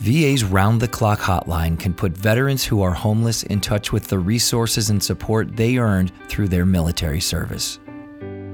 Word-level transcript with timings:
VA's 0.00 0.42
round 0.44 0.80
the 0.80 0.88
clock 0.88 1.18
hotline 1.18 1.78
can 1.78 1.92
put 1.92 2.12
veterans 2.12 2.64
who 2.64 2.80
are 2.80 2.94
homeless 2.94 3.42
in 3.42 3.60
touch 3.60 3.92
with 3.92 4.08
the 4.08 4.18
resources 4.18 4.88
and 4.88 5.02
support 5.02 5.54
they 5.56 5.76
earned 5.76 6.10
through 6.26 6.48
their 6.48 6.64
military 6.64 7.20
service. 7.20 7.78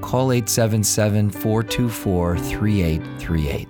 Call 0.01 0.33
877 0.33 1.31
424 1.31 2.37
3838. 2.37 3.67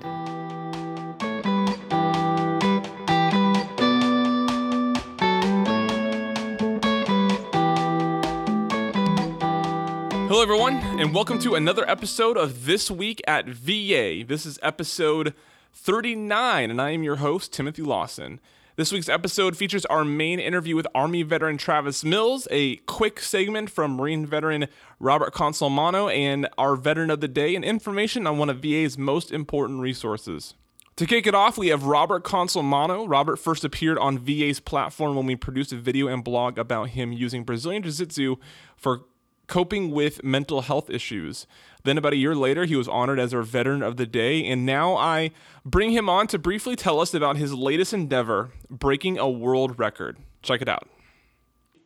Hello, 10.28 10.42
everyone, 10.42 10.78
and 11.00 11.14
welcome 11.14 11.38
to 11.38 11.54
another 11.54 11.88
episode 11.88 12.38
of 12.38 12.66
This 12.66 12.90
Week 12.90 13.22
at 13.28 13.46
VA. 13.46 14.24
This 14.28 14.48
is 14.48 14.58
episode 14.64 15.36
39, 15.78 16.72
and 16.72 16.82
I 16.82 16.90
am 16.90 17.04
your 17.04 17.18
host, 17.18 17.54
Timothy 17.54 17.84
Lawson. 17.84 18.40
This 18.76 18.92
week's 18.92 19.08
episode 19.08 19.56
features 19.56 19.86
our 19.86 20.04
main 20.04 20.40
interview 20.40 20.76
with 20.76 20.88
Army 20.94 21.22
veteran 21.22 21.58
Travis 21.58 22.04
Mills, 22.04 22.48
a 22.52 22.78
quick 22.78 23.20
segment 23.20 23.70
from 23.70 23.96
Marine 23.96 24.26
veteran 24.26 24.68
Robert 25.00 25.34
Consolmano, 25.34 26.14
and 26.14 26.50
our 26.58 26.76
veteran 26.76 27.12
of 27.12 27.22
the 27.22 27.28
day, 27.28 27.56
and 27.56 27.64
information 27.64 28.26
on 28.26 28.40
one 28.40 28.50
of 28.50 28.60
VA's 28.60 28.98
most 28.98 29.32
important 29.32 29.80
resources. 29.80 30.56
To 30.96 31.06
kick 31.06 31.28
it 31.28 31.36
off, 31.36 31.60
we 31.60 31.68
have 31.68 31.84
Robert 31.84 32.24
Consolmano. 32.24 33.08
Robert 33.08 33.38
first 33.38 33.64
appeared 33.64 34.00
on 34.00 34.18
VA's 34.18 34.60
platform 34.60 35.16
when 35.16 35.28
we 35.28 35.36
produced 35.36 35.72
a 35.72 35.78
video 35.78 36.08
and 36.08 36.24
blog 36.24 36.58
about 36.58 36.90
him 36.90 37.14
using 37.14 37.44
Brazilian 37.44 37.84
Jiu 37.84 37.92
Jitsu 37.92 38.36
for 38.76 39.04
coping 39.48 39.92
with 39.92 40.24
mental 40.24 40.62
health 40.62 40.90
issues. 40.90 41.48
Then, 41.84 41.98
about 41.98 42.14
a 42.14 42.18
year 42.18 42.36
later, 42.36 42.66
he 42.66 42.76
was 42.76 42.88
honored 42.88 43.20
as 43.20 43.34
our 43.34 43.44
Veteran 43.44 43.82
of 43.82 43.98
the 43.98 44.06
Day, 44.06 44.46
and 44.46 44.66
now 44.66 44.96
I 44.96 45.32
bring 45.66 45.92
him 45.92 46.10
on 46.10 46.28
to 46.28 46.38
briefly 46.38 46.76
tell 46.76 47.00
us 47.00 47.14
about 47.14 47.38
his 47.38 47.54
latest 47.54 47.94
endeavor, 47.94 48.52
breaking 48.70 49.18
a 49.18 49.30
world 49.30 49.80
record. 49.80 50.18
Check 50.42 50.62
it 50.62 50.68
out. 50.68 50.90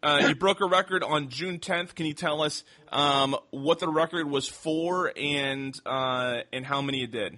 Uh, 0.03 0.25
you 0.29 0.35
broke 0.35 0.61
a 0.61 0.65
record 0.65 1.03
on 1.03 1.29
June 1.29 1.59
10th. 1.59 1.93
Can 1.93 2.07
you 2.07 2.15
tell 2.15 2.41
us 2.41 2.63
um, 2.91 3.35
what 3.51 3.77
the 3.77 3.87
record 3.87 4.27
was 4.27 4.47
for 4.47 5.13
and 5.15 5.79
uh, 5.85 6.37
and 6.51 6.65
how 6.65 6.81
many 6.81 6.99
you 6.99 7.07
did? 7.07 7.37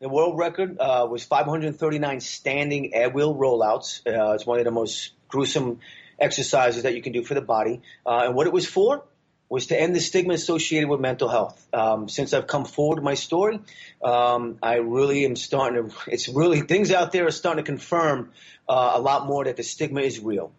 The 0.00 0.08
world 0.08 0.36
record 0.36 0.78
uh, 0.78 1.08
was 1.10 1.24
539 1.24 2.20
standing 2.20 2.94
air 2.94 3.08
wheel 3.08 3.34
rollouts. 3.34 4.06
Uh, 4.06 4.34
it's 4.34 4.44
one 4.44 4.58
of 4.58 4.66
the 4.66 4.70
most 4.70 5.12
gruesome 5.28 5.80
exercises 6.18 6.82
that 6.82 6.94
you 6.94 7.00
can 7.00 7.12
do 7.12 7.24
for 7.24 7.34
the 7.34 7.40
body. 7.40 7.80
Uh, 8.04 8.24
and 8.26 8.34
what 8.34 8.46
it 8.46 8.52
was 8.52 8.66
for 8.66 9.02
was 9.48 9.68
to 9.68 9.80
end 9.80 9.94
the 9.94 10.00
stigma 10.00 10.34
associated 10.34 10.88
with 10.88 11.00
mental 11.00 11.28
health. 11.28 11.66
Um, 11.72 12.08
since 12.08 12.34
I've 12.34 12.46
come 12.46 12.64
forward 12.64 12.96
with 12.96 13.04
my 13.04 13.14
story, 13.14 13.60
um, 14.02 14.58
I 14.62 14.76
really 14.76 15.24
am 15.24 15.36
starting 15.36 15.88
to, 15.88 15.96
it's 16.06 16.28
really, 16.28 16.60
things 16.60 16.92
out 16.92 17.12
there 17.12 17.26
are 17.26 17.30
starting 17.30 17.64
to 17.64 17.66
confirm 17.66 18.32
uh, 18.68 18.92
a 18.94 19.00
lot 19.00 19.26
more 19.26 19.44
that 19.44 19.56
the 19.56 19.62
stigma 19.62 20.02
is 20.02 20.20
real. 20.20 20.52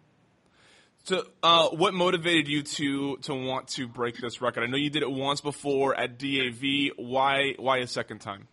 So, 1.04 1.24
uh, 1.42 1.68
what 1.68 1.94
motivated 1.94 2.46
you 2.46 2.62
to 2.62 3.16
to 3.22 3.34
want 3.34 3.68
to 3.68 3.88
break 3.88 4.18
this 4.18 4.42
record? 4.42 4.64
I 4.64 4.66
know 4.66 4.76
you 4.76 4.90
did 4.90 5.02
it 5.02 5.10
once 5.10 5.40
before 5.40 5.94
at 5.94 6.18
DAV. 6.18 6.92
Why 6.96 7.54
why 7.58 7.78
a 7.78 7.86
second 7.86 8.18
time? 8.18 8.48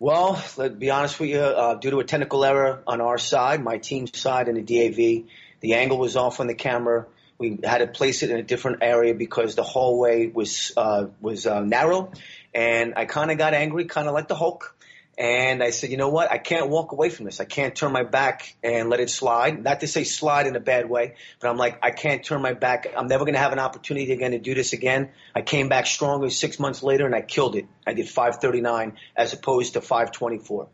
Well, 0.00 0.42
let's 0.56 0.74
be 0.74 0.90
honest 0.90 1.20
with 1.20 1.30
you, 1.30 1.38
uh, 1.38 1.76
due 1.76 1.90
to 1.90 2.00
a 2.00 2.04
technical 2.04 2.44
error 2.44 2.82
on 2.88 3.00
our 3.00 3.16
side, 3.16 3.62
my 3.62 3.78
team's 3.78 4.18
side 4.18 4.48
in 4.48 4.56
the 4.56 4.60
DAV, 4.60 5.28
the 5.60 5.74
angle 5.74 5.98
was 5.98 6.16
off 6.16 6.40
on 6.40 6.48
the 6.48 6.56
camera. 6.56 7.06
We 7.42 7.58
had 7.64 7.78
to 7.78 7.88
place 7.88 8.22
it 8.22 8.30
in 8.30 8.36
a 8.36 8.42
different 8.44 8.78
area 8.82 9.14
because 9.14 9.56
the 9.56 9.64
hallway 9.64 10.28
was 10.28 10.70
uh, 10.76 11.06
was 11.20 11.44
uh, 11.44 11.58
narrow, 11.58 12.12
and 12.54 12.94
I 12.94 13.04
kind 13.04 13.32
of 13.32 13.36
got 13.36 13.52
angry, 13.52 13.86
kind 13.86 14.06
of 14.06 14.14
like 14.14 14.28
the 14.28 14.36
Hulk. 14.36 14.76
And 15.18 15.60
I 15.60 15.70
said, 15.70 15.90
you 15.90 15.96
know 15.96 16.08
what? 16.08 16.30
I 16.30 16.38
can't 16.38 16.70
walk 16.70 16.92
away 16.92 17.10
from 17.10 17.24
this. 17.24 17.40
I 17.40 17.44
can't 17.44 17.74
turn 17.74 17.90
my 17.90 18.04
back 18.04 18.54
and 18.62 18.88
let 18.90 19.00
it 19.00 19.10
slide. 19.10 19.60
Not 19.60 19.80
to 19.80 19.88
say 19.88 20.04
slide 20.04 20.46
in 20.46 20.54
a 20.54 20.60
bad 20.60 20.88
way, 20.88 21.16
but 21.40 21.50
I'm 21.50 21.56
like, 21.56 21.80
I 21.82 21.90
can't 21.90 22.24
turn 22.24 22.42
my 22.42 22.54
back. 22.54 22.86
I'm 22.96 23.08
never 23.08 23.24
going 23.24 23.34
to 23.34 23.40
have 23.40 23.52
an 23.52 23.58
opportunity 23.58 24.12
again 24.12 24.30
to 24.30 24.38
do 24.38 24.54
this 24.54 24.72
again. 24.72 25.10
I 25.34 25.42
came 25.42 25.68
back 25.68 25.86
stronger 25.86 26.30
six 26.30 26.60
months 26.60 26.84
later 26.84 27.06
and 27.06 27.14
I 27.14 27.22
killed 27.22 27.56
it. 27.56 27.66
I 27.84 27.92
did 27.92 28.08
539 28.08 28.96
as 29.16 29.32
opposed 29.32 29.72
to 29.72 29.80
524. 29.80 30.68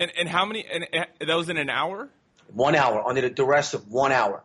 And 0.00 0.10
and 0.18 0.28
how 0.28 0.46
many? 0.46 0.64
And 0.64 0.86
and 0.92 1.28
that 1.28 1.36
was 1.36 1.50
in 1.50 1.58
an 1.58 1.68
hour. 1.68 2.08
One 2.52 2.74
hour 2.74 3.06
under 3.06 3.20
the 3.20 3.30
duress 3.30 3.74
of 3.74 3.92
one 3.92 4.10
hour. 4.10 4.42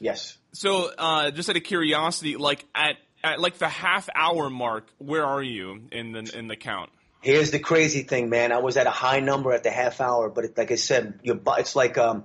Yes. 0.00 0.36
So, 0.52 0.90
uh, 0.96 1.30
just 1.30 1.48
out 1.48 1.56
of 1.56 1.62
curiosity, 1.62 2.36
like 2.36 2.66
at 2.74 2.96
at 3.22 3.38
like 3.38 3.58
the 3.58 3.68
half 3.68 4.08
hour 4.14 4.50
mark, 4.50 4.88
where 4.98 5.24
are 5.24 5.42
you 5.42 5.82
in 5.92 6.12
the 6.12 6.32
in 6.36 6.48
the 6.48 6.56
count? 6.56 6.90
Here's 7.20 7.50
the 7.50 7.58
crazy 7.58 8.02
thing, 8.02 8.30
man. 8.30 8.50
I 8.50 8.58
was 8.58 8.78
at 8.78 8.86
a 8.86 8.90
high 8.90 9.20
number 9.20 9.52
at 9.52 9.62
the 9.62 9.70
half 9.70 10.00
hour, 10.00 10.30
but 10.30 10.44
it, 10.46 10.58
like 10.58 10.72
I 10.72 10.76
said, 10.76 11.20
your 11.22 11.38
it's 11.58 11.76
like 11.76 11.98
um, 11.98 12.24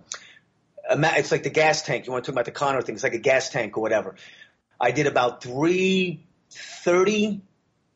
it's 0.90 1.32
like 1.32 1.44
the 1.44 1.50
gas 1.50 1.82
tank. 1.82 2.06
You 2.06 2.14
want 2.14 2.24
to 2.24 2.32
talk 2.32 2.36
about 2.36 2.46
the 2.46 2.52
Connor 2.52 2.82
thing? 2.82 2.96
It's 2.96 3.04
like 3.04 3.14
a 3.14 3.20
gas 3.20 3.50
tank 3.50 3.78
or 3.78 3.82
whatever. 3.82 4.16
I 4.80 4.92
did 4.92 5.08
about 5.08 5.44
three 5.44 6.24
thirty 6.50 7.42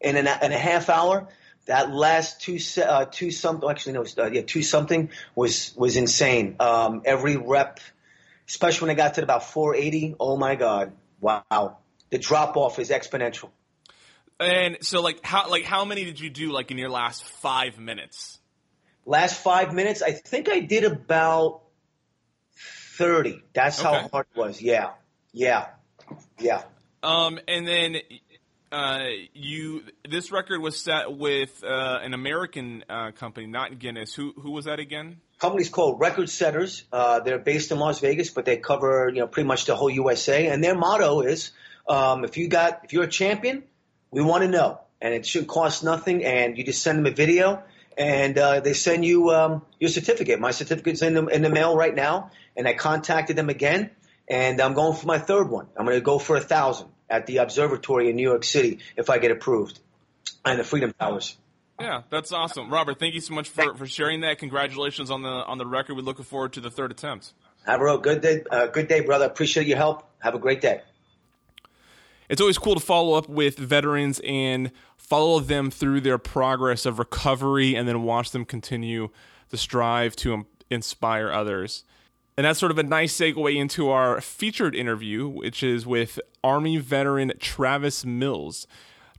in 0.01 0.15
an, 0.17 0.27
in 0.41 0.51
a 0.51 0.57
half 0.57 0.89
hour. 0.89 1.29
That 1.67 1.91
last 1.93 2.41
two 2.41 2.59
uh, 2.83 3.05
two 3.05 3.31
something 3.31 3.69
actually 3.69 3.93
no 3.93 4.05
uh, 4.17 4.29
yeah 4.31 4.41
two 4.41 4.63
something 4.63 5.09
was 5.35 5.73
was 5.77 5.95
insane. 5.95 6.55
Um, 6.59 7.03
every 7.05 7.37
rep, 7.37 7.79
especially 8.49 8.87
when 8.87 8.97
I 8.97 8.97
got 8.97 9.13
to 9.13 9.23
about 9.23 9.45
480. 9.45 10.15
Oh 10.19 10.35
my 10.35 10.55
god! 10.55 10.91
Wow, 11.21 11.77
the 12.09 12.17
drop 12.17 12.57
off 12.57 12.79
is 12.79 12.89
exponential. 12.89 13.51
And 14.41 14.77
so, 14.81 15.01
like, 15.01 15.23
how 15.23 15.49
like 15.49 15.63
how 15.63 15.85
many 15.85 16.03
did 16.03 16.19
you 16.19 16.29
do 16.29 16.51
like 16.51 16.71
in 16.71 16.77
your 16.77 16.89
last 16.89 17.23
five 17.23 17.79
minutes? 17.79 18.39
Last 19.05 19.41
five 19.41 19.73
minutes, 19.73 20.01
I 20.01 20.11
think 20.11 20.49
I 20.49 20.59
did 20.59 20.83
about 20.83 21.61
30. 22.97 23.41
That's 23.53 23.79
Okay. 23.79 23.87
how 24.01 24.07
hard 24.09 24.27
it 24.35 24.39
was. 24.39 24.61
Yeah. 24.61 24.91
Yeah. 25.31 25.67
Yeah. 26.37 26.63
Um, 27.01 27.39
and 27.47 27.67
then 27.67 27.97
uh, 28.71 29.05
you 29.33 29.83
this 30.07 30.31
record 30.31 30.61
was 30.61 30.79
set 30.79 31.11
with 31.11 31.63
uh, 31.63 31.99
an 32.01 32.13
American 32.13 32.83
uh, 32.89 33.11
company, 33.11 33.47
not 33.47 33.79
Guinness. 33.79 34.13
Who 34.13 34.33
who 34.37 34.51
was 34.51 34.65
that 34.65 34.79
again? 34.79 35.21
Company's 35.39 35.69
called 35.69 35.99
Record 36.01 36.29
Setters. 36.29 36.83
Uh, 36.91 37.21
they're 37.21 37.39
based 37.39 37.71
in 37.71 37.79
Las 37.79 37.99
Vegas, 37.99 38.29
but 38.29 38.43
they 38.43 38.57
cover, 38.57 39.09
you 39.13 39.21
know, 39.21 39.27
pretty 39.27 39.47
much 39.47 39.65
the 39.65 39.75
whole 39.75 39.89
USA. 39.89 40.47
And 40.47 40.61
their 40.61 40.75
motto 40.75 41.21
is, 41.21 41.51
um, 41.87 42.25
if 42.25 42.35
you 42.37 42.49
got, 42.49 42.81
if 42.83 42.91
you're 42.91 43.05
a 43.05 43.09
champion, 43.09 43.63
we 44.11 44.21
want 44.21 44.43
to 44.43 44.49
know. 44.49 44.81
And 45.01 45.13
it 45.13 45.25
should 45.25 45.47
cost 45.47 45.81
nothing. 45.81 46.25
And 46.25 46.57
you 46.57 46.65
just 46.65 46.83
send 46.83 46.99
them 46.99 47.05
a 47.05 47.15
video 47.15 47.63
and, 47.97 48.37
uh, 48.37 48.59
they 48.59 48.73
send 48.73 49.05
you, 49.05 49.29
um, 49.29 49.65
your 49.79 49.89
certificate. 49.89 50.41
My 50.41 50.51
certificate's 50.51 51.01
in 51.01 51.13
the, 51.13 51.25
in 51.27 51.41
the 51.41 51.49
mail 51.49 51.75
right 51.75 51.95
now. 51.95 52.31
And 52.57 52.67
I 52.67 52.73
contacted 52.73 53.37
them 53.37 53.47
again 53.47 53.91
and 54.27 54.61
I'm 54.61 54.73
going 54.73 54.95
for 54.95 55.07
my 55.07 55.19
third 55.19 55.49
one. 55.49 55.67
I'm 55.77 55.85
going 55.85 55.97
to 55.97 56.03
go 56.03 56.19
for 56.19 56.35
a 56.35 56.41
thousand 56.41 56.89
at 57.09 57.25
the 57.25 57.37
observatory 57.37 58.09
in 58.09 58.17
New 58.17 58.29
York 58.29 58.43
City 58.43 58.79
if 58.97 59.09
I 59.09 59.17
get 59.17 59.31
approved 59.31 59.79
and 60.43 60.59
the 60.59 60.65
Freedom 60.65 60.93
Towers. 60.99 61.37
Yeah, 61.79 62.01
that's 62.09 62.31
awesome, 62.31 62.69
Robert. 62.69 62.99
Thank 62.99 63.13
you 63.15 63.21
so 63.21 63.33
much 63.33 63.49
for, 63.49 63.73
for 63.75 63.87
sharing 63.87 64.21
that. 64.21 64.37
Congratulations 64.39 65.09
on 65.09 65.21
the 65.21 65.29
on 65.29 65.57
the 65.57 65.65
record. 65.65 65.95
We're 65.95 66.01
looking 66.01 66.25
forward 66.25 66.53
to 66.53 66.61
the 66.61 66.69
third 66.69 66.91
attempt. 66.91 67.33
Have 67.65 67.81
a 67.81 67.85
real 67.85 67.97
good 67.97 68.21
day, 68.21 68.43
uh, 68.51 68.67
good 68.67 68.87
day, 68.87 69.01
brother. 69.01 69.25
Appreciate 69.25 69.67
your 69.67 69.77
help. 69.77 70.03
Have 70.19 70.35
a 70.35 70.39
great 70.39 70.61
day. 70.61 70.81
It's 72.27 72.41
always 72.41 72.57
cool 72.57 72.75
to 72.75 72.79
follow 72.79 73.13
up 73.15 73.27
with 73.27 73.57
veterans 73.57 74.21
and 74.23 74.71
follow 74.97 75.39
them 75.39 75.71
through 75.71 76.01
their 76.01 76.17
progress 76.17 76.85
of 76.85 76.99
recovery 76.99 77.75
and 77.75 77.87
then 77.87 78.03
watch 78.03 78.31
them 78.31 78.45
continue 78.45 79.09
to 79.49 79.57
strive 79.57 80.15
to 80.17 80.45
inspire 80.69 81.31
others. 81.31 81.83
And 82.37 82.45
that's 82.45 82.59
sort 82.59 82.71
of 82.71 82.77
a 82.77 82.83
nice 82.83 83.17
segue 83.17 83.55
into 83.55 83.89
our 83.89 84.21
featured 84.21 84.75
interview, 84.75 85.27
which 85.27 85.63
is 85.63 85.85
with 85.85 86.19
Army 86.43 86.77
veteran 86.77 87.33
Travis 87.39 88.05
Mills. 88.05 88.67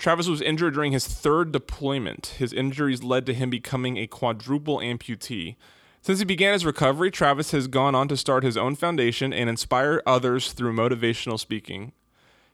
Travis 0.01 0.29
was 0.29 0.41
injured 0.41 0.73
during 0.73 0.93
his 0.93 1.07
third 1.07 1.53
deployment. 1.53 2.35
His 2.39 2.55
injuries 2.55 3.03
led 3.03 3.27
to 3.27 3.35
him 3.35 3.51
becoming 3.51 3.99
a 3.99 4.07
quadruple 4.07 4.79
amputee. 4.79 5.57
Since 6.01 6.21
he 6.21 6.25
began 6.25 6.55
his 6.55 6.65
recovery, 6.65 7.11
Travis 7.11 7.51
has 7.51 7.67
gone 7.67 7.95
on 7.95 8.09
to 8.09 8.17
start 8.17 8.43
his 8.43 8.57
own 8.57 8.77
foundation 8.77 9.35
and 9.35 9.51
inspire 9.51 10.03
others 10.07 10.55
through 10.55 10.73
motivational 10.73 11.39
speaking. 11.39 11.93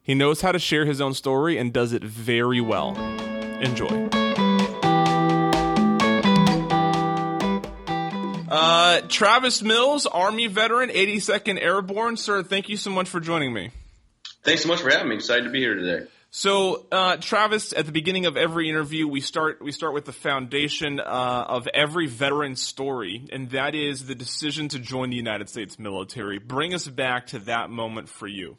He 0.03 0.13
knows 0.13 0.41
how 0.41 0.51
to 0.51 0.59
share 0.59 0.87
his 0.87 1.01
own 1.01 1.15
story 1.15 1.57
and 1.57 1.73
does 1.73 1.93
it 1.93 2.03
very 2.03 2.61
well. 2.61 2.97
Enjoy. 3.61 4.09
Uh, 8.49 9.03
Travis 9.03 9.63
Mills, 9.63 10.07
Army 10.07 10.49
veteran, 10.49 10.91
82nd 10.91 11.63
Airborne. 11.63 12.17
Sir, 12.17 12.43
thank 12.43 12.69
you 12.69 12.77
so 12.77 12.91
much 12.91 13.09
for 13.09 13.21
joining 13.21 13.53
me. 13.53 13.71
Thanks 14.43 14.63
so 14.63 14.69
much 14.69 14.81
for 14.81 14.91
having 14.91 15.11
me. 15.11 15.15
Excited 15.15 15.45
to 15.45 15.51
be 15.51 15.61
here 15.61 15.77
today. 15.77 16.09
So, 16.39 16.85
uh, 16.93 17.17
Travis, 17.17 17.73
at 17.73 17.87
the 17.87 17.93
beginning 17.93 18.27
of 18.27 18.37
every 18.37 18.69
interview, 18.69 19.09
we 19.09 19.23
start 19.23 19.63
we 19.63 19.73
start 19.73 19.95
with 19.95 20.05
the 20.05 20.13
foundation 20.13 21.01
uh, 21.01 21.47
of 21.49 21.67
every 21.73 22.09
veteran 22.09 22.57
story, 22.57 23.27
and 23.33 23.49
that 23.53 23.75
is 23.75 24.05
the 24.05 24.15
decision 24.15 24.69
to 24.69 24.79
join 24.79 25.09
the 25.09 25.17
United 25.17 25.49
States 25.49 25.79
military. 25.79 26.39
Bring 26.39 26.75
us 26.75 26.87
back 26.87 27.29
to 27.29 27.39
that 27.47 27.71
moment 27.71 28.11
for 28.11 28.27
you. 28.27 28.59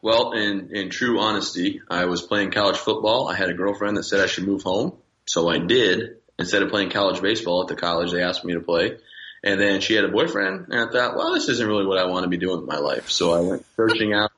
Well, 0.00 0.30
in, 0.30 0.76
in 0.76 0.90
true 0.90 1.18
honesty, 1.18 1.80
I 1.90 2.04
was 2.04 2.22
playing 2.22 2.52
college 2.52 2.76
football. 2.76 3.26
I 3.28 3.34
had 3.34 3.48
a 3.48 3.54
girlfriend 3.54 3.96
that 3.96 4.04
said 4.04 4.20
I 4.20 4.26
should 4.26 4.46
move 4.46 4.62
home. 4.62 4.92
So 5.24 5.48
I 5.48 5.58
did. 5.58 6.18
Instead 6.38 6.62
of 6.62 6.70
playing 6.70 6.90
college 6.90 7.20
baseball 7.20 7.62
at 7.62 7.66
the 7.66 7.74
college 7.74 8.12
they 8.12 8.22
asked 8.22 8.44
me 8.44 8.52
to 8.52 8.60
play. 8.60 8.96
And 9.42 9.60
then 9.60 9.80
she 9.80 9.94
had 9.94 10.04
a 10.04 10.08
boyfriend, 10.08 10.66
and 10.68 10.88
I 10.88 10.92
thought, 10.92 11.16
well, 11.16 11.34
this 11.34 11.48
isn't 11.48 11.66
really 11.66 11.84
what 11.84 11.98
I 11.98 12.06
want 12.06 12.22
to 12.22 12.28
be 12.28 12.36
doing 12.36 12.60
with 12.60 12.68
my 12.68 12.78
life. 12.78 13.10
So 13.10 13.32
I 13.32 13.40
went 13.40 13.66
searching 13.74 14.12
out. 14.14 14.30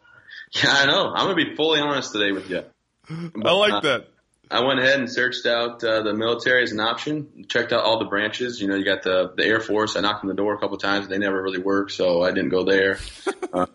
Yeah, 0.52 0.72
I 0.72 0.86
know. 0.86 1.12
I'm 1.14 1.26
gonna 1.26 1.34
be 1.34 1.54
fully 1.54 1.80
honest 1.80 2.12
today 2.12 2.32
with 2.32 2.50
you. 2.50 2.64
I 3.10 3.52
like 3.52 3.72
uh, 3.72 3.80
that. 3.80 4.08
I 4.50 4.64
went 4.64 4.80
ahead 4.80 4.98
and 4.98 5.10
searched 5.10 5.44
out 5.44 5.84
uh, 5.84 6.02
the 6.02 6.14
military 6.14 6.62
as 6.62 6.72
an 6.72 6.80
option. 6.80 7.44
Checked 7.48 7.72
out 7.72 7.84
all 7.84 7.98
the 7.98 8.06
branches. 8.06 8.60
You 8.60 8.68
know, 8.68 8.76
you 8.76 8.84
got 8.84 9.02
the 9.02 9.32
the 9.36 9.44
Air 9.44 9.60
Force. 9.60 9.96
I 9.96 10.00
knocked 10.00 10.24
on 10.24 10.28
the 10.28 10.34
door 10.34 10.54
a 10.54 10.58
couple 10.58 10.78
times. 10.78 11.08
They 11.08 11.18
never 11.18 11.42
really 11.42 11.58
worked, 11.58 11.92
so 11.92 12.22
I 12.22 12.30
didn't 12.30 12.48
go 12.48 12.64
there. 12.64 12.98
um, 13.52 13.68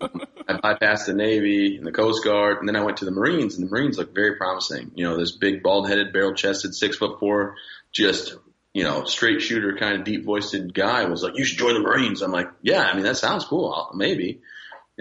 I 0.48 0.54
bypassed 0.54 1.06
the 1.06 1.14
Navy 1.14 1.78
and 1.78 1.86
the 1.86 1.92
Coast 1.92 2.24
Guard, 2.24 2.58
and 2.60 2.68
then 2.68 2.76
I 2.76 2.84
went 2.84 2.98
to 2.98 3.06
the 3.06 3.12
Marines. 3.12 3.56
And 3.56 3.68
the 3.68 3.72
Marines 3.72 3.98
looked 3.98 4.16
very 4.16 4.36
promising. 4.36 4.92
You 4.96 5.06
know, 5.06 5.18
this 5.18 5.32
big, 5.32 5.62
bald-headed, 5.62 6.12
barrel-chested, 6.12 6.74
six 6.74 6.98
foot 6.98 7.20
four, 7.20 7.56
just 7.92 8.36
you 8.74 8.84
know, 8.84 9.04
straight 9.06 9.42
shooter 9.42 9.78
kind 9.78 10.00
of 10.00 10.04
deep 10.04 10.26
voiced 10.26 10.56
guy 10.74 11.06
was 11.06 11.22
like, 11.22 11.38
"You 11.38 11.46
should 11.46 11.60
join 11.60 11.76
the 11.76 11.82
Marines." 11.82 12.24
I'm 12.24 12.32
like, 12.32 12.50
"Yeah, 12.64 12.82
I 12.82 12.96
mean 12.96 13.04
that 13.04 13.18
sounds 13.18 13.46
cool, 13.46 13.72
I'll, 13.72 13.96
maybe." 13.96 14.42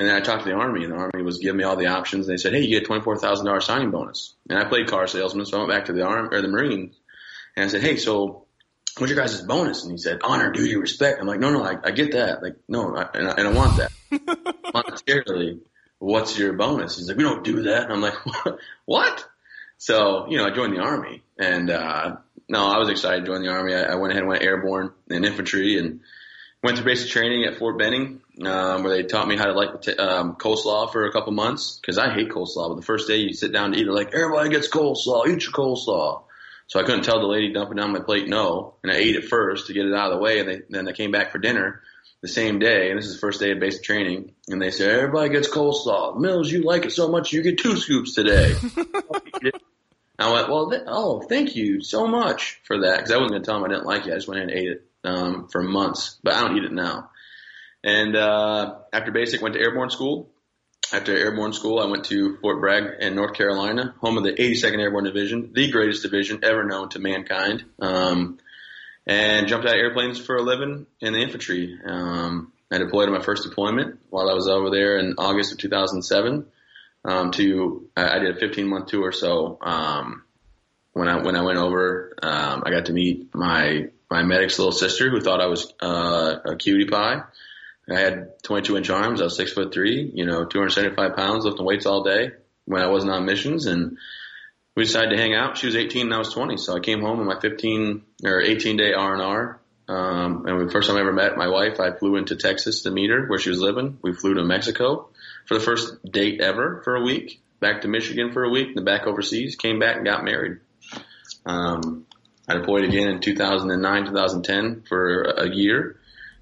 And 0.03 0.11
then 0.11 0.17
I 0.17 0.21
talked 0.21 0.43
to 0.43 0.49
the 0.49 0.57
Army, 0.57 0.83
and 0.83 0.93
the 0.93 0.97
Army 0.97 1.23
was 1.23 1.39
giving 1.39 1.59
me 1.59 1.63
all 1.63 1.77
the 1.77 1.87
options. 1.87 2.27
And 2.27 2.37
they 2.37 2.43
said, 2.43 2.53
"Hey, 2.53 2.63
you 2.63 2.71
get 2.71 2.83
a 2.83 2.87
twenty-four 2.87 3.19
thousand 3.19 3.47
dollars 3.47 3.67
signing 3.67 3.93
bonus." 3.93 4.35
And 4.51 4.59
I 4.59 4.65
played 4.65 4.89
car 4.89 5.07
salesman, 5.07 5.47
so 5.47 5.59
I 5.59 5.61
went 5.61 5.71
back 5.71 5.85
to 5.85 5.93
the 5.93 6.03
Army 6.03 6.29
or 6.33 6.43
the 6.43 6.49
Marines, 6.49 6.97
and 7.55 7.67
I 7.67 7.69
said, 7.69 7.83
"Hey, 7.83 7.97
so 7.99 8.47
what's 8.99 9.13
your 9.13 9.23
guys' 9.23 9.41
bonus?" 9.43 9.85
And 9.85 9.93
he 9.93 9.99
said, 9.99 10.19
"Honor, 10.25 10.51
duty, 10.51 10.75
respect." 10.75 11.21
I'm 11.21 11.29
like, 11.29 11.39
"No, 11.39 11.53
no, 11.53 11.63
I, 11.63 11.77
I 11.85 11.93
get 11.93 12.15
that. 12.15 12.43
Like, 12.43 12.57
no, 12.67 12.97
I, 12.97 13.11
and, 13.15 13.29
I, 13.29 13.31
and 13.31 13.47
I 13.47 13.53
want 13.53 13.77
that 13.77 13.93
monetarily. 14.75 15.61
What's 16.01 16.37
your 16.37 16.55
bonus?" 16.55 16.99
He's 16.99 17.07
like, 17.07 17.17
"We 17.17 17.23
don't 17.23 17.45
do 17.45 17.63
that." 17.63 17.85
And 17.85 17.93
I'm 17.93 18.01
like, 18.01 18.17
"What?" 18.85 19.25
So 19.79 20.27
you 20.29 20.37
know, 20.37 20.47
I 20.47 20.51
joined 20.51 20.75
the 20.75 20.81
Army, 20.83 21.23
and 21.39 21.71
uh, 21.71 22.17
no, 22.49 22.67
I 22.67 22.79
was 22.79 22.89
excited 22.89 23.21
to 23.21 23.27
join 23.27 23.43
the 23.43 23.51
Army. 23.51 23.73
I, 23.73 23.83
I 23.83 23.95
went 23.95 24.11
ahead 24.11 24.23
and 24.23 24.29
went 24.29 24.43
airborne 24.43 24.91
in 25.09 25.25
infantry, 25.25 25.79
and 25.79 26.01
went 26.63 26.77
through 26.77 26.87
basic 26.87 27.11
training 27.11 27.45
at 27.45 27.57
Fort 27.59 27.77
Benning, 27.79 28.21
um, 28.45 28.85
where 28.85 28.97
they 28.97 29.03
taught 29.03 29.27
me 29.27 29.37
how 29.37 29.47
to 29.47 29.53
like 29.53 29.83
t- 29.83 29.97
um, 29.97 30.37
coleslaw 30.37 30.93
for 30.93 31.07
a 31.07 31.13
couple 31.13 31.33
months 31.33 31.79
because 31.81 31.99
I 31.99 32.13
hate 32.13 32.29
coleslaw. 32.29 32.69
But 32.69 32.77
the 32.77 32.87
first 32.87 33.09
day 33.09 33.17
you 33.17 33.33
sit 33.33 33.53
down 33.53 33.73
to 33.73 33.79
eat, 33.79 33.85
they're 33.85 33.93
like, 33.93 34.15
everybody 34.15 34.51
gets 34.51 34.69
coleslaw, 34.69 35.27
eat 35.27 35.43
your 35.43 35.53
coleslaw. 35.53 36.23
So 36.69 36.81
I 36.81 36.85
couldn't 36.85 37.03
tell 37.03 37.21
the 37.21 37.27
lady 37.27 37.53
dumping 37.53 37.77
down 37.77 37.93
my 37.93 38.01
plate 38.01 38.29
no, 38.29 38.75
and 38.83 38.93
I 38.93 38.97
ate 38.97 39.17
it 39.17 39.29
first 39.29 39.67
to 39.67 39.75
get 39.75 39.87
it 39.87 39.93
out 39.93 40.13
of 40.13 40.19
the 40.19 40.23
way, 40.23 40.39
and 40.39 40.49
they, 40.49 40.61
then 40.71 40.85
they 40.85 40.93
came 40.93 41.11
back 41.11 41.33
for 41.33 41.39
dinner 41.39 41.83
the 42.23 42.29
same 42.29 42.61
day, 42.61 42.89
and 42.89 42.99
this 42.99 43.07
is 43.07 43.15
the 43.15 43.21
first 43.21 43.41
day 43.41 43.51
of 43.51 43.59
basic 43.59 43.83
training, 43.83 44.33
and 44.49 44.63
they 44.63 44.71
said 44.71 44.91
everybody 44.91 45.29
gets 45.29 45.49
coleslaw. 45.51 46.17
Mills, 46.17 46.51
you 46.51 46.63
like 46.63 46.87
it 46.87 46.93
so 46.93 47.09
much, 47.09 47.33
you 47.33 47.43
get 47.43 47.59
two 47.59 47.77
scoops 47.77 48.15
today. 48.15 48.55
I 50.19 50.33
went, 50.33 50.49
well, 50.49 50.71
th- 50.71 50.85
oh, 50.87 51.21
thank 51.23 51.57
you 51.57 51.83
so 51.83 52.07
much 52.07 52.61
for 52.65 52.83
that, 52.83 52.99
because 52.99 53.11
I 53.11 53.17
wasn't 53.17 53.33
going 53.33 53.43
to 53.43 53.47
tell 53.47 53.61
them 53.61 53.71
I 53.71 53.75
didn't 53.75 53.87
like 53.87 54.07
it. 54.07 54.13
I 54.13 54.15
just 54.15 54.29
went 54.29 54.39
ahead 54.39 54.51
and 54.51 54.59
ate 54.59 54.71
it 54.71 54.92
um, 55.05 55.49
for 55.51 55.63
months, 55.63 56.19
but 56.23 56.35
I 56.35 56.43
don't 56.43 56.57
eat 56.57 56.65
it 56.65 56.73
now. 56.73 57.11
And 57.85 58.17
uh, 58.17 58.77
after 58.93 59.11
basic, 59.11 59.43
went 59.43 59.55
to 59.55 59.61
airborne 59.61 59.91
school. 59.91 60.31
After 60.93 61.17
airborne 61.17 61.53
school, 61.53 61.79
I 61.81 61.87
went 61.87 62.05
to 62.07 62.37
Fort 62.39 62.61
Bragg 62.61 63.01
in 63.01 63.15
North 63.15 63.35
Carolina, 63.35 63.95
home 64.01 64.19
of 64.19 64.25
the 64.25 64.33
82nd 64.33 64.79
Airborne 64.79 65.05
Division, 65.05 65.51
the 65.53 65.71
greatest 65.71 66.03
division 66.03 66.41
ever 66.43 66.65
known 66.65 66.91
to 66.91 66.99
mankind. 66.99 67.65
Um, 67.81 68.39
and 69.07 69.49
jumped 69.49 69.67
out 69.67 69.75
of 69.75 69.81
airplanes 69.81 70.19
for 70.19 70.37
a 70.37 70.43
living 70.43 70.87
in 71.01 71.13
the 71.13 71.21
infantry. 71.21 71.79
Um, 71.85 72.53
I 72.71 72.79
deployed 72.79 73.09
on 73.09 73.15
my 73.15 73.23
first 73.23 73.45
deployment 73.45 74.01
while 74.11 74.31
I 74.31 74.35
was 74.35 74.49
over 74.49 74.71
there 74.71 74.99
in 74.99 75.15
August 75.19 75.53
of 75.53 75.59
2007. 75.59 76.47
Um, 77.05 77.33
to 77.33 77.89
I, 77.97 78.21
did 78.21 78.37
a 78.37 78.39
15 78.39 78.69
month 78.69 78.87
tour. 78.87 79.11
So 79.11 79.59
um, 79.61 80.23
when 80.93 81.09
I 81.09 81.21
when 81.21 81.37
I 81.37 81.43
went 81.43 81.59
over, 81.59 82.15
um, 82.23 82.63
I 82.65 82.71
got 82.71 82.87
to 82.87 82.93
meet 82.93 83.35
my 83.35 83.89
my 84.13 84.23
medic's 84.23 84.59
little 84.59 84.73
sister 84.73 85.09
who 85.09 85.23
thought 85.23 85.41
I 85.41 85.47
was 85.47 85.73
uh, 85.81 86.37
a 86.45 86.57
cutie 86.57 86.85
pie. 86.85 87.23
I 87.91 87.99
had 87.99 88.43
22 88.43 88.77
inch 88.77 88.91
arms. 88.91 89.21
I 89.21 89.25
was 89.25 89.37
six 89.37 89.53
foot 89.55 89.73
three, 89.73 90.11
you 90.15 90.27
know, 90.27 90.45
275 90.45 91.17
pounds, 91.17 91.47
lifting 91.47 91.65
weights 91.65 91.87
all 91.87 92.05
day 92.05 92.33
when 92.67 92.83
I 92.83 92.89
wasn't 92.89 93.13
on 93.13 93.25
missions. 93.25 93.65
And 93.65 93.97
we 94.77 94.85
decided 94.85 95.11
to 95.11 95.17
hang 95.17 95.35
out. 95.35 95.57
She 95.57 95.67
was 95.67 95.77
18 95.77 96.03
and 96.03 96.15
I 96.15 96.19
was 96.19 96.33
20. 96.33 96.59
So 96.59 96.77
I 96.77 96.81
came 96.81 97.01
home 97.01 97.21
on 97.21 97.27
my 97.27 97.41
15 97.41 98.03
or 98.25 98.41
18 98.43 98.77
day 98.77 98.93
R 98.93 99.15
and 99.15 99.23
R. 99.23 99.61
Um, 99.89 100.47
and 100.47 100.69
the 100.69 100.71
first 100.71 100.89
time 100.89 100.99
I 100.99 101.01
ever 101.01 101.13
met 101.13 101.39
my 101.39 101.49
wife, 101.49 101.81
I 101.81 101.93
flew 101.93 102.17
into 102.17 102.37
Texas 102.37 102.83
to 102.83 102.91
meet 102.91 103.11
her 103.11 103.27
where 103.27 103.39
she 103.39 103.49
was 103.49 103.61
living. 103.61 103.99
We 104.03 104.13
flew 104.13 104.35
to 104.35 104.45
Mexico 104.45 105.09
for 105.47 105.55
the 105.55 105.65
first 105.65 106.05
date 106.05 106.41
ever 106.43 106.83
for 106.85 106.97
a 106.97 107.03
week, 107.03 107.41
back 107.61 107.81
to 107.81 107.89
Michigan 107.89 108.33
for 108.33 108.45
a 108.45 108.51
week, 108.51 108.75
then 108.75 108.85
back 108.85 109.07
overseas, 109.07 109.57
came 109.57 109.79
back 109.79 109.97
and 109.97 110.05
got 110.05 110.23
married. 110.23 110.59
Um, 111.47 112.07
I 112.49 112.55
deployed 112.55 112.85
again 112.85 113.09
in 113.09 113.21
2009, 113.21 114.07
2010 114.07 114.83
for 114.89 115.23
a 115.23 115.49
year. 115.49 115.97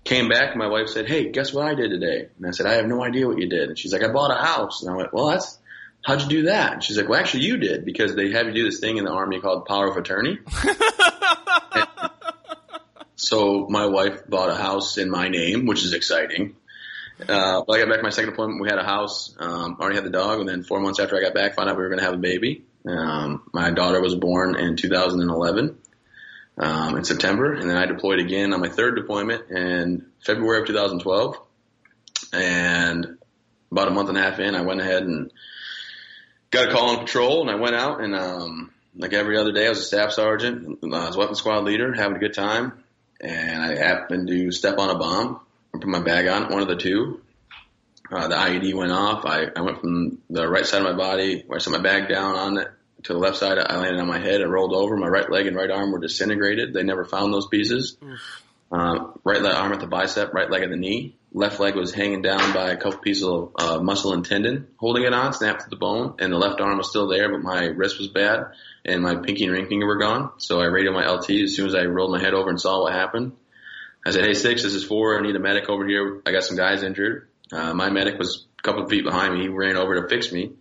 Came 0.04 0.28
back, 0.28 0.56
my 0.56 0.66
wife 0.66 0.88
said, 0.88 1.06
"Hey, 1.06 1.30
guess 1.30 1.52
what 1.52 1.66
I 1.66 1.74
did 1.74 1.90
today?" 1.90 2.28
And 2.38 2.46
I 2.46 2.52
said, 2.52 2.66
"I 2.66 2.74
have 2.74 2.86
no 2.86 3.04
idea 3.04 3.26
what 3.26 3.38
you 3.38 3.48
did." 3.48 3.68
And 3.68 3.78
she's 3.78 3.92
like, 3.92 4.02
"I 4.02 4.08
bought 4.08 4.30
a 4.30 4.42
house." 4.42 4.82
And 4.82 4.90
I 4.90 4.96
went, 4.96 5.12
"Well, 5.12 5.26
that's 5.26 5.58
how'd 6.02 6.22
you 6.22 6.28
do 6.28 6.42
that?" 6.44 6.72
And 6.72 6.82
she's 6.82 6.96
like, 6.96 7.08
"Well, 7.08 7.20
actually, 7.20 7.44
you 7.44 7.58
did 7.58 7.84
because 7.84 8.14
they 8.14 8.30
have 8.30 8.46
you 8.46 8.54
do 8.54 8.64
this 8.64 8.80
thing 8.80 8.96
in 8.96 9.04
the 9.04 9.10
army 9.10 9.40
called 9.40 9.66
power 9.66 9.88
of 9.88 9.98
attorney." 9.98 10.38
so 13.16 13.66
my 13.68 13.84
wife 13.84 14.26
bought 14.26 14.48
a 14.48 14.54
house 14.54 14.96
in 14.96 15.10
my 15.10 15.28
name, 15.28 15.66
which 15.66 15.84
is 15.84 15.92
exciting. 15.92 16.56
Uh, 17.28 17.62
I 17.68 17.78
got 17.78 17.90
back 17.90 18.02
my 18.02 18.08
second 18.08 18.30
deployment. 18.30 18.62
We 18.62 18.70
had 18.70 18.78
a 18.78 18.84
house, 18.84 19.36
um, 19.38 19.76
already 19.78 19.96
had 19.96 20.06
the 20.06 20.10
dog, 20.10 20.40
and 20.40 20.48
then 20.48 20.62
four 20.62 20.80
months 20.80 20.98
after 20.98 21.18
I 21.18 21.20
got 21.20 21.34
back, 21.34 21.54
found 21.54 21.68
out 21.68 21.76
we 21.76 21.82
were 21.82 21.90
going 21.90 21.98
to 21.98 22.06
have 22.06 22.14
a 22.14 22.18
baby. 22.18 22.64
Um, 22.88 23.42
my 23.52 23.70
daughter 23.70 24.00
was 24.00 24.14
born 24.14 24.56
in 24.56 24.76
2011 24.76 25.76
um, 26.60 26.96
in 26.96 27.04
September, 27.04 27.54
and 27.54 27.68
then 27.68 27.76
I 27.76 27.86
deployed 27.86 28.20
again 28.20 28.52
on 28.52 28.60
my 28.60 28.68
third 28.68 28.94
deployment 28.94 29.50
in 29.50 30.06
February 30.24 30.60
of 30.60 30.66
2012. 30.66 31.40
And 32.32 33.18
about 33.72 33.88
a 33.88 33.90
month 33.90 34.10
and 34.10 34.18
a 34.18 34.20
half 34.20 34.38
in, 34.38 34.54
I 34.54 34.60
went 34.60 34.80
ahead 34.80 35.02
and 35.02 35.32
got 36.50 36.68
a 36.68 36.70
call 36.70 36.90
on 36.90 36.98
patrol, 36.98 37.40
and 37.40 37.50
I 37.50 37.54
went 37.54 37.74
out 37.74 38.02
and 38.02 38.14
um, 38.14 38.72
like 38.96 39.12
every 39.12 39.38
other 39.38 39.52
day, 39.52 39.66
I 39.66 39.70
was 39.70 39.78
a 39.78 39.84
staff 39.84 40.12
sergeant, 40.12 40.78
I 40.82 40.86
was 41.06 41.16
weapons 41.16 41.38
squad 41.38 41.64
leader, 41.64 41.94
having 41.94 42.16
a 42.16 42.20
good 42.20 42.34
time, 42.34 42.84
and 43.20 43.62
I 43.62 43.76
happened 43.76 44.28
to 44.28 44.52
step 44.52 44.78
on 44.78 44.90
a 44.90 44.98
bomb 44.98 45.40
and 45.72 45.80
put 45.80 45.88
my 45.88 46.00
bag 46.00 46.26
on 46.26 46.52
one 46.52 46.62
of 46.62 46.68
the 46.68 46.76
two. 46.76 47.22
Uh, 48.10 48.26
the 48.26 48.34
IED 48.34 48.74
went 48.74 48.90
off. 48.90 49.24
I, 49.24 49.46
I 49.54 49.60
went 49.60 49.80
from 49.80 50.18
the 50.28 50.48
right 50.48 50.66
side 50.66 50.82
of 50.82 50.84
my 50.84 50.96
body, 50.96 51.44
where 51.46 51.56
I 51.56 51.60
set 51.60 51.72
my 51.72 51.80
bag 51.80 52.08
down 52.08 52.34
on 52.34 52.58
it, 52.58 52.68
to 53.04 53.12
the 53.12 53.18
left 53.18 53.36
side. 53.36 53.58
I 53.58 53.76
landed 53.76 54.00
on 54.00 54.08
my 54.08 54.18
head 54.18 54.40
and 54.40 54.52
rolled 54.52 54.74
over. 54.74 54.96
My 54.96 55.08
right 55.08 55.30
leg 55.30 55.46
and 55.46 55.56
right 55.56 55.70
arm 55.70 55.92
were 55.92 55.98
disintegrated. 55.98 56.72
They 56.72 56.82
never 56.82 57.04
found 57.04 57.32
those 57.32 57.46
pieces. 57.48 57.96
Um, 58.72 59.18
right 59.24 59.42
leg 59.42 59.54
arm 59.54 59.72
at 59.72 59.80
the 59.80 59.86
bicep, 59.86 60.32
right 60.32 60.50
leg 60.50 60.62
at 60.62 60.70
the 60.70 60.76
knee. 60.76 61.16
Left 61.32 61.58
leg 61.60 61.74
was 61.76 61.92
hanging 61.92 62.22
down 62.22 62.52
by 62.52 62.70
a 62.70 62.76
couple 62.76 62.98
pieces 62.98 63.24
of 63.24 63.52
uh, 63.56 63.78
muscle 63.80 64.12
and 64.12 64.24
tendon, 64.24 64.68
holding 64.76 65.04
it 65.04 65.12
on, 65.12 65.32
snapped 65.32 65.62
to 65.62 65.70
the 65.70 65.76
bone, 65.76 66.14
and 66.18 66.32
the 66.32 66.38
left 66.38 66.60
arm 66.60 66.78
was 66.78 66.88
still 66.88 67.08
there, 67.08 67.30
but 67.30 67.42
my 67.42 67.66
wrist 67.66 67.98
was 67.98 68.08
bad, 68.08 68.46
and 68.84 69.02
my 69.02 69.16
pinky 69.16 69.44
and 69.44 69.52
ring 69.52 69.68
finger 69.68 69.86
were 69.86 69.98
gone. 69.98 70.30
So 70.38 70.60
I 70.60 70.66
radioed 70.66 70.94
my 70.94 71.08
LT 71.08 71.30
as 71.42 71.54
soon 71.54 71.66
as 71.66 71.74
I 71.74 71.84
rolled 71.84 72.10
my 72.10 72.20
head 72.20 72.34
over 72.34 72.50
and 72.50 72.60
saw 72.60 72.82
what 72.82 72.92
happened. 72.92 73.32
I 74.04 74.10
said, 74.10 74.24
"Hey, 74.24 74.34
six, 74.34 74.62
this 74.62 74.74
is 74.74 74.84
four. 74.84 75.18
I 75.18 75.22
need 75.22 75.36
a 75.36 75.40
medic 75.40 75.68
over 75.68 75.86
here. 75.86 76.22
I 76.26 76.32
got 76.32 76.44
some 76.44 76.56
guys 76.56 76.82
injured." 76.82 77.28
Uh, 77.52 77.74
my 77.74 77.90
medic 77.90 78.18
was 78.18 78.46
a 78.58 78.62
couple 78.62 78.84
of 78.84 78.90
feet 78.90 79.04
behind 79.04 79.34
me. 79.34 79.42
He 79.42 79.48
ran 79.48 79.76
over 79.76 80.00
to 80.00 80.08
fix 80.08 80.32
me. 80.32 80.52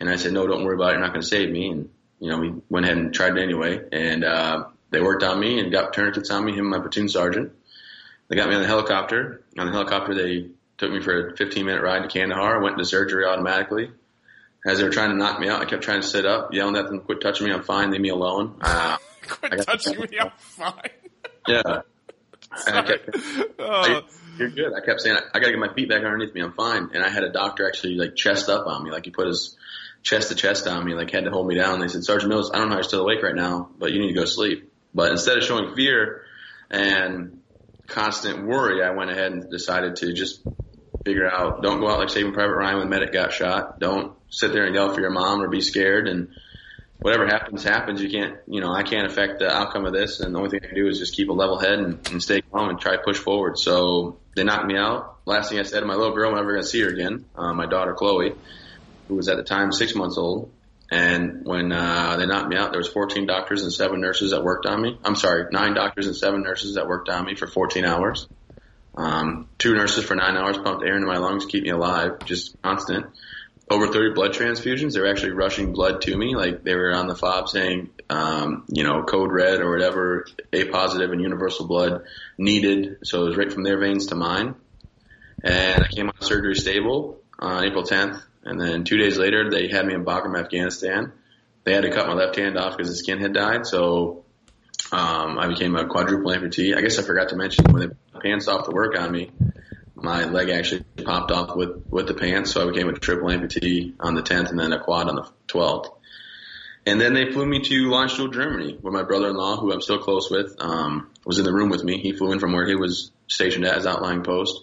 And 0.00 0.10
I 0.10 0.16
said, 0.16 0.32
no, 0.32 0.46
don't 0.46 0.64
worry 0.64 0.74
about 0.74 0.90
it. 0.90 0.92
You're 0.92 1.00
not 1.00 1.10
going 1.12 1.22
to 1.22 1.26
save 1.26 1.50
me. 1.50 1.70
And, 1.70 1.88
you 2.18 2.30
know, 2.30 2.38
we 2.38 2.54
went 2.68 2.86
ahead 2.86 2.98
and 2.98 3.14
tried 3.14 3.36
it 3.36 3.42
anyway. 3.42 3.80
And, 3.92 4.24
uh, 4.24 4.64
they 4.90 5.00
worked 5.00 5.24
on 5.24 5.40
me 5.40 5.58
and 5.58 5.72
got 5.72 5.92
tourniquets 5.92 6.30
on 6.30 6.44
me, 6.44 6.52
him 6.52 6.60
and 6.60 6.70
my 6.70 6.78
platoon 6.78 7.08
sergeant. 7.08 7.52
They 8.28 8.36
got 8.36 8.48
me 8.48 8.54
on 8.54 8.62
the 8.62 8.68
helicopter. 8.68 9.42
On 9.58 9.66
the 9.66 9.72
helicopter, 9.72 10.14
they 10.14 10.50
took 10.78 10.92
me 10.92 11.00
for 11.00 11.30
a 11.30 11.36
15 11.36 11.66
minute 11.66 11.82
ride 11.82 12.02
to 12.02 12.08
Kandahar. 12.08 12.62
Went 12.62 12.74
into 12.74 12.84
surgery 12.84 13.24
automatically. 13.24 13.90
As 14.66 14.78
they 14.78 14.84
were 14.84 14.90
trying 14.90 15.10
to 15.10 15.16
knock 15.16 15.40
me 15.40 15.48
out, 15.48 15.60
I 15.60 15.66
kept 15.66 15.82
trying 15.82 16.00
to 16.00 16.06
sit 16.06 16.24
up, 16.24 16.54
yelling 16.54 16.76
at 16.76 16.86
them, 16.86 17.00
quit 17.00 17.20
touching 17.20 17.46
me, 17.46 17.52
I'm 17.52 17.62
fine, 17.62 17.90
leave 17.90 18.00
me 18.00 18.08
alone. 18.08 18.56
Uh, 18.62 18.96
quit 19.28 19.66
touching 19.66 20.00
me, 20.00 20.18
I'm 20.18 20.30
fine. 20.38 20.72
yeah. 21.46 21.82
And 22.66 22.78
I 22.78 22.82
kept, 22.82 23.10
oh. 23.58 24.00
You're 24.38 24.50
good. 24.50 24.72
I 24.74 24.84
kept 24.84 25.00
saying, 25.00 25.16
I, 25.16 25.20
I 25.34 25.40
got 25.40 25.46
to 25.46 25.52
get 25.52 25.58
my 25.58 25.72
feet 25.72 25.88
back 25.88 25.98
underneath 25.98 26.34
me. 26.34 26.42
I'm 26.42 26.52
fine. 26.52 26.90
And 26.92 27.04
I 27.04 27.08
had 27.08 27.22
a 27.22 27.30
doctor 27.30 27.66
actually 27.66 27.96
like 27.96 28.16
chest 28.16 28.48
up 28.48 28.66
on 28.66 28.82
me, 28.82 28.90
like 28.90 29.04
he 29.04 29.10
put 29.10 29.26
his 29.26 29.56
chest 30.02 30.28
to 30.28 30.34
chest 30.34 30.66
on 30.66 30.84
me, 30.84 30.94
like 30.94 31.10
had 31.10 31.24
to 31.24 31.30
hold 31.30 31.46
me 31.46 31.54
down. 31.54 31.80
They 31.80 31.88
said, 31.88 32.04
Sergeant 32.04 32.30
Mills, 32.30 32.50
I 32.52 32.58
don't 32.58 32.68
know 32.68 32.72
how 32.72 32.78
you're 32.78 32.84
still 32.84 33.02
awake 33.02 33.22
right 33.22 33.34
now, 33.34 33.70
but 33.78 33.92
you 33.92 34.00
need 34.00 34.08
to 34.08 34.20
go 34.20 34.24
sleep. 34.24 34.72
But 34.94 35.10
instead 35.10 35.38
of 35.38 35.44
showing 35.44 35.74
fear 35.74 36.22
and 36.70 37.40
constant 37.86 38.46
worry, 38.46 38.82
I 38.82 38.90
went 38.90 39.10
ahead 39.10 39.32
and 39.32 39.50
decided 39.50 39.96
to 39.96 40.12
just 40.12 40.40
figure 41.04 41.28
out, 41.28 41.62
don't 41.62 41.80
go 41.80 41.88
out 41.88 41.98
like 41.98 42.10
Saving 42.10 42.32
Private 42.32 42.54
Ryan 42.54 42.78
when 42.78 42.88
medic 42.88 43.12
got 43.12 43.32
shot. 43.32 43.78
Don't 43.80 44.14
sit 44.30 44.52
there 44.52 44.64
and 44.64 44.74
yell 44.74 44.92
for 44.94 45.00
your 45.00 45.10
mom 45.10 45.42
or 45.42 45.48
be 45.48 45.60
scared. 45.60 46.08
And 46.08 46.28
whatever 47.04 47.26
happens, 47.26 47.62
happens. 47.62 48.00
You 48.00 48.08
can't, 48.08 48.38
you 48.46 48.62
know, 48.62 48.72
I 48.72 48.82
can't 48.82 49.06
affect 49.06 49.40
the 49.40 49.54
outcome 49.54 49.84
of 49.84 49.92
this. 49.92 50.20
And 50.20 50.34
the 50.34 50.38
only 50.38 50.48
thing 50.48 50.60
I 50.64 50.68
can 50.68 50.74
do 50.74 50.88
is 50.88 50.98
just 50.98 51.14
keep 51.14 51.28
a 51.28 51.34
level 51.34 51.58
head 51.58 51.78
and, 51.78 52.08
and 52.10 52.22
stay 52.22 52.40
calm 52.40 52.70
and 52.70 52.80
try 52.80 52.96
to 52.96 53.02
push 53.02 53.18
forward. 53.18 53.58
So 53.58 54.16
they 54.34 54.42
knocked 54.42 54.64
me 54.64 54.78
out. 54.78 55.18
Last 55.26 55.50
thing 55.50 55.58
I 55.58 55.64
said 55.64 55.80
to 55.80 55.86
my 55.86 55.96
little 55.96 56.14
girl, 56.14 56.30
I'm 56.30 56.36
never 56.36 56.52
going 56.52 56.62
to 56.62 56.66
see 56.68 56.80
her 56.80 56.88
again. 56.88 57.26
Uh, 57.36 57.52
my 57.52 57.66
daughter 57.66 57.92
Chloe, 57.92 58.32
who 59.08 59.16
was 59.16 59.28
at 59.28 59.36
the 59.36 59.42
time 59.42 59.70
six 59.70 59.94
months 59.94 60.16
old. 60.16 60.50
And 60.90 61.44
when 61.44 61.72
uh, 61.72 62.16
they 62.16 62.24
knocked 62.24 62.48
me 62.48 62.56
out, 62.56 62.70
there 62.70 62.80
was 62.80 62.88
14 62.88 63.26
doctors 63.26 63.64
and 63.64 63.70
seven 63.70 64.00
nurses 64.00 64.30
that 64.30 64.42
worked 64.42 64.64
on 64.64 64.80
me. 64.80 64.98
I'm 65.04 65.14
sorry, 65.14 65.44
nine 65.52 65.74
doctors 65.74 66.06
and 66.06 66.16
seven 66.16 66.42
nurses 66.42 66.76
that 66.76 66.88
worked 66.88 67.10
on 67.10 67.26
me 67.26 67.34
for 67.34 67.46
14 67.46 67.84
hours. 67.84 68.28
Um, 68.94 69.50
two 69.58 69.74
nurses 69.74 70.04
for 70.04 70.14
nine 70.14 70.38
hours 70.38 70.56
pumped 70.56 70.86
air 70.86 70.94
into 70.94 71.06
my 71.06 71.18
lungs, 71.18 71.44
keep 71.44 71.64
me 71.64 71.70
alive, 71.70 72.24
just 72.24 72.56
constant. 72.62 73.04
Over 73.70 73.86
30 73.86 74.14
blood 74.14 74.32
transfusions. 74.32 74.92
They 74.92 75.00
were 75.00 75.08
actually 75.08 75.32
rushing 75.32 75.72
blood 75.72 76.02
to 76.02 76.16
me, 76.16 76.36
like 76.36 76.62
they 76.64 76.74
were 76.74 76.92
on 76.92 77.06
the 77.06 77.14
fob 77.14 77.48
saying, 77.48 77.90
um, 78.10 78.64
you 78.68 78.84
know, 78.84 79.02
code 79.04 79.32
red 79.32 79.60
or 79.60 79.70
whatever, 79.70 80.26
A 80.52 80.66
positive 80.66 81.10
and 81.12 81.22
universal 81.22 81.66
blood 81.66 82.04
needed. 82.36 82.98
So 83.04 83.22
it 83.22 83.28
was 83.28 83.36
right 83.36 83.52
from 83.52 83.62
their 83.62 83.78
veins 83.78 84.06
to 84.06 84.16
mine. 84.16 84.54
And 85.42 85.82
I 85.82 85.88
came 85.88 86.08
out 86.08 86.16
of 86.20 86.26
surgery 86.26 86.56
stable 86.56 87.20
on 87.38 87.64
April 87.64 87.84
10th. 87.84 88.22
And 88.44 88.60
then 88.60 88.84
two 88.84 88.98
days 88.98 89.16
later, 89.16 89.50
they 89.50 89.68
had 89.68 89.86
me 89.86 89.94
in 89.94 90.04
Bagram, 90.04 90.38
Afghanistan. 90.38 91.12
They 91.64 91.72
had 91.72 91.82
to 91.82 91.90
cut 91.90 92.06
my 92.06 92.12
left 92.12 92.36
hand 92.36 92.58
off 92.58 92.76
because 92.76 92.90
the 92.90 92.96
skin 92.96 93.18
had 93.18 93.32
died. 93.32 93.66
So 93.66 94.24
um, 94.92 95.38
I 95.38 95.48
became 95.48 95.74
a 95.76 95.86
quadruple 95.86 96.30
amputee. 96.30 96.76
I 96.76 96.82
guess 96.82 96.98
I 96.98 97.02
forgot 97.02 97.30
to 97.30 97.36
mention 97.36 97.64
when 97.70 97.88
they 97.88 98.20
pants 98.20 98.48
off 98.48 98.66
to 98.66 98.70
work 98.70 98.98
on 98.98 99.10
me, 99.10 99.30
my 99.94 100.24
leg 100.24 100.50
actually 100.50 100.84
popped 101.04 101.30
off 101.30 101.56
with 101.56 101.84
with 101.90 102.06
the 102.06 102.14
pants, 102.14 102.52
so 102.52 102.62
I 102.62 102.70
became 102.70 102.88
a 102.88 102.92
triple 102.92 103.28
amputee 103.28 103.94
on 104.00 104.14
the 104.14 104.22
10th 104.22 104.50
and 104.50 104.58
then 104.58 104.72
a 104.72 104.80
quad 104.80 105.08
on 105.08 105.16
the 105.16 105.28
12th. 105.48 105.90
And 106.86 107.00
then 107.00 107.14
they 107.14 107.32
flew 107.32 107.46
me 107.46 107.60
to 107.60 107.88
Landstuhl, 107.88 108.32
Germany, 108.32 108.76
where 108.80 108.92
my 108.92 109.04
brother-in-law, 109.04 109.56
who 109.56 109.72
I'm 109.72 109.80
still 109.80 109.98
close 109.98 110.30
with, 110.30 110.54
um, 110.58 111.10
was 111.24 111.38
in 111.38 111.44
the 111.44 111.52
room 111.52 111.70
with 111.70 111.82
me. 111.82 111.98
He 111.98 112.12
flew 112.12 112.32
in 112.32 112.40
from 112.40 112.52
where 112.52 112.66
he 112.66 112.74
was 112.74 113.10
stationed 113.26 113.64
at 113.64 113.76
his 113.76 113.86
outlying 113.86 114.22
post 114.22 114.62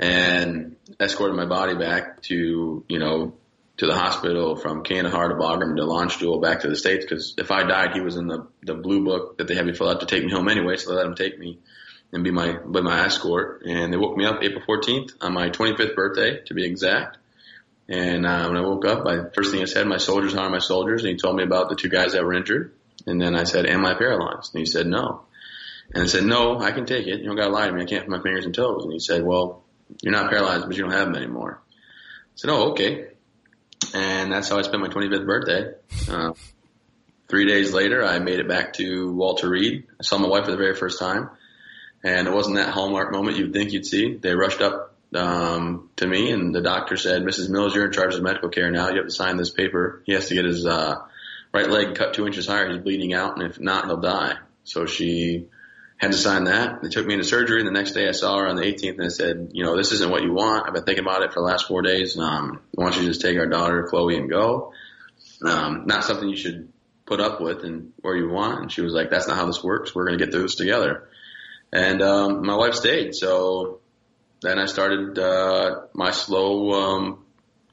and 0.00 0.76
escorted 0.98 1.36
my 1.36 1.44
body 1.44 1.74
back 1.74 2.22
to, 2.22 2.84
you 2.88 2.98
know, 2.98 3.34
to 3.76 3.86
the 3.86 3.94
hospital 3.94 4.56
from 4.56 4.82
Kandahar 4.82 5.28
to 5.28 5.34
Bagram 5.34 5.76
to 5.76 5.82
Landstuhl 5.82 6.40
back 6.40 6.60
to 6.60 6.68
the 6.68 6.76
States 6.76 7.04
because 7.04 7.34
if 7.36 7.50
I 7.50 7.64
died, 7.64 7.92
he 7.92 8.00
was 8.00 8.16
in 8.16 8.28
the, 8.28 8.46
the 8.62 8.74
blue 8.74 9.04
book 9.04 9.38
that 9.38 9.46
they 9.46 9.54
had 9.54 9.66
me 9.66 9.74
fill 9.74 9.90
out 9.90 10.00
to 10.00 10.06
take 10.06 10.24
me 10.24 10.32
home 10.32 10.48
anyway, 10.48 10.76
so 10.76 10.90
they 10.90 10.96
let 10.96 11.06
him 11.06 11.14
take 11.14 11.38
me 11.38 11.58
and 12.12 12.22
be 12.22 12.30
my, 12.30 12.52
be 12.52 12.82
my 12.82 13.04
escort. 13.06 13.62
And 13.64 13.92
they 13.92 13.96
woke 13.96 14.16
me 14.16 14.26
up 14.26 14.42
April 14.42 14.62
14th 14.68 15.12
on 15.20 15.32
my 15.32 15.48
25th 15.48 15.94
birthday, 15.94 16.42
to 16.46 16.54
be 16.54 16.64
exact. 16.64 17.18
And 17.88 18.26
uh, 18.26 18.46
when 18.48 18.56
I 18.56 18.60
woke 18.60 18.86
up, 18.86 19.06
I, 19.06 19.30
first 19.34 19.50
thing 19.50 19.62
I 19.62 19.66
said, 19.66 19.86
my 19.86 19.96
soldiers 19.96 20.34
are 20.34 20.48
my 20.48 20.58
soldiers. 20.58 21.02
And 21.02 21.10
he 21.10 21.16
told 21.16 21.36
me 21.36 21.42
about 21.42 21.68
the 21.68 21.74
two 21.74 21.88
guys 21.88 22.12
that 22.12 22.24
were 22.24 22.34
injured. 22.34 22.74
And 23.06 23.20
then 23.20 23.34
I 23.34 23.44
said, 23.44 23.66
am 23.66 23.84
I 23.84 23.94
paralyzed? 23.94 24.54
And 24.54 24.60
he 24.60 24.66
said, 24.66 24.86
no. 24.86 25.22
And 25.94 26.04
I 26.04 26.06
said, 26.06 26.24
no, 26.24 26.58
I 26.60 26.70
can 26.72 26.86
take 26.86 27.06
it. 27.06 27.20
You 27.20 27.26
don't 27.26 27.36
got 27.36 27.46
to 27.46 27.52
lie 27.52 27.66
to 27.66 27.72
me. 27.72 27.82
I 27.82 27.86
can't 27.86 28.04
put 28.04 28.16
my 28.16 28.22
fingers 28.22 28.44
and 28.44 28.54
toes. 28.54 28.84
And 28.84 28.92
he 28.92 29.00
said, 29.00 29.24
well, 29.24 29.64
you're 30.02 30.12
not 30.12 30.30
paralyzed, 30.30 30.66
but 30.66 30.76
you 30.76 30.82
don't 30.82 30.92
have 30.92 31.06
them 31.06 31.16
anymore. 31.16 31.60
I 31.62 32.36
said, 32.36 32.50
oh, 32.50 32.70
okay. 32.70 33.08
And 33.94 34.32
that's 34.32 34.48
how 34.48 34.58
I 34.58 34.62
spent 34.62 34.80
my 34.80 34.88
25th 34.88 35.26
birthday. 35.26 35.72
Uh, 36.08 36.32
three 37.28 37.46
days 37.46 37.72
later, 37.72 38.04
I 38.04 38.20
made 38.20 38.38
it 38.38 38.48
back 38.48 38.74
to 38.74 39.12
Walter 39.12 39.50
Reed. 39.50 39.86
I 40.00 40.02
saw 40.02 40.18
my 40.18 40.28
wife 40.28 40.44
for 40.44 40.52
the 40.52 40.56
very 40.56 40.74
first 40.74 40.98
time. 40.98 41.30
And 42.04 42.26
it 42.26 42.32
wasn't 42.32 42.56
that 42.56 42.70
hallmark 42.70 43.12
moment 43.12 43.36
you'd 43.36 43.52
think 43.52 43.72
you'd 43.72 43.86
see. 43.86 44.16
They 44.16 44.34
rushed 44.34 44.60
up 44.60 44.94
um, 45.14 45.90
to 45.96 46.06
me, 46.06 46.30
and 46.30 46.54
the 46.54 46.60
doctor 46.60 46.96
said, 46.96 47.22
"Mrs. 47.22 47.48
Mills, 47.48 47.74
you're 47.74 47.86
in 47.86 47.92
charge 47.92 48.14
of 48.14 48.22
medical 48.22 48.48
care 48.48 48.70
now. 48.70 48.88
You 48.88 48.96
have 48.96 49.06
to 49.06 49.12
sign 49.12 49.36
this 49.36 49.50
paper. 49.50 50.02
He 50.04 50.12
has 50.12 50.28
to 50.28 50.34
get 50.34 50.44
his 50.44 50.66
uh, 50.66 50.96
right 51.52 51.68
leg 51.68 51.94
cut 51.94 52.14
two 52.14 52.26
inches 52.26 52.46
higher. 52.46 52.70
He's 52.70 52.82
bleeding 52.82 53.14
out, 53.14 53.38
and 53.38 53.48
if 53.48 53.60
not, 53.60 53.86
he'll 53.86 54.00
die." 54.00 54.34
So 54.64 54.86
she 54.86 55.48
had 55.98 56.12
to 56.12 56.18
sign 56.18 56.44
that. 56.44 56.82
They 56.82 56.88
took 56.88 57.06
me 57.06 57.14
into 57.14 57.24
surgery, 57.24 57.60
and 57.60 57.68
the 57.68 57.72
next 57.72 57.92
day 57.92 58.08
I 58.08 58.12
saw 58.12 58.38
her 58.38 58.48
on 58.48 58.56
the 58.56 58.62
18th, 58.62 58.94
and 58.94 59.04
I 59.04 59.08
said, 59.08 59.50
"You 59.52 59.64
know, 59.64 59.76
this 59.76 59.92
isn't 59.92 60.10
what 60.10 60.22
you 60.22 60.32
want. 60.32 60.66
I've 60.66 60.74
been 60.74 60.84
thinking 60.84 61.04
about 61.04 61.22
it 61.22 61.32
for 61.32 61.40
the 61.40 61.46
last 61.46 61.68
four 61.68 61.82
days. 61.82 62.18
Um, 62.18 62.60
why 62.72 62.90
don't 62.90 63.00
you 63.00 63.06
just 63.06 63.20
take 63.20 63.38
our 63.38 63.46
daughter 63.46 63.86
Chloe 63.88 64.16
and 64.16 64.28
go? 64.28 64.72
Um, 65.44 65.84
not 65.86 66.04
something 66.04 66.28
you 66.28 66.36
should 66.36 66.72
put 67.06 67.20
up 67.20 67.40
with 67.40 67.64
and 67.64 67.92
where 68.00 68.16
you 68.16 68.28
want." 68.30 68.62
And 68.62 68.72
she 68.72 68.80
was 68.80 68.94
like, 68.94 69.10
"That's 69.10 69.28
not 69.28 69.36
how 69.36 69.46
this 69.46 69.62
works. 69.62 69.94
We're 69.94 70.06
going 70.06 70.18
to 70.18 70.24
get 70.24 70.32
through 70.32 70.42
this 70.42 70.54
together." 70.54 71.08
And 71.72 72.02
um, 72.02 72.44
my 72.44 72.54
wife 72.54 72.74
stayed. 72.74 73.14
So 73.14 73.80
then 74.42 74.58
I 74.58 74.66
started 74.66 75.18
uh, 75.18 75.82
my 75.94 76.10
slow. 76.10 76.72
Um, 76.72 77.24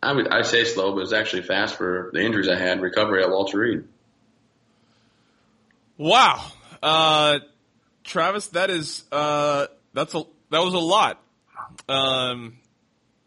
I 0.02 0.14
would 0.14 0.28
I 0.30 0.44
say 0.44 0.64
slow, 0.64 0.92
but 0.92 1.00
it 1.00 1.02
was 1.02 1.14
actually 1.14 1.42
fast 1.42 1.76
for 1.76 2.10
the 2.14 2.22
injuries 2.22 2.48
I 2.48 2.58
had. 2.58 2.82
Recovery 2.82 3.24
at 3.24 3.30
Walter 3.30 3.60
Reed. 3.60 3.84
Wow, 5.98 6.46
uh, 6.82 7.40
Travis, 8.06 8.48
that 8.50 8.70
is 8.70 9.04
uh, 9.12 9.68
that's 9.94 10.16
a 10.16 10.24
that 10.50 10.60
was 10.60 10.74
a 10.74 10.80
lot. 10.80 11.22
Um, 11.90 12.58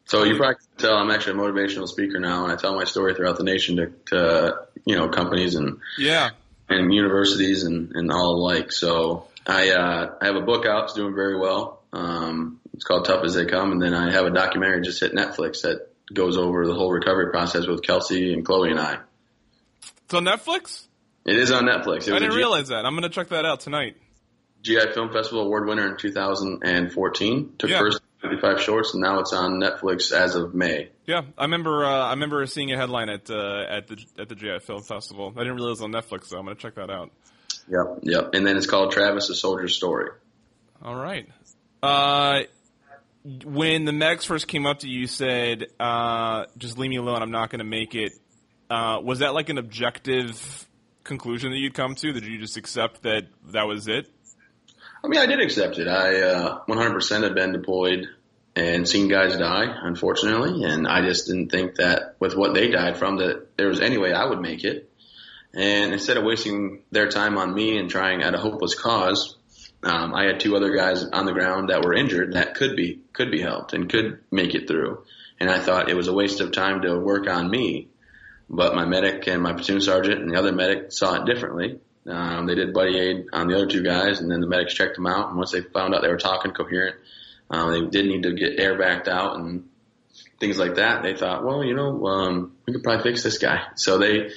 so 0.06 0.24
you 0.24 0.36
probably 0.36 0.56
can 0.56 0.78
tell 0.78 0.94
I'm 0.96 1.10
actually 1.10 1.38
a 1.38 1.42
motivational 1.42 1.86
speaker 1.86 2.18
now, 2.18 2.44
and 2.44 2.52
I 2.52 2.56
tell 2.56 2.74
my 2.74 2.84
story 2.84 3.14
throughout 3.14 3.36
the 3.36 3.44
nation 3.44 3.76
to, 3.76 3.92
to 4.06 4.54
you 4.86 4.96
know 4.96 5.08
companies 5.08 5.54
and 5.54 5.78
yeah 5.98 6.30
and 6.68 6.94
universities 6.94 7.64
and 7.64 7.92
and 7.94 8.10
all 8.10 8.36
alike. 8.36 8.72
So 8.72 9.28
I 9.46 9.70
uh, 9.70 10.14
I 10.20 10.26
have 10.26 10.37
a 10.37 10.40
book 10.42 10.66
out. 10.66 10.84
It's 10.84 10.94
doing 10.94 11.14
very 11.14 11.38
well. 11.38 11.82
Um, 11.92 12.61
it's 12.75 12.84
called 12.84 13.04
Tough 13.04 13.25
as 13.25 13.34
They 13.34 13.46
Come, 13.46 13.72
and 13.72 13.82
then 13.82 13.94
I 13.94 14.12
have 14.12 14.25
a 14.25 14.30
documentary 14.30 14.82
just 14.82 15.00
hit 15.00 15.12
Netflix 15.12 15.62
that 15.62 15.88
goes 16.12 16.37
over 16.37 16.66
the 16.66 16.75
whole 16.75 16.90
recovery 16.90 17.30
process 17.30 17.66
with 17.66 17.82
Kelsey 17.82 18.32
and 18.32 18.44
Chloe 18.44 18.70
and 18.70 18.80
I. 18.80 18.99
It's 20.04 20.14
on 20.14 20.25
Netflix. 20.25 20.87
It 21.25 21.37
is 21.37 21.50
on 21.50 21.64
Netflix. 21.64 22.11
I 22.11 22.18
didn't 22.18 22.32
G- 22.32 22.37
realize 22.37 22.68
that. 22.68 22.84
I'm 22.84 22.94
going 22.94 23.02
to 23.02 23.08
check 23.08 23.28
that 23.28 23.44
out 23.44 23.61
tonight. 23.61 23.96
GI 24.62 24.92
Film 24.94 25.12
Festival 25.12 25.44
award 25.44 25.66
winner 25.66 25.88
in 25.88 25.96
2014. 25.96 27.52
Took 27.58 27.70
yeah. 27.70 27.78
first 27.78 28.00
55 28.22 28.61
shorts, 28.61 28.94
and 28.94 29.02
now 29.02 29.18
it's 29.18 29.32
on 29.32 29.61
Netflix 29.61 30.12
as 30.12 30.34
of 30.37 30.54
May. 30.54 30.90
Yeah, 31.06 31.22
I 31.37 31.44
remember. 31.44 31.84
Uh, 31.84 32.06
I 32.06 32.11
remember 32.11 32.46
seeing 32.46 32.72
a 32.72 32.76
headline 32.76 33.08
at 33.08 33.28
uh, 33.28 33.64
at 33.68 33.88
the 33.88 33.96
at 34.18 34.28
the 34.28 34.34
GI 34.34 34.61
Film 34.61 34.82
Festival. 34.82 35.32
I 35.37 35.40
didn't 35.40 35.56
realize 35.56 35.80
it 35.80 35.82
was 35.82 35.82
on 35.82 35.92
Netflix, 35.92 36.26
so 36.26 36.38
I'm 36.38 36.44
going 36.44 36.56
to 36.56 36.62
check 36.62 36.76
that 36.76 36.90
out. 36.90 37.11
Yep, 37.69 38.00
yep. 38.02 38.35
And 38.35 38.47
then 38.47 38.57
it's 38.57 38.66
called 38.66 38.92
Travis 38.92 39.31
a 39.31 39.35
Soldier 39.35 39.69
Story. 39.69 40.11
All 40.83 40.95
right. 40.95 41.28
Uh, 41.83 42.42
when 43.45 43.85
the 43.85 43.92
Megs 43.92 44.26
first 44.26 44.49
came 44.49 44.66
up 44.66 44.81
to 44.81 44.88
you, 44.88 45.00
you 45.00 45.07
said, 45.07 45.66
uh, 45.78 46.47
"Just 46.59 46.78
leave 46.78 46.90
me 46.90 46.97
alone. 46.97 47.23
I'm 47.23 47.31
not 47.31 47.50
going 47.50 47.61
to 47.61 47.64
make 47.64 47.95
it." 47.95 48.12
Uh, 48.69 49.00
was 49.02 49.21
that 49.21 49.35
like 49.35 49.49
an 49.49 49.59
objective 49.59 50.66
conclusion 51.04 51.50
that 51.52 51.59
you'd 51.59 51.75
come 51.75 51.95
to? 51.97 52.12
Did 52.12 52.25
you 52.25 52.38
just 52.38 52.57
accept 52.57 53.02
that 53.02 53.26
that 53.49 53.66
was 53.66 53.87
it? 53.88 54.09
I 55.04 55.09
mean, 55.09 55.21
I 55.21 55.26
did 55.26 55.40
accept 55.40 55.78
it. 55.78 55.88
I 55.88 56.21
uh, 56.21 56.64
100% 56.66 57.23
had 57.23 57.35
been 57.35 57.52
deployed 57.52 58.09
and 58.54 58.88
seen 58.88 59.09
guys 59.09 59.37
die, 59.37 59.64
unfortunately, 59.83 60.64
and 60.64 60.87
I 60.87 61.02
just 61.02 61.26
didn't 61.26 61.50
think 61.50 61.76
that 61.76 62.16
with 62.21 62.37
what 62.37 62.54
they 62.54 62.69
died 62.69 62.97
from 62.97 63.16
that 63.16 63.57
there 63.57 63.69
was 63.69 63.81
any 63.81 63.99
way 63.99 64.12
I 64.12 64.26
would 64.26 64.40
make 64.40 64.64
it. 64.64 64.90
And 65.54 65.92
instead 65.92 66.16
of 66.16 66.25
wasting 66.25 66.82
their 66.90 67.09
time 67.09 67.37
on 67.37 67.54
me 67.54 67.78
and 67.78 67.90
trying 67.90 68.23
at 68.23 68.35
a 68.35 68.38
hopeless 68.38 68.75
cause, 68.75 69.37
um, 69.82 70.14
I 70.14 70.25
had 70.25 70.40
two 70.40 70.56
other 70.56 70.75
guys 70.75 71.04
on 71.04 71.26
the 71.26 71.32
ground 71.32 71.68
that 71.68 71.82
were 71.82 71.92
injured 71.92 72.35
that 72.35 72.54
could 72.54 72.76
be 72.76 73.00
could 73.12 73.30
be 73.30 73.40
helped 73.40 73.73
and 73.73 73.90
could 73.90 74.21
make 74.30 74.54
it 74.54 74.68
through. 74.68 75.04
And 75.40 75.50
I 75.50 75.59
thought 75.59 75.90
it 75.90 75.97
was 75.97 76.09
a 76.09 76.12
waste 76.12 76.40
of 76.40 76.52
time 76.52 76.82
to 76.82 76.99
work 76.99 77.28
on 77.28 77.50
me. 77.50 77.88
But 78.49 78.75
my 78.75 78.85
medic 78.85 79.26
and 79.28 79.42
my 79.42 79.54
platoon 79.54 79.80
sergeant 79.80 80.21
and 80.21 80.30
the 80.30 80.38
other 80.38 80.52
medic 80.52 80.92
saw 80.92 81.14
it 81.14 81.26
differently. 81.26 81.80
Um, 82.06 82.47
they 82.47 82.54
did 82.54 82.75
buddy 82.75 82.99
aid 82.99 83.26
on 83.32 83.49
the 83.49 83.54
other 83.54 83.66
two 83.66 83.82
guys, 83.82 84.21
and 84.21 84.30
then 84.30 84.40
the 84.40 84.47
medics 84.47 84.75
checked 84.75 84.97
them 84.97 85.06
out. 85.06 85.28
And 85.28 85.37
once 85.37 85.52
they 85.52 85.62
found 85.62 85.94
out 85.94 86.02
they 86.02 86.09
were 86.09 86.16
talking 86.16 86.52
coherent, 86.52 86.97
uh, 87.50 87.71
they 87.71 87.80
did 87.87 88.06
need 88.06 88.25
to 88.25 88.32
get 88.32 88.59
air 88.59 88.78
backed 88.78 89.09
out 89.09 89.37
and 89.37 89.68
things 90.38 90.59
like 90.59 90.76
that. 90.76 91.02
They 91.02 91.14
thought, 91.16 91.44
well, 91.44 91.64
you 91.64 91.75
know, 91.75 92.04
um, 92.06 92.56
we 92.66 92.73
could 92.73 92.82
probably 92.82 93.02
fix 93.02 93.23
this 93.23 93.38
guy. 93.38 93.62
So 93.76 93.99
they 93.99 94.30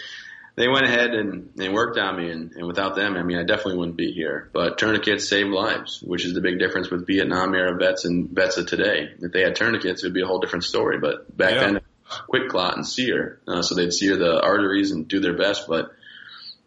they 0.55 0.69
went 0.69 0.85
ahead 0.85 1.13
and, 1.13 1.51
and 1.59 1.73
worked 1.73 1.97
on 1.97 2.17
me, 2.17 2.29
and, 2.29 2.51
and 2.53 2.65
without 2.65 2.95
them, 2.95 3.15
I 3.15 3.23
mean, 3.23 3.37
I 3.37 3.43
definitely 3.43 3.77
wouldn't 3.77 3.97
be 3.97 4.11
here. 4.11 4.49
But 4.53 4.77
tourniquets 4.77 5.27
save 5.27 5.47
lives, 5.47 6.01
which 6.01 6.25
is 6.25 6.33
the 6.33 6.41
big 6.41 6.59
difference 6.59 6.89
with 6.89 7.05
Vietnam 7.05 7.53
era 7.53 7.75
vets 7.77 8.05
and 8.05 8.29
vets 8.29 8.57
of 8.57 8.67
today. 8.67 9.09
If 9.19 9.31
they 9.33 9.41
had 9.41 9.55
tourniquets, 9.55 10.03
it 10.03 10.07
would 10.07 10.13
be 10.13 10.21
a 10.21 10.27
whole 10.27 10.39
different 10.39 10.63
story. 10.63 10.97
But 10.97 11.35
back 11.35 11.55
yeah. 11.55 11.59
then, 11.59 11.81
quick 12.27 12.49
clot 12.49 12.75
and 12.75 12.87
sear, 12.87 13.41
uh, 13.47 13.61
so 13.61 13.75
they'd 13.75 13.91
sear 13.91 14.15
the 14.15 14.41
arteries 14.41 14.91
and 14.91 15.07
do 15.07 15.19
their 15.19 15.35
best. 15.37 15.67
But 15.67 15.91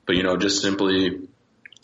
but 0.07 0.17
you 0.17 0.23
know, 0.23 0.37
just 0.37 0.61
simply 0.61 1.29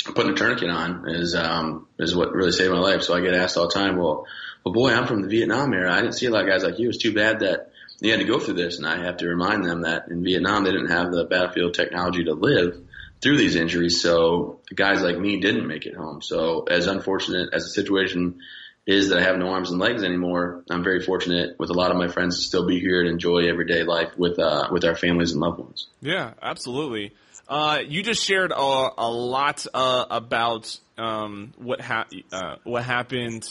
putting 0.05 0.33
a 0.33 0.35
tourniquet 0.35 0.69
on 0.69 1.09
is 1.09 1.35
um, 1.35 1.87
is 1.99 2.15
what 2.15 2.33
really 2.33 2.53
saved 2.53 2.73
my 2.73 2.79
life. 2.79 3.03
So 3.03 3.15
I 3.15 3.21
get 3.21 3.35
asked 3.35 3.57
all 3.57 3.69
the 3.69 3.75
time, 3.75 3.97
well, 3.97 4.27
well, 4.63 4.75
boy, 4.75 4.93
I'm 4.93 5.07
from 5.07 5.23
the 5.23 5.29
Vietnam 5.29 5.73
era. 5.73 5.93
I 5.93 6.03
didn't 6.03 6.15
see 6.15 6.27
a 6.27 6.31
lot 6.31 6.43
of 6.43 6.49
guys 6.49 6.65
like 6.65 6.79
you. 6.79 6.89
It's 6.89 6.99
too 6.99 7.15
bad 7.15 7.41
that 7.41 7.71
they 8.01 8.09
had 8.09 8.21
to 8.21 8.27
go 8.27 8.39
through 8.39 8.55
this, 8.55 8.79
and 8.79 8.87
I 8.87 9.05
have 9.05 9.19
to 9.19 9.29
remind 9.29 9.65
them 9.65 9.83
that 9.83 10.09
in 10.09 10.23
Vietnam 10.23 10.65
they 10.65 10.73
didn't 10.73 10.91
have 10.91 11.13
the 11.13 11.25
battlefield 11.25 11.75
technology 11.75 12.25
to 12.25 12.35
live 12.35 12.81
through 13.23 13.39
these 13.39 13.57
injuries. 13.57 14.03
So 14.03 14.61
guys 14.75 15.03
like 15.03 15.19
me 15.19 15.41
didn't 15.41 15.67
make 15.67 15.87
it 15.87 15.95
home. 15.95 16.21
So 16.21 16.65
as 16.65 16.87
unfortunate 16.87 17.51
as 17.53 17.65
the 17.65 17.71
situation 17.71 18.41
is 18.87 19.09
that 19.09 19.19
I 19.19 19.23
have 19.23 19.39
no 19.39 19.49
arms 19.49 19.71
and 19.71 19.81
legs 19.81 20.03
anymore, 20.03 20.63
I'm 20.71 20.85
very 20.85 21.01
fortunate 21.01 21.59
with 21.59 21.71
a 21.71 21.73
lot 21.73 21.91
of 21.91 21.97
my 21.97 22.09
friends 22.09 22.37
to 22.37 22.43
still 22.43 22.67
be 22.67 22.81
here 22.81 23.01
and 23.01 23.09
enjoy 23.09 23.49
everyday 23.49 23.83
life 23.83 24.17
with 24.19 24.39
uh, 24.39 24.69
with 24.71 24.85
our 24.85 24.95
families 24.95 25.33
and 25.33 25.41
loved 25.41 25.59
ones. 25.59 25.87
Yeah, 26.03 26.35
absolutely. 26.43 27.13
Uh, 27.49 27.79
you 27.87 28.03
just 28.03 28.23
shared 28.23 28.53
a, 28.53 28.91
a 28.99 29.11
lot 29.11 29.67
uh, 29.73 30.05
about 30.11 30.79
um, 30.99 31.53
what 31.57 31.81
ha- 31.81 32.07
uh, 32.33 32.57
what 32.65 32.85
happened 32.85 33.45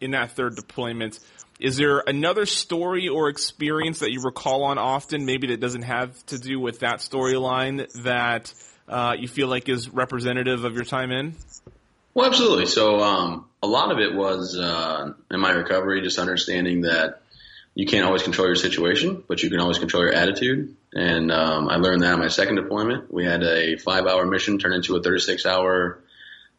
in 0.00 0.12
that 0.12 0.32
third 0.32 0.56
deployment. 0.56 1.18
Is 1.58 1.76
there 1.76 2.02
another 2.06 2.44
story 2.44 3.08
or 3.08 3.28
experience 3.28 4.00
that 4.00 4.12
you 4.12 4.20
recall 4.22 4.64
on 4.64 4.78
often, 4.78 5.24
maybe 5.24 5.48
that 5.48 5.60
doesn't 5.60 5.82
have 5.82 6.24
to 6.26 6.38
do 6.38 6.60
with 6.60 6.80
that 6.80 6.98
storyline 6.98 7.90
that 8.02 8.52
uh, 8.88 9.14
you 9.18 9.26
feel 9.26 9.48
like 9.48 9.68
is 9.68 9.88
representative 9.88 10.64
of 10.64 10.74
your 10.74 10.84
time 10.84 11.10
in? 11.10 11.34
Well, 12.12 12.26
absolutely. 12.26 12.66
So 12.66 13.00
um, 13.00 13.46
a 13.62 13.66
lot 13.66 13.90
of 13.90 13.98
it 13.98 14.14
was 14.14 14.58
uh, 14.58 15.12
in 15.30 15.40
my 15.40 15.50
recovery, 15.50 16.02
just 16.02 16.18
understanding 16.18 16.82
that 16.82 17.22
you 17.74 17.86
can't 17.86 18.06
always 18.06 18.22
control 18.22 18.46
your 18.46 18.56
situation, 18.56 19.22
but 19.28 19.42
you 19.42 19.50
can 19.50 19.60
always 19.60 19.78
control 19.78 20.02
your 20.02 20.14
attitude. 20.14 20.76
And 20.94 21.30
um, 21.30 21.68
I 21.68 21.76
learned 21.76 22.02
that 22.02 22.14
on 22.14 22.20
my 22.20 22.28
second 22.28 22.56
deployment. 22.56 23.12
We 23.12 23.26
had 23.26 23.42
a 23.42 23.76
five-hour 23.76 24.24
mission 24.26 24.58
turn 24.58 24.72
into 24.72 24.96
a 24.96 25.02
36-hour 25.02 26.00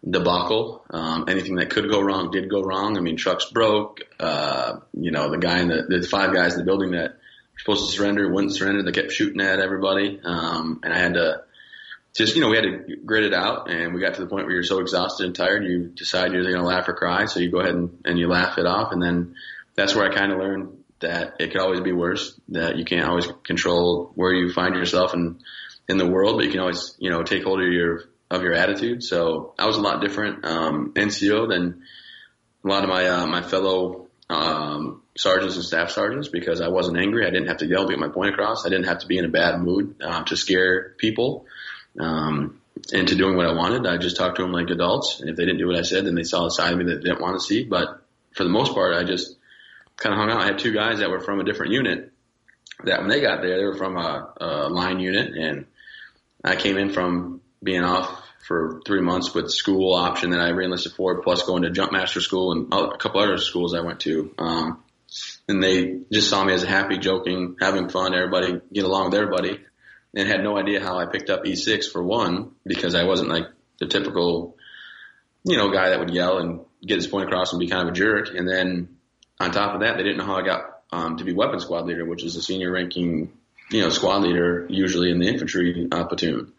debacle. 0.09 0.85
Um, 0.89 1.25
anything 1.27 1.55
that 1.55 1.69
could 1.69 1.89
go 1.89 2.01
wrong 2.01 2.31
did 2.31 2.49
go 2.49 2.61
wrong. 2.61 2.97
I 2.97 3.01
mean, 3.01 3.17
trucks 3.17 3.45
broke. 3.45 4.01
Uh, 4.19 4.79
you 4.93 5.11
know, 5.11 5.29
the 5.29 5.37
guy 5.37 5.59
in 5.59 5.67
the, 5.67 5.85
the 5.87 6.07
five 6.07 6.33
guys 6.33 6.53
in 6.53 6.59
the 6.59 6.65
building 6.65 6.91
that 6.91 7.11
were 7.11 7.59
supposed 7.59 7.89
to 7.89 7.97
surrender 7.97 8.31
wouldn't 8.31 8.55
surrender. 8.55 8.83
They 8.83 8.91
kept 8.91 9.11
shooting 9.11 9.41
at 9.41 9.59
everybody. 9.59 10.19
Um, 10.23 10.81
and 10.83 10.93
I 10.93 10.99
had 10.99 11.13
to 11.15 11.43
just, 12.15 12.35
you 12.35 12.41
know, 12.41 12.49
we 12.49 12.55
had 12.55 12.63
to 12.63 12.95
grit 13.05 13.23
it 13.23 13.33
out 13.33 13.69
and 13.69 13.93
we 13.93 14.01
got 14.01 14.15
to 14.15 14.21
the 14.21 14.27
point 14.27 14.45
where 14.45 14.53
you're 14.53 14.63
so 14.63 14.79
exhausted 14.79 15.25
and 15.25 15.35
tired, 15.35 15.63
you 15.63 15.91
decide 15.95 16.31
you're 16.31 16.43
going 16.43 16.55
to 16.55 16.63
laugh 16.63 16.87
or 16.87 16.93
cry. 16.93 17.25
So 17.25 17.39
you 17.39 17.51
go 17.51 17.59
ahead 17.59 17.75
and, 17.75 18.01
and 18.05 18.17
you 18.17 18.27
laugh 18.27 18.57
it 18.57 18.65
off. 18.65 18.91
And 18.91 19.01
then 19.01 19.35
that's 19.75 19.95
where 19.95 20.09
I 20.09 20.15
kind 20.15 20.31
of 20.31 20.39
learned 20.39 20.83
that 20.99 21.35
it 21.39 21.51
could 21.51 21.61
always 21.61 21.81
be 21.81 21.91
worse, 21.91 22.39
that 22.49 22.77
you 22.77 22.85
can't 22.85 23.07
always 23.07 23.27
control 23.43 24.11
where 24.15 24.33
you 24.33 24.51
find 24.51 24.73
yourself 24.73 25.13
in, 25.13 25.39
in 25.87 25.97
the 25.97 26.07
world, 26.07 26.37
but 26.37 26.45
you 26.45 26.51
can 26.51 26.59
always, 26.59 26.95
you 26.97 27.11
know, 27.11 27.21
take 27.21 27.43
hold 27.43 27.61
of 27.61 27.67
your 27.67 28.05
of 28.29 28.41
your 28.41 28.53
attitude. 28.53 29.03
So 29.03 29.53
I 29.57 29.65
was 29.65 29.77
a 29.77 29.81
lot 29.81 30.01
different 30.01 30.45
um, 30.45 30.93
NCO 30.95 31.47
than 31.47 31.83
a 32.63 32.67
lot 32.67 32.83
of 32.83 32.89
my 32.89 33.07
uh, 33.07 33.27
my 33.27 33.41
fellow 33.41 34.07
um, 34.29 35.01
sergeants 35.15 35.55
and 35.55 35.63
staff 35.63 35.91
sergeants 35.91 36.27
because 36.27 36.61
I 36.61 36.67
wasn't 36.67 36.97
angry. 36.97 37.25
I 37.25 37.29
didn't 37.29 37.47
have 37.47 37.57
to 37.57 37.65
yell 37.67 37.85
to 37.85 37.89
get 37.89 37.99
my 37.99 38.09
point 38.09 38.33
across. 38.33 38.65
I 38.65 38.69
didn't 38.69 38.85
have 38.85 38.99
to 38.99 39.07
be 39.07 39.17
in 39.17 39.25
a 39.25 39.29
bad 39.29 39.59
mood 39.61 40.01
uh, 40.01 40.23
to 40.23 40.35
scare 40.35 40.95
people 40.97 41.45
um, 41.99 42.59
into 42.91 43.15
doing 43.15 43.37
what 43.37 43.45
I 43.45 43.53
wanted. 43.53 43.87
I 43.87 43.97
just 43.97 44.17
talked 44.17 44.37
to 44.37 44.41
them 44.41 44.51
like 44.51 44.69
adults, 44.69 45.19
and 45.21 45.29
if 45.29 45.35
they 45.35 45.45
didn't 45.45 45.59
do 45.59 45.67
what 45.67 45.77
I 45.77 45.83
said, 45.83 46.05
then 46.05 46.15
they 46.15 46.23
saw 46.23 46.45
a 46.45 46.51
side 46.51 46.73
of 46.73 46.79
me 46.79 46.85
that 46.85 46.97
they 46.97 47.09
didn't 47.09 47.21
want 47.21 47.39
to 47.39 47.45
see. 47.45 47.63
But 47.63 48.03
for 48.33 48.43
the 48.43 48.49
most 48.49 48.73
part, 48.73 48.95
I 48.95 49.03
just 49.03 49.35
kind 49.95 50.13
of 50.13 50.19
hung 50.19 50.29
out. 50.29 50.41
I 50.41 50.45
had 50.45 50.59
two 50.59 50.73
guys 50.73 50.99
that 50.99 51.09
were 51.09 51.21
from 51.21 51.39
a 51.39 51.43
different 51.43 51.71
unit 51.71 52.11
that 52.83 52.99
when 52.99 53.09
they 53.09 53.21
got 53.21 53.41
there, 53.41 53.57
they 53.57 53.63
were 53.63 53.77
from 53.77 53.97
a, 53.97 54.33
a 54.37 54.69
line 54.69 54.99
unit, 54.99 55.33
and 55.35 55.65
I 56.43 56.55
came 56.55 56.77
in 56.77 56.91
from 56.91 57.41
being 57.67 57.83
off 57.83 58.23
for 58.47 58.81
three 58.85 59.01
months 59.01 59.33
with 59.33 59.51
school 59.51 59.93
option 59.93 60.29
that 60.29 60.39
I 60.39 60.51
reenlisted 60.51 60.93
for, 60.93 61.21
plus 61.21 61.43
going 61.43 61.63
to 61.63 61.69
jump 61.69 61.91
master 61.91 62.21
school 62.21 62.53
and 62.53 62.73
a 62.73 62.97
couple 62.97 63.19
other 63.19 63.37
schools 63.37 63.75
I 63.75 63.81
went 63.81 63.99
to. 64.01 64.33
Um, 64.37 64.83
and 65.49 65.61
they 65.61 65.99
just 66.09 66.29
saw 66.29 66.45
me 66.45 66.53
as 66.53 66.63
a 66.63 66.67
happy, 66.67 66.97
joking, 66.97 67.57
having 67.59 67.89
fun, 67.89 68.15
everybody 68.15 68.61
get 68.71 68.85
along 68.85 69.07
with 69.07 69.15
everybody, 69.15 69.59
and 70.15 70.29
had 70.29 70.43
no 70.43 70.57
idea 70.57 70.81
how 70.81 70.97
I 70.97 71.07
picked 71.07 71.29
up 71.29 71.43
E6 71.43 71.91
for 71.91 72.01
one 72.01 72.51
because 72.65 72.95
I 72.95 73.03
wasn't 73.03 73.29
like 73.29 73.47
the 73.79 73.87
typical, 73.87 74.55
you 75.43 75.57
know, 75.57 75.69
guy 75.69 75.89
that 75.89 75.99
would 75.99 76.13
yell 76.13 76.37
and 76.37 76.61
get 76.81 76.95
his 76.95 77.07
point 77.07 77.27
across 77.27 77.51
and 77.51 77.59
be 77.59 77.67
kind 77.67 77.83
of 77.83 77.89
a 77.89 77.97
jerk. 77.97 78.29
And 78.33 78.47
then 78.47 78.95
on 79.41 79.51
top 79.51 79.75
of 79.75 79.81
that, 79.81 79.97
they 79.97 80.03
didn't 80.03 80.19
know 80.19 80.25
how 80.25 80.37
I 80.37 80.45
got 80.45 80.61
um, 80.93 81.17
to 81.17 81.25
be 81.25 81.33
weapons 81.33 81.63
squad 81.63 81.85
leader, 81.85 82.05
which 82.05 82.23
is 82.23 82.37
a 82.37 82.41
senior 82.41 82.71
ranking, 82.71 83.33
you 83.71 83.81
know, 83.81 83.89
squad 83.89 84.23
leader 84.23 84.65
usually 84.69 85.11
in 85.11 85.19
the 85.19 85.27
infantry 85.27 85.87
uh, 85.91 86.05
platoon. 86.05 86.53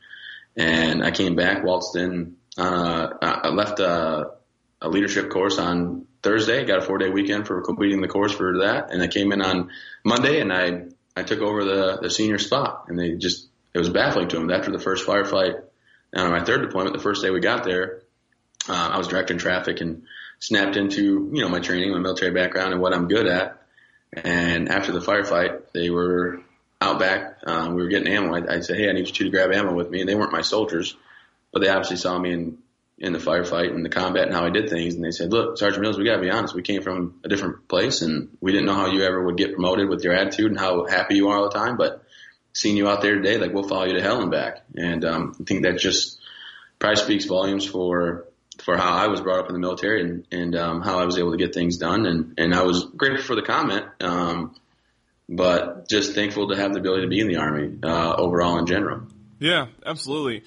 And 0.58 1.04
I 1.04 1.12
came 1.12 1.36
back, 1.36 1.62
waltzed 1.62 1.96
in, 1.96 2.36
uh, 2.58 3.08
I 3.22 3.48
left 3.48 3.78
a, 3.78 4.32
a 4.82 4.88
leadership 4.88 5.30
course 5.30 5.56
on 5.58 6.06
Thursday, 6.22 6.64
got 6.64 6.78
a 6.78 6.82
four 6.82 6.98
day 6.98 7.08
weekend 7.08 7.46
for 7.46 7.62
completing 7.62 8.00
the 8.00 8.08
course 8.08 8.32
for 8.32 8.58
that. 8.58 8.90
And 8.90 9.00
I 9.00 9.06
came 9.06 9.30
in 9.30 9.40
on 9.40 9.70
Monday 10.04 10.40
and 10.40 10.52
I, 10.52 10.86
I 11.16 11.22
took 11.22 11.40
over 11.40 11.64
the, 11.64 11.98
the 12.02 12.10
senior 12.10 12.38
spot 12.38 12.86
and 12.88 12.98
they 12.98 13.14
just, 13.14 13.46
it 13.72 13.78
was 13.78 13.88
baffling 13.88 14.28
to 14.28 14.36
them 14.36 14.50
after 14.50 14.72
the 14.72 14.80
first 14.80 15.06
firefight. 15.06 15.62
And 16.12 16.22
on 16.22 16.32
my 16.32 16.44
third 16.44 16.62
deployment, 16.62 16.96
the 16.96 17.02
first 17.02 17.22
day 17.22 17.30
we 17.30 17.38
got 17.38 17.62
there, 17.62 18.02
uh, 18.68 18.90
I 18.92 18.98
was 18.98 19.06
directing 19.06 19.38
traffic 19.38 19.80
and 19.80 20.02
snapped 20.40 20.76
into, 20.76 21.30
you 21.32 21.40
know, 21.40 21.48
my 21.48 21.60
training, 21.60 21.92
my 21.92 21.98
military 21.98 22.32
background 22.32 22.72
and 22.72 22.82
what 22.82 22.92
I'm 22.92 23.06
good 23.06 23.26
at. 23.26 23.62
And 24.12 24.68
after 24.70 24.90
the 24.90 25.00
firefight, 25.00 25.72
they 25.72 25.90
were 25.90 26.40
out 26.80 26.98
back. 26.98 27.38
Um, 27.46 27.74
we 27.74 27.82
were 27.82 27.88
getting 27.88 28.12
ammo. 28.12 28.34
I, 28.34 28.56
I 28.56 28.60
said, 28.60 28.76
"Hey, 28.76 28.88
I 28.88 28.92
need 28.92 29.06
you 29.06 29.12
two 29.12 29.24
to 29.24 29.30
grab 29.30 29.52
ammo 29.52 29.74
with 29.74 29.90
me." 29.90 30.00
And 30.00 30.08
they 30.08 30.14
weren't 30.14 30.32
my 30.32 30.42
soldiers, 30.42 30.96
but 31.52 31.60
they 31.60 31.68
obviously 31.68 31.96
saw 31.96 32.18
me 32.18 32.32
in 32.32 32.58
in 33.00 33.12
the 33.12 33.18
firefight 33.20 33.72
and 33.72 33.84
the 33.84 33.88
combat 33.88 34.24
and 34.26 34.34
how 34.34 34.44
I 34.44 34.50
did 34.50 34.68
things. 34.68 34.94
And 34.94 35.04
they 35.04 35.10
said, 35.10 35.32
"Look, 35.32 35.58
Sergeant 35.58 35.82
Mills, 35.82 35.98
we 35.98 36.04
got 36.04 36.16
to 36.16 36.22
be 36.22 36.30
honest. 36.30 36.54
We 36.54 36.62
came 36.62 36.82
from 36.82 37.20
a 37.24 37.28
different 37.28 37.68
place, 37.68 38.02
and 38.02 38.36
we 38.40 38.52
didn't 38.52 38.66
know 38.66 38.74
how 38.74 38.86
you 38.86 39.02
ever 39.02 39.22
would 39.24 39.36
get 39.36 39.54
promoted 39.54 39.88
with 39.88 40.04
your 40.04 40.14
attitude 40.14 40.50
and 40.50 40.58
how 40.58 40.86
happy 40.86 41.16
you 41.16 41.28
are 41.28 41.38
all 41.38 41.48
the 41.48 41.58
time. 41.58 41.76
But 41.76 42.02
seeing 42.52 42.76
you 42.76 42.88
out 42.88 43.02
there 43.02 43.14
today, 43.14 43.38
like 43.38 43.52
we'll 43.52 43.68
follow 43.68 43.84
you 43.84 43.94
to 43.94 44.02
hell 44.02 44.22
and 44.22 44.30
back." 44.30 44.62
And 44.76 45.04
um, 45.04 45.36
I 45.40 45.44
think 45.44 45.64
that 45.64 45.78
just 45.78 46.18
probably 46.78 46.96
speaks 46.96 47.24
volumes 47.24 47.66
for 47.66 48.26
for 48.62 48.76
how 48.76 48.92
I 48.92 49.06
was 49.06 49.20
brought 49.20 49.40
up 49.40 49.48
in 49.48 49.54
the 49.54 49.60
military 49.60 50.02
and 50.02 50.26
and 50.30 50.56
um, 50.56 50.80
how 50.82 50.98
I 50.98 51.04
was 51.04 51.18
able 51.18 51.32
to 51.32 51.38
get 51.38 51.54
things 51.54 51.76
done. 51.78 52.06
And 52.06 52.34
and 52.38 52.54
I 52.54 52.62
was 52.62 52.84
grateful 52.84 53.24
for 53.24 53.34
the 53.34 53.42
comment. 53.42 53.86
Um, 54.00 54.54
but 55.28 55.88
just 55.88 56.14
thankful 56.14 56.48
to 56.48 56.56
have 56.56 56.72
the 56.72 56.80
ability 56.80 57.02
to 57.02 57.08
be 57.08 57.20
in 57.20 57.28
the 57.28 57.36
army 57.36 57.78
uh, 57.82 58.14
overall 58.16 58.58
in 58.58 58.66
general. 58.66 59.02
Yeah, 59.38 59.66
absolutely. 59.84 60.44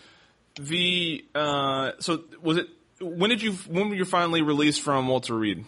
The 0.55 1.23
uh, 1.35 1.91
so 1.99 2.23
was 2.41 2.57
it 2.57 2.67
when 2.99 3.29
did 3.29 3.41
you 3.41 3.53
when 3.69 3.89
were 3.89 3.95
you 3.95 4.05
finally 4.05 4.41
released 4.41 4.81
from 4.81 5.07
Walter 5.07 5.35
Reed? 5.35 5.65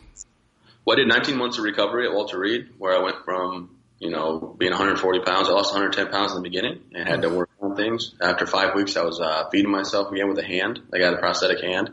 Well, 0.86 0.98
I 0.98 1.00
did 1.00 1.08
19 1.08 1.38
months 1.38 1.58
of 1.58 1.64
recovery 1.64 2.06
at 2.06 2.14
Walter 2.14 2.38
Reed, 2.38 2.70
where 2.78 2.94
I 2.94 3.02
went 3.02 3.24
from 3.24 3.78
you 4.00 4.10
know 4.10 4.56
being 4.58 4.72
140 4.72 5.20
pounds. 5.22 5.48
I 5.48 5.52
lost 5.52 5.74
110 5.74 6.12
pounds 6.12 6.32
in 6.32 6.38
the 6.38 6.44
beginning 6.44 6.82
and 6.94 7.08
had 7.08 7.22
to 7.22 7.30
work 7.30 7.50
on 7.62 7.76
things. 7.76 8.16
After 8.20 8.46
five 8.46 8.76
weeks, 8.76 8.98
I 8.98 9.04
was 9.04 9.20
uh, 9.22 9.50
feeding 9.52 9.72
myself 9.72 10.12
again 10.12 10.28
with 10.28 10.40
a 10.40 10.46
hand. 10.46 10.82
I 10.94 10.98
got 10.98 11.14
a 11.14 11.18
prosthetic 11.18 11.62
hand. 11.62 11.92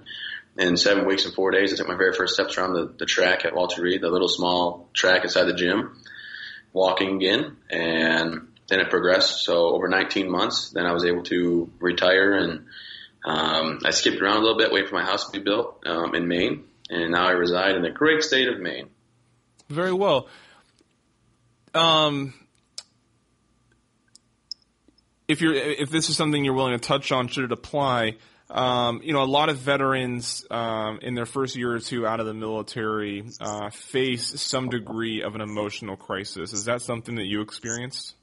In 0.58 0.76
seven 0.76 1.06
weeks 1.06 1.24
and 1.24 1.32
four 1.32 1.52
days, 1.52 1.72
I 1.72 1.76
took 1.76 1.86
my 1.86 1.96
very 1.96 2.12
first 2.12 2.34
steps 2.34 2.58
around 2.58 2.74
the, 2.74 2.92
the 2.98 3.06
track 3.06 3.44
at 3.44 3.54
Walter 3.54 3.82
Reed, 3.82 4.00
the 4.02 4.10
little 4.10 4.28
small 4.28 4.88
track 4.92 5.22
inside 5.22 5.44
the 5.44 5.54
gym 5.54 5.96
walking 6.72 7.16
again, 7.16 7.56
and 7.70 8.48
then 8.68 8.80
it 8.80 8.90
progressed. 8.90 9.44
So 9.44 9.74
over 9.74 9.88
19 9.88 10.30
months, 10.30 10.70
then 10.70 10.86
I 10.86 10.92
was 10.92 11.04
able 11.04 11.22
to 11.24 11.70
retire, 11.80 12.32
and 12.34 12.66
um, 13.24 13.80
I 13.84 13.90
skipped 13.90 14.20
around 14.20 14.38
a 14.38 14.40
little 14.40 14.58
bit, 14.58 14.72
waiting 14.72 14.88
for 14.88 14.96
my 14.96 15.04
house 15.04 15.30
to 15.30 15.38
be 15.38 15.44
built 15.44 15.82
um, 15.86 16.14
in 16.14 16.28
Maine, 16.28 16.64
and 16.88 17.12
now 17.12 17.26
I 17.26 17.32
reside 17.32 17.76
in 17.76 17.82
the 17.82 17.90
great 17.90 18.22
state 18.22 18.48
of 18.48 18.60
Maine. 18.60 18.88
Very 19.68 19.92
well. 19.92 20.28
Um, 21.74 22.34
if 25.28 25.40
you're 25.40 25.54
if 25.54 25.90
this 25.90 26.10
is 26.10 26.16
something 26.16 26.44
you're 26.44 26.54
willing 26.54 26.72
to 26.72 26.78
touch 26.78 27.12
on, 27.12 27.28
should 27.28 27.44
it 27.44 27.52
apply? 27.52 28.16
Um, 28.50 29.00
you 29.04 29.12
know, 29.12 29.22
a 29.22 29.30
lot 29.30 29.48
of 29.48 29.58
veterans 29.58 30.44
um, 30.50 30.98
in 31.02 31.14
their 31.14 31.26
first 31.26 31.54
year 31.54 31.72
or 31.72 31.78
two 31.78 32.04
out 32.04 32.18
of 32.18 32.26
the 32.26 32.34
military 32.34 33.24
uh, 33.40 33.70
face 33.70 34.40
some 34.40 34.68
degree 34.68 35.22
of 35.22 35.36
an 35.36 35.40
emotional 35.40 35.96
crisis. 35.96 36.52
Is 36.52 36.64
that 36.64 36.82
something 36.82 37.14
that 37.14 37.26
you 37.26 37.42
experienced? 37.42 38.16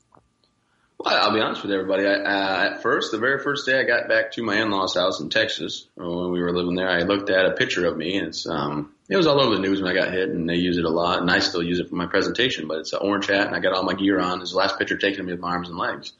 Well, 0.99 1.15
I'll 1.15 1.33
be 1.33 1.39
honest 1.39 1.61
with 1.61 1.71
everybody. 1.71 2.05
I, 2.07 2.15
uh, 2.15 2.69
at 2.71 2.81
first, 2.81 3.11
the 3.11 3.19
very 3.19 3.39
first 3.41 3.67
day 3.67 3.79
I 3.79 3.83
got 3.83 4.09
back 4.09 4.31
to 4.33 4.43
my 4.43 4.59
in-laws' 4.59 4.95
house 4.95 5.21
in 5.21 5.29
Texas 5.29 5.87
uh, 5.97 6.09
when 6.09 6.31
we 6.31 6.41
were 6.41 6.51
living 6.51 6.75
there, 6.75 6.89
I 6.89 7.03
looked 7.03 7.29
at 7.29 7.45
a 7.45 7.51
picture 7.51 7.85
of 7.85 7.95
me, 7.95 8.17
and 8.17 8.27
it's 8.27 8.49
um, 8.49 8.93
it 9.07 9.15
was 9.15 9.27
all 9.27 9.39
over 9.39 9.55
the 9.55 9.61
news 9.61 9.81
when 9.81 9.91
I 9.91 9.95
got 9.95 10.11
hit, 10.11 10.29
and 10.29 10.49
they 10.49 10.55
use 10.55 10.77
it 10.77 10.85
a 10.85 10.89
lot, 10.89 11.21
and 11.21 11.29
I 11.29 11.39
still 11.39 11.61
use 11.61 11.79
it 11.79 11.87
for 11.87 11.95
my 11.95 12.07
presentation. 12.07 12.67
But 12.67 12.79
it's 12.79 12.93
an 12.93 12.99
orange 13.01 13.27
hat, 13.27 13.47
and 13.47 13.55
I 13.55 13.59
got 13.59 13.73
all 13.73 13.83
my 13.83 13.93
gear 13.93 14.19
on. 14.19 14.41
It's 14.41 14.51
the 14.51 14.57
last 14.57 14.79
picture 14.79 14.97
taken 14.97 15.21
of 15.21 15.25
me 15.27 15.33
with 15.33 15.41
my 15.41 15.51
arms 15.51 15.69
and 15.69 15.77
legs. 15.77 16.13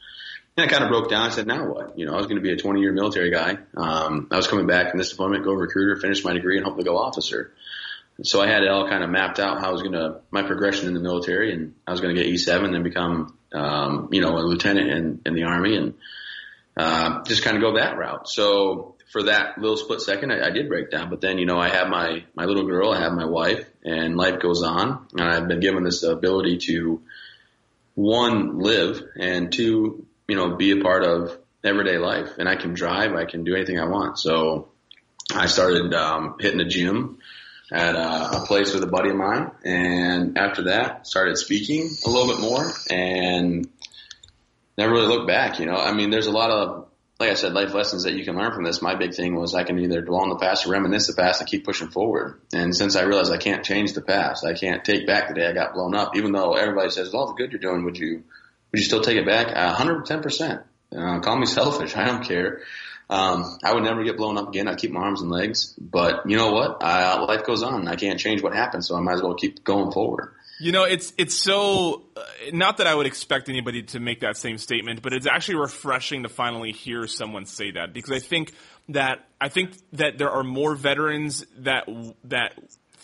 And 0.57 0.65
I 0.65 0.73
kind 0.73 0.83
of 0.83 0.89
broke 0.89 1.09
down. 1.09 1.21
I 1.21 1.29
said, 1.29 1.45
now 1.45 1.67
what? 1.67 1.99
You 1.99 2.07
know, 2.07 2.13
I 2.13 2.17
was 2.17 2.25
going 2.25 2.37
to 2.37 2.41
be 2.41 2.51
a 2.51 2.57
20 2.57 2.79
year 2.81 2.91
military 2.91 3.29
guy. 3.29 3.59
Um, 3.75 4.27
I 4.31 4.37
was 4.37 4.47
coming 4.47 4.65
back 4.65 4.89
from 4.89 4.97
this 4.97 5.11
deployment, 5.11 5.43
go 5.43 5.53
recruiter, 5.53 6.01
finish 6.01 6.23
my 6.23 6.33
degree, 6.33 6.57
and 6.57 6.65
hopefully 6.65 6.83
go 6.83 6.97
officer. 6.97 7.53
So 8.23 8.41
I 8.41 8.47
had 8.47 8.63
it 8.63 8.69
all 8.69 8.89
kind 8.89 9.03
of 9.03 9.11
mapped 9.11 9.39
out 9.39 9.59
how 9.59 9.69
I 9.69 9.71
was 9.71 9.83
going 9.83 9.93
to, 9.93 10.21
my 10.31 10.41
progression 10.41 10.87
in 10.87 10.95
the 10.95 10.99
military, 10.99 11.53
and 11.53 11.75
I 11.85 11.91
was 11.91 12.01
going 12.01 12.15
to 12.15 12.19
get 12.19 12.33
E7 12.33 12.65
and 12.65 12.73
then 12.73 12.81
become, 12.81 13.37
um, 13.53 14.09
you 14.11 14.21
know, 14.21 14.35
a 14.35 14.41
lieutenant 14.41 14.89
in, 14.89 15.21
in 15.27 15.35
the 15.35 15.43
Army 15.43 15.77
and 15.77 15.93
uh, 16.75 17.23
just 17.25 17.43
kind 17.43 17.55
of 17.55 17.61
go 17.61 17.75
that 17.75 17.95
route. 17.95 18.27
So 18.27 18.95
for 19.11 19.23
that 19.23 19.59
little 19.59 19.77
split 19.77 20.01
second, 20.01 20.31
I, 20.31 20.47
I 20.47 20.49
did 20.49 20.69
break 20.69 20.89
down. 20.89 21.11
But 21.11 21.21
then, 21.21 21.37
you 21.37 21.45
know, 21.45 21.59
I 21.59 21.69
have 21.69 21.87
my, 21.87 22.23
my 22.33 22.45
little 22.45 22.65
girl, 22.65 22.91
I 22.91 22.99
have 23.01 23.13
my 23.13 23.25
wife, 23.25 23.63
and 23.85 24.17
life 24.17 24.39
goes 24.39 24.63
on. 24.63 25.05
And 25.13 25.21
I've 25.21 25.47
been 25.47 25.59
given 25.59 25.83
this 25.83 26.01
ability 26.01 26.57
to, 26.65 27.03
one, 27.93 28.57
live, 28.57 29.03
and 29.19 29.51
two, 29.51 30.06
you 30.27 30.35
know, 30.35 30.55
be 30.55 30.71
a 30.71 30.81
part 30.81 31.03
of 31.03 31.37
everyday 31.63 31.97
life. 31.97 32.29
And 32.37 32.47
I 32.47 32.55
can 32.55 32.73
drive, 32.73 33.13
I 33.13 33.25
can 33.25 33.43
do 33.43 33.55
anything 33.55 33.79
I 33.79 33.85
want. 33.85 34.19
So 34.19 34.69
I 35.33 35.47
started 35.47 35.93
um, 35.93 36.35
hitting 36.39 36.59
the 36.59 36.65
gym 36.65 37.19
at 37.71 37.95
a, 37.95 38.37
a 38.37 38.45
place 38.45 38.73
with 38.73 38.83
a 38.83 38.87
buddy 38.87 39.09
of 39.09 39.17
mine, 39.17 39.51
and 39.65 40.37
after 40.37 40.63
that, 40.65 41.05
started 41.05 41.37
speaking 41.37 41.89
a 42.05 42.09
little 42.09 42.27
bit 42.33 42.39
more, 42.39 42.71
and 42.89 43.67
never 44.77 44.93
really 44.93 45.07
looked 45.07 45.27
back. 45.27 45.59
You 45.59 45.65
know, 45.65 45.75
I 45.75 45.93
mean, 45.93 46.09
there's 46.09 46.27
a 46.27 46.31
lot 46.31 46.49
of 46.49 46.87
like 47.19 47.31
I 47.31 47.33
said, 47.33 47.53
life 47.53 47.73
lessons 47.73 48.03
that 48.03 48.13
you 48.13 48.23
can 48.23 48.35
learn 48.35 48.53
from 48.53 48.63
this. 48.63 48.81
My 48.81 48.95
big 48.95 49.13
thing 49.13 49.35
was 49.35 49.55
I 49.55 49.63
can 49.63 49.79
either 49.79 50.01
dwell 50.01 50.21
on 50.21 50.29
the 50.29 50.37
past 50.37 50.67
or 50.67 50.71
reminisce 50.71 51.07
the 51.07 51.19
past 51.19 51.41
and 51.41 51.49
keep 51.49 51.65
pushing 51.65 51.89
forward. 51.89 52.39
And 52.53 52.75
since 52.75 52.95
I 52.95 53.03
realized 53.03 53.31
I 53.31 53.37
can't 53.37 53.65
change 53.65 53.93
the 53.93 54.01
past, 54.01 54.45
I 54.45 54.53
can't 54.53 54.85
take 54.85 55.07
back 55.07 55.27
the 55.27 55.33
day 55.33 55.47
I 55.47 55.53
got 55.53 55.73
blown 55.73 55.95
up, 55.95 56.15
even 56.15 56.31
though 56.31 56.53
everybody 56.53 56.91
says, 56.91 57.13
all 57.13 57.27
the 57.27 57.33
good 57.33 57.51
you're 57.51 57.59
doing, 57.59 57.85
would 57.85 57.97
you 57.97 58.23
would 58.71 58.79
you 58.79 58.85
still 58.85 59.01
take 59.01 59.17
it 59.17 59.25
back? 59.25 59.55
hundred 59.75 60.05
ten 60.05 60.21
percent. 60.21 60.61
Uh, 60.95 61.19
call 61.19 61.37
me 61.37 61.45
selfish. 61.59 61.95
I 61.95 62.05
don't 62.05 62.23
care. 62.23 62.61
Um, 63.09 63.57
I 63.63 63.73
would 63.73 63.83
never 63.83 64.03
get 64.03 64.17
blown 64.17 64.37
up 64.37 64.49
again. 64.49 64.67
I'd 64.67 64.77
keep 64.77 64.91
my 64.91 64.99
arms 64.99 65.21
and 65.21 65.31
legs. 65.31 65.73
But 65.79 66.29
you 66.29 66.35
know 66.35 66.51
what? 66.51 66.83
Uh, 66.83 67.25
life 67.27 67.45
goes 67.45 67.63
on. 67.63 67.87
I 67.87 67.95
can't 67.95 68.19
change 68.19 68.43
what 68.43 68.53
happened, 68.53 68.83
so 68.83 68.95
I 68.95 68.99
might 68.99 69.13
as 69.13 69.21
well 69.21 69.35
keep 69.35 69.63
going 69.63 69.91
forward. 69.91 70.33
You 70.59 70.71
know, 70.71 70.83
it's 70.85 71.13
it's 71.17 71.35
so 71.35 72.03
uh, 72.15 72.21
not 72.51 72.77
that 72.77 72.87
I 72.87 72.95
would 72.95 73.05
expect 73.05 73.47
anybody 73.47 73.83
to 73.83 73.99
make 73.99 74.21
that 74.21 74.37
same 74.37 74.57
statement, 74.57 75.01
but 75.03 75.13
it's 75.13 75.27
actually 75.27 75.59
refreshing 75.59 76.23
to 76.23 76.29
finally 76.29 76.71
hear 76.71 77.05
someone 77.07 77.45
say 77.45 77.71
that 77.71 77.93
because 77.93 78.11
I 78.11 78.19
think 78.19 78.53
that 78.89 79.27
I 79.39 79.49
think 79.49 79.77
that 79.93 80.17
there 80.17 80.31
are 80.31 80.43
more 80.43 80.73
veterans 80.75 81.45
that 81.59 81.87
that 82.25 82.53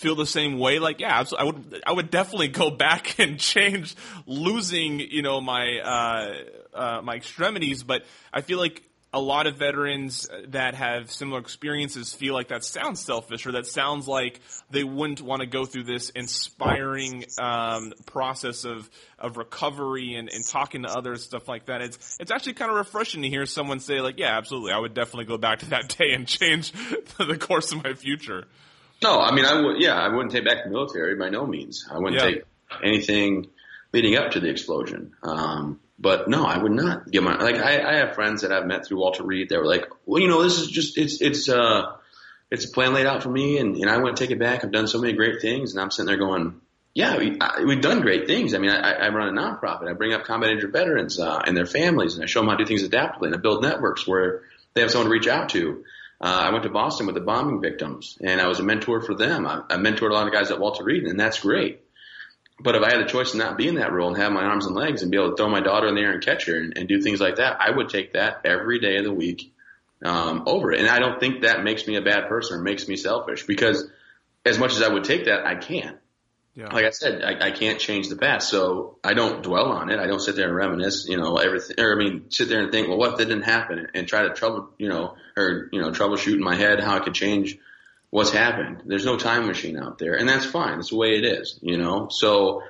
feel 0.03 0.15
the 0.15 0.27
same 0.27 0.59
way. 0.59 0.79
Like, 0.79 0.99
yeah, 0.99 1.23
I 1.37 1.43
would 1.45 1.81
I 1.87 1.93
would 1.93 2.11
definitely 2.11 2.49
go 2.49 2.69
back 2.69 3.19
and 3.19 3.39
change 3.39 3.95
losing, 4.27 4.99
you 4.99 5.21
know, 5.21 5.41
my 5.41 5.79
uh, 5.79 6.33
uh, 6.73 7.01
my 7.01 7.15
extremities, 7.15 7.83
but 7.83 8.03
I 8.31 8.41
feel 8.41 8.59
like 8.59 8.83
a 9.15 9.21
lot 9.21 9.45
of 9.45 9.57
veterans 9.57 10.27
that 10.47 10.73
have 10.73 11.11
similar 11.11 11.39
experiences 11.39 12.13
feel 12.13 12.33
like 12.33 12.47
that 12.47 12.63
sounds 12.63 12.99
selfish 12.99 13.45
or 13.45 13.51
that 13.51 13.67
sounds 13.67 14.07
like 14.07 14.41
they 14.71 14.83
wouldn't 14.83 15.21
want 15.21 15.41
to 15.41 15.45
go 15.45 15.65
through 15.65 15.83
this 15.83 16.09
inspiring 16.09 17.23
um, 17.37 17.93
process 18.07 18.65
of 18.65 18.89
of 19.19 19.37
recovery 19.37 20.15
and, 20.15 20.29
and 20.33 20.43
talking 20.45 20.81
to 20.81 20.89
others 20.89 21.23
stuff 21.23 21.47
like 21.47 21.67
that 21.67 21.81
it's 21.81 22.17
it's 22.19 22.31
actually 22.31 22.53
kind 22.53 22.71
of 22.71 22.77
refreshing 22.77 23.21
to 23.21 23.29
hear 23.29 23.45
someone 23.45 23.79
say 23.79 24.01
like 24.01 24.17
yeah 24.17 24.35
absolutely 24.35 24.71
I 24.71 24.79
would 24.79 24.95
definitely 24.95 25.25
go 25.25 25.37
back 25.37 25.59
to 25.59 25.67
that 25.67 25.89
day 25.97 26.13
and 26.13 26.27
change 26.27 26.71
the 27.19 27.37
course 27.37 27.71
of 27.71 27.83
my 27.83 27.93
future 27.93 28.45
no 29.03 29.19
I 29.19 29.33
mean 29.35 29.45
I 29.45 29.61
would 29.61 29.81
yeah 29.81 29.95
I 29.95 30.07
wouldn't 30.07 30.31
take 30.31 30.45
back 30.45 30.63
the 30.63 30.69
military 30.69 31.15
by 31.15 31.29
no 31.29 31.45
means 31.45 31.87
I 31.91 31.99
wouldn't 31.99 32.21
yeah. 32.21 32.27
take 32.27 32.43
anything 32.83 33.47
leading 33.91 34.15
up 34.15 34.31
to 34.31 34.39
the 34.39 34.49
explosion 34.49 35.13
um, 35.21 35.79
but 36.03 36.27
no, 36.27 36.45
I 36.45 36.57
would 36.57 36.71
not 36.71 37.09
get 37.09 37.23
my 37.23 37.37
like. 37.37 37.55
I, 37.55 37.81
I 37.81 37.95
have 37.97 38.15
friends 38.15 38.41
that 38.41 38.51
I've 38.51 38.65
met 38.65 38.85
through 38.85 38.99
Walter 38.99 39.23
Reed. 39.23 39.47
They 39.49 39.57
were 39.57 39.65
like, 39.65 39.85
well, 40.05 40.21
you 40.21 40.27
know, 40.27 40.43
this 40.43 40.59
is 40.59 40.67
just 40.67 40.97
it's 40.97 41.21
it's 41.21 41.47
uh 41.47 41.93
it's 42.49 42.65
a 42.65 42.69
plan 42.69 42.93
laid 42.93 43.05
out 43.05 43.23
for 43.23 43.29
me, 43.29 43.57
and 43.57 43.77
and 43.77 43.89
I 43.89 43.97
want 43.97 44.17
to 44.17 44.21
take 44.23 44.31
it 44.31 44.39
back. 44.39 44.63
I've 44.63 44.71
done 44.71 44.87
so 44.87 44.99
many 44.99 45.13
great 45.13 45.41
things, 45.41 45.71
and 45.71 45.81
I'm 45.81 45.91
sitting 45.91 46.07
there 46.07 46.17
going, 46.17 46.59
yeah, 46.93 47.17
we, 47.17 47.37
I, 47.39 47.63
we've 47.63 47.81
done 47.81 48.01
great 48.01 48.27
things. 48.27 48.53
I 48.53 48.57
mean, 48.57 48.71
I, 48.71 48.93
I 48.93 49.09
run 49.09 49.29
a 49.29 49.41
nonprofit. 49.41 49.89
I 49.89 49.93
bring 49.93 50.13
up 50.13 50.25
combat 50.25 50.49
injured 50.49 50.73
veterans 50.73 51.19
uh, 51.19 51.41
and 51.45 51.55
their 51.55 51.65
families, 51.65 52.15
and 52.15 52.23
I 52.23 52.27
show 52.27 52.41
them 52.41 52.49
how 52.49 52.55
to 52.55 52.65
do 52.65 52.67
things 52.67 52.83
adaptively, 52.83 53.27
and 53.27 53.35
I 53.35 53.37
build 53.37 53.61
networks 53.61 54.07
where 54.07 54.41
they 54.73 54.81
have 54.81 54.91
someone 54.91 55.07
to 55.07 55.13
reach 55.13 55.27
out 55.27 55.49
to. 55.49 55.85
Uh, 56.23 56.45
I 56.47 56.51
went 56.51 56.63
to 56.63 56.69
Boston 56.69 57.05
with 57.05 57.15
the 57.15 57.21
bombing 57.21 57.59
victims, 57.59 58.17
and 58.21 58.39
I 58.39 58.47
was 58.47 58.61
a 58.61 58.63
mentor 58.63 59.01
for 59.01 59.13
them. 59.13 59.45
I, 59.45 59.63
I 59.69 59.75
mentored 59.75 60.09
a 60.09 60.13
lot 60.13 60.25
of 60.25 60.31
guys 60.31 60.51
at 60.51 60.59
Walter 60.59 60.85
Reed, 60.85 61.03
and 61.03 61.19
that's 61.19 61.41
great. 61.41 61.81
But 62.61 62.75
if 62.75 62.81
I 62.81 62.91
had 62.91 63.01
the 63.01 63.09
choice 63.09 63.31
to 63.31 63.37
not 63.37 63.57
be 63.57 63.67
in 63.67 63.75
that 63.75 63.91
role 63.91 64.07
and 64.07 64.15
have 64.15 64.31
my 64.31 64.43
arms 64.43 64.65
and 64.65 64.73
legs 64.73 65.01
and 65.01 65.11
be 65.11 65.17
able 65.17 65.31
to 65.31 65.35
throw 65.35 65.49
my 65.49 65.59
daughter 65.59 65.87
in 65.89 65.95
the 65.95 66.01
air 66.01 66.13
and 66.13 66.23
catch 66.23 66.45
her 66.45 66.55
and, 66.55 66.77
and 66.77 66.87
do 66.87 67.01
things 67.01 67.19
like 67.19 67.35
that, 67.37 67.57
I 67.59 67.75
would 67.75 67.89
take 67.89 68.13
that 68.13 68.45
every 68.45 68.79
day 68.79 68.95
of 68.95 69.03
the 69.03 69.11
week 69.11 69.53
um, 70.01 70.43
over 70.45 70.71
it. 70.71 70.79
And 70.79 70.87
I 70.87 70.99
don't 70.99 71.19
think 71.19 71.41
that 71.41 71.61
makes 71.61 71.85
me 71.87 71.97
a 71.97 72.01
bad 72.01 72.29
person 72.29 72.57
or 72.57 72.61
makes 72.61 72.87
me 72.87 72.95
selfish 72.95 73.45
because 73.45 73.85
as 74.45 74.57
much 74.57 74.71
as 74.75 74.81
I 74.81 74.87
would 74.87 75.03
take 75.03 75.25
that, 75.25 75.45
I 75.45 75.55
can't. 75.55 75.97
Yeah. 76.55 76.67
Like 76.71 76.85
I 76.85 76.91
said, 76.91 77.23
I, 77.23 77.47
I 77.47 77.51
can't 77.51 77.79
change 77.79 78.09
the 78.09 78.15
past, 78.15 78.47
so 78.47 78.99
I 79.03 79.15
don't 79.15 79.41
dwell 79.41 79.71
on 79.71 79.89
it. 79.89 79.99
I 79.99 80.05
don't 80.05 80.19
sit 80.19 80.35
there 80.35 80.47
and 80.47 80.55
reminisce, 80.55 81.07
you 81.09 81.17
know, 81.17 81.37
everything, 81.37 81.79
or 81.79 81.93
I 81.93 81.95
mean, 81.95 82.29
sit 82.29 82.47
there 82.47 82.61
and 82.61 82.71
think, 82.71 82.87
well, 82.87 82.97
what 82.99 83.17
didn't 83.17 83.41
happen, 83.41 83.87
and 83.95 84.07
try 84.07 84.21
to 84.21 84.29
trouble, 84.33 84.69
you 84.77 84.87
know, 84.87 85.15
or 85.35 85.69
you 85.71 85.81
know, 85.81 85.89
troubleshoot 85.89 86.33
in 86.33 86.43
my 86.43 86.55
head 86.55 86.79
how 86.79 86.95
I 86.95 86.99
could 86.99 87.15
change 87.15 87.57
what's 88.11 88.29
happened. 88.29 88.83
There's 88.85 89.05
no 89.05 89.17
time 89.17 89.47
machine 89.47 89.79
out 89.79 89.97
there, 89.97 90.13
and 90.13 90.29
that's 90.29 90.45
fine. 90.45 90.77
It's 90.77 90.91
the 90.91 90.97
way 90.97 91.17
it 91.17 91.25
is, 91.25 91.57
you 91.63 91.77
know. 91.77 92.09
So 92.11 92.61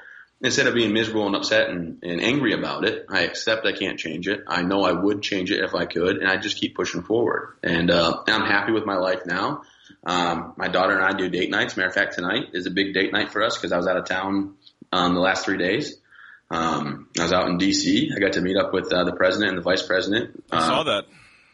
instead 0.44 0.68
of 0.68 0.76
being 0.76 0.94
miserable 0.94 1.26
and 1.26 1.36
upset 1.36 1.70
and, 1.70 2.04
and 2.04 2.22
angry 2.22 2.54
about 2.54 2.86
it, 2.86 3.06
I 3.10 3.22
accept 3.22 3.66
I 3.66 3.72
can't 3.72 3.98
change 3.98 4.28
it. 4.28 4.42
I 4.48 4.62
know 4.62 4.84
I 4.84 4.92
would 4.92 5.22
change 5.22 5.52
it 5.52 5.64
if 5.64 5.74
I 5.74 5.86
could, 5.86 6.18
and 6.18 6.28
I 6.28 6.36
just 6.38 6.58
keep 6.58 6.76
pushing 6.76 7.02
forward. 7.02 7.56
And, 7.64 7.90
uh, 7.90 8.24
and 8.28 8.44
I'm 8.44 8.50
happy 8.50 8.74
with 8.74 8.86
my 8.86 8.98
life 8.98 9.26
now. 9.26 9.62
Um, 10.06 10.54
my 10.58 10.68
daughter 10.68 10.94
and 10.98 11.04
I 11.04 11.14
do 11.18 11.30
date 11.30 11.50
nights. 11.50 11.78
Matter 11.78 11.88
of 11.88 11.96
fact, 11.96 12.16
tonight 12.16 12.48
is 12.54 12.66
a 12.66 12.72
big 12.72 12.94
date 12.94 13.14
night 13.14 13.32
for 13.32 13.42
us 13.42 13.58
because 13.58 13.72
I 13.72 13.78
was 13.78 13.88
out 13.88 13.98
of 13.98 14.06
town 14.06 14.56
um, 14.92 15.16
the 15.16 15.22
last 15.22 15.46
three 15.46 15.58
days. 15.58 15.96
Um, 16.52 17.08
I 17.18 17.24
was 17.24 17.32
out 17.32 17.48
in 17.48 17.58
D.C. 17.58 18.12
I 18.16 18.20
got 18.20 18.34
to 18.34 18.42
meet 18.42 18.58
up 18.58 18.74
with 18.74 18.92
uh, 18.92 19.06
the 19.06 19.14
president 19.14 19.50
and 19.50 19.58
the 19.58 19.64
vice 19.64 19.82
president. 19.82 20.44
I 20.52 20.60
saw 20.60 20.82
uh, 20.82 20.84
that. 20.84 21.06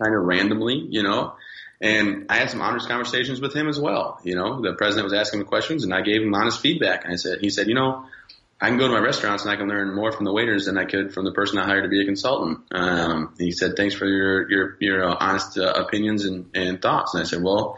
Kind 0.02 0.16
of 0.16 0.24
randomly, 0.24 0.88
you 0.90 1.04
know. 1.04 1.36
And 1.82 2.26
I 2.30 2.38
had 2.38 2.50
some 2.50 2.62
honest 2.62 2.90
conversations 2.90 3.40
with 3.40 3.56
him 3.56 3.70
as 3.70 3.80
well. 3.80 4.20
You 4.24 4.36
know, 4.36 4.62
the 4.62 4.74
president 4.74 5.06
was 5.06 5.14
asking 5.14 5.42
me 5.42 5.46
questions 5.46 5.84
and 5.84 5.94
I 5.94 6.02
gave 6.02 6.22
him 6.22 6.34
honest 6.34 6.60
feedback. 6.60 7.06
And 7.06 7.14
I 7.14 7.16
said, 7.16 7.40
he 7.40 7.50
said, 7.50 7.68
you 7.68 7.76
know, 7.76 8.06
I 8.62 8.70
can 8.70 8.78
go 8.78 8.88
to 8.88 8.94
my 8.94 9.00
restaurants 9.00 9.44
and 9.44 9.52
I 9.52 9.56
can 9.56 9.68
learn 9.68 9.96
more 9.96 10.12
from 10.12 10.26
the 10.26 10.34
waiters 10.34 10.66
than 10.66 10.78
I 10.78 10.86
could 10.86 11.14
from 11.14 11.26
the 11.26 11.32
person 11.32 11.58
I 11.58 11.66
hired 11.66 11.84
to 11.84 11.90
be 11.90 12.02
a 12.02 12.06
consultant. 12.06 12.60
Um, 12.72 13.34
he 13.38 13.52
said, 13.52 13.76
thanks 13.78 13.96
for 13.96 14.06
your, 14.06 14.50
your, 14.52 14.78
your 14.80 15.10
uh, 15.10 15.16
honest 15.20 15.58
uh, 15.58 15.74
opinions 15.76 16.26
and, 16.26 16.50
and 16.54 16.82
thoughts. 16.82 17.14
And 17.14 17.22
I 17.22 17.26
said, 17.26 17.42
well, 17.42 17.78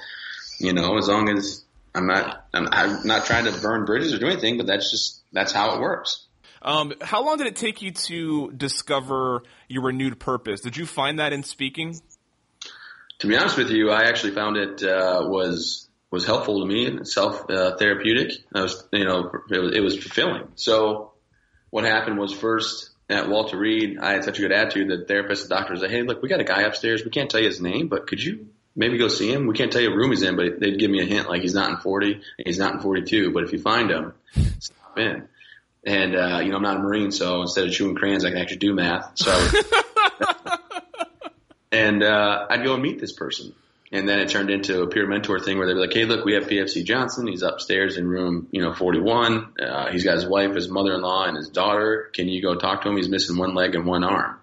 you 0.60 0.74
know, 0.74 0.98
as 0.98 1.08
long 1.08 1.30
as 1.30 1.64
I'm 1.94 2.08
not, 2.08 2.48
I'm, 2.54 2.68
I'm 2.72 3.06
not 3.06 3.26
trying 3.26 3.46
to 3.46 3.62
burn 3.62 3.86
bridges 3.86 4.14
or 4.14 4.18
do 4.18 4.28
anything, 4.28 4.58
but 4.58 4.66
that's 4.66 4.90
just, 4.90 5.22
that's 5.32 5.52
how 5.52 5.76
it 5.76 5.82
works. 5.82 6.26
Um, 6.64 6.94
how 7.02 7.24
long 7.24 7.38
did 7.38 7.48
it 7.48 7.56
take 7.56 7.82
you 7.82 7.92
to 7.92 8.52
discover 8.52 9.44
your 9.68 9.84
renewed 9.84 10.20
purpose? 10.20 10.62
Did 10.62 10.78
you 10.78 10.86
find 10.86 11.20
that 11.20 11.34
in 11.34 11.44
speaking? 11.44 12.00
to 13.22 13.28
be 13.28 13.38
honest 13.38 13.56
with 13.56 13.70
you, 13.70 13.92
I 13.92 14.06
actually 14.06 14.34
found 14.34 14.58
it 14.58 14.84
uh, 14.84 15.22
was 15.26 15.88
was 16.12 16.26
helpful 16.26 16.60
to 16.60 16.66
me 16.66 16.86
and 16.86 17.08
self 17.08 17.50
uh, 17.50 17.76
therapeutic. 17.78 18.34
I 18.54 18.62
was, 18.62 18.84
you 18.92 19.06
know, 19.06 19.32
it 19.50 19.58
was, 19.58 19.76
it 19.76 19.80
was 19.80 19.98
fulfilling. 19.98 20.50
So 20.56 21.14
what 21.70 21.86
happened 21.86 22.20
was 22.20 22.34
first 22.34 22.90
at 23.10 23.30
Walter 23.30 23.58
Reed, 23.58 23.98
I 24.00 24.12
had 24.12 24.24
such 24.24 24.38
a 24.38 24.42
good 24.42 24.52
attitude 24.52 24.90
that 24.90 25.08
therapists 25.08 25.42
and 25.42 25.50
doctors 25.50 25.80
said, 25.80 25.90
"Hey, 25.90 26.04
look, 26.04 26.22
we 26.22 26.30
got 26.30 26.42
a 26.42 26.46
guy 26.46 26.62
upstairs. 26.62 27.04
We 27.04 27.12
can't 27.12 27.30
tell 27.30 27.40
you 27.40 27.48
his 27.48 27.62
name, 27.62 27.88
but 27.88 28.08
could 28.08 28.22
you 28.22 28.48
maybe 28.76 28.98
go 28.98 29.08
see 29.08 29.32
him? 29.32 29.48
We 29.48 29.54
can't 29.54 29.72
tell 29.72 29.82
you 29.82 29.90
what 29.90 29.98
room 29.98 30.12
he's 30.12 30.22
in, 30.22 30.36
but 30.36 30.60
they'd 30.60 30.78
give 30.78 30.92
me 30.92 31.02
a 31.02 31.06
hint, 31.06 31.30
like 31.30 31.42
he's 31.42 31.54
not 31.54 31.72
in 31.72 31.78
40, 31.78 32.22
he's 32.46 32.60
not 32.60 32.76
in 32.76 32.80
42. 32.82 33.32
But 33.32 33.44
if 33.44 33.54
you 33.54 33.60
find 33.60 33.90
him, 33.90 34.14
stop 34.60 35.00
in." 35.00 35.28
And 35.84 36.16
uh, 36.16 36.42
you 36.44 36.52
know, 36.52 36.58
I'm 36.58 36.64
not 36.64 36.78
a 36.78 36.80
Marine, 36.80 37.12
so 37.12 37.42
instead 37.42 37.66
of 37.66 37.74
chewing 37.74 37.96
crayons, 37.96 38.26
I 38.26 38.30
can 38.30 38.38
actually 38.38 38.58
do 38.58 38.74
math. 38.74 39.14
So. 39.16 39.32
and 41.72 42.04
uh, 42.04 42.48
I'd 42.50 42.64
go 42.64 42.74
and 42.74 42.84
meet 42.84 43.00
this 43.00 43.14
person. 43.14 43.54
And 43.94 44.08
then 44.08 44.20
it 44.20 44.30
turned 44.30 44.50
into 44.50 44.82
a 44.84 44.88
peer 44.88 45.06
mentor 45.06 45.40
thing 45.40 45.58
where 45.58 45.68
they'd 45.68 45.74
be 45.74 45.80
like, 45.80 45.94
"Hey, 45.94 46.06
look, 46.06 46.24
we 46.24 46.34
have 46.36 46.48
PFC 46.48 46.84
Johnson. 46.84 47.28
He's 47.28 47.42
upstairs 47.42 47.98
in 47.98 48.08
room, 48.08 48.48
you 48.52 48.62
know, 48.62 48.74
41. 48.74 49.54
Uh, 49.62 49.92
he's 49.92 50.06
got 50.06 50.16
his 50.16 50.26
wife, 50.26 50.56
his 50.56 50.70
mother-in-law, 50.70 51.26
and 51.26 51.36
his 51.36 51.50
daughter. 51.50 52.10
Can 52.14 52.30
you 52.30 52.42
go 52.42 52.56
talk 52.56 52.84
to 52.84 52.90
him? 52.90 52.96
He's 52.96 53.10
missing 53.10 53.38
one 53.38 53.54
leg 53.54 53.76
and 53.76 53.86
one 53.86 54.04
arm." 54.04 54.38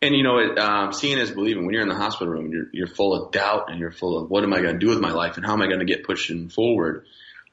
And 0.00 0.14
you 0.14 0.22
know, 0.22 0.38
it, 0.38 0.58
um, 0.58 0.92
seeing 0.92 1.18
is 1.18 1.30
believing. 1.30 1.64
When 1.64 1.74
you're 1.74 1.82
in 1.82 1.88
the 1.88 1.94
hospital 1.94 2.32
room, 2.32 2.50
you're 2.52 2.66
you're 2.72 2.86
full 2.86 3.14
of 3.14 3.32
doubt 3.32 3.70
and 3.70 3.80
you're 3.80 3.90
full 3.90 4.18
of 4.18 4.30
what 4.30 4.44
am 4.44 4.52
I 4.52 4.60
going 4.60 4.74
to 4.74 4.78
do 4.78 4.88
with 4.88 5.00
my 5.00 5.12
life 5.12 5.36
and 5.36 5.46
how 5.46 5.52
am 5.52 5.62
I 5.62 5.66
going 5.66 5.80
to 5.80 5.86
get 5.86 6.04
pushing 6.04 6.48
forward. 6.48 7.06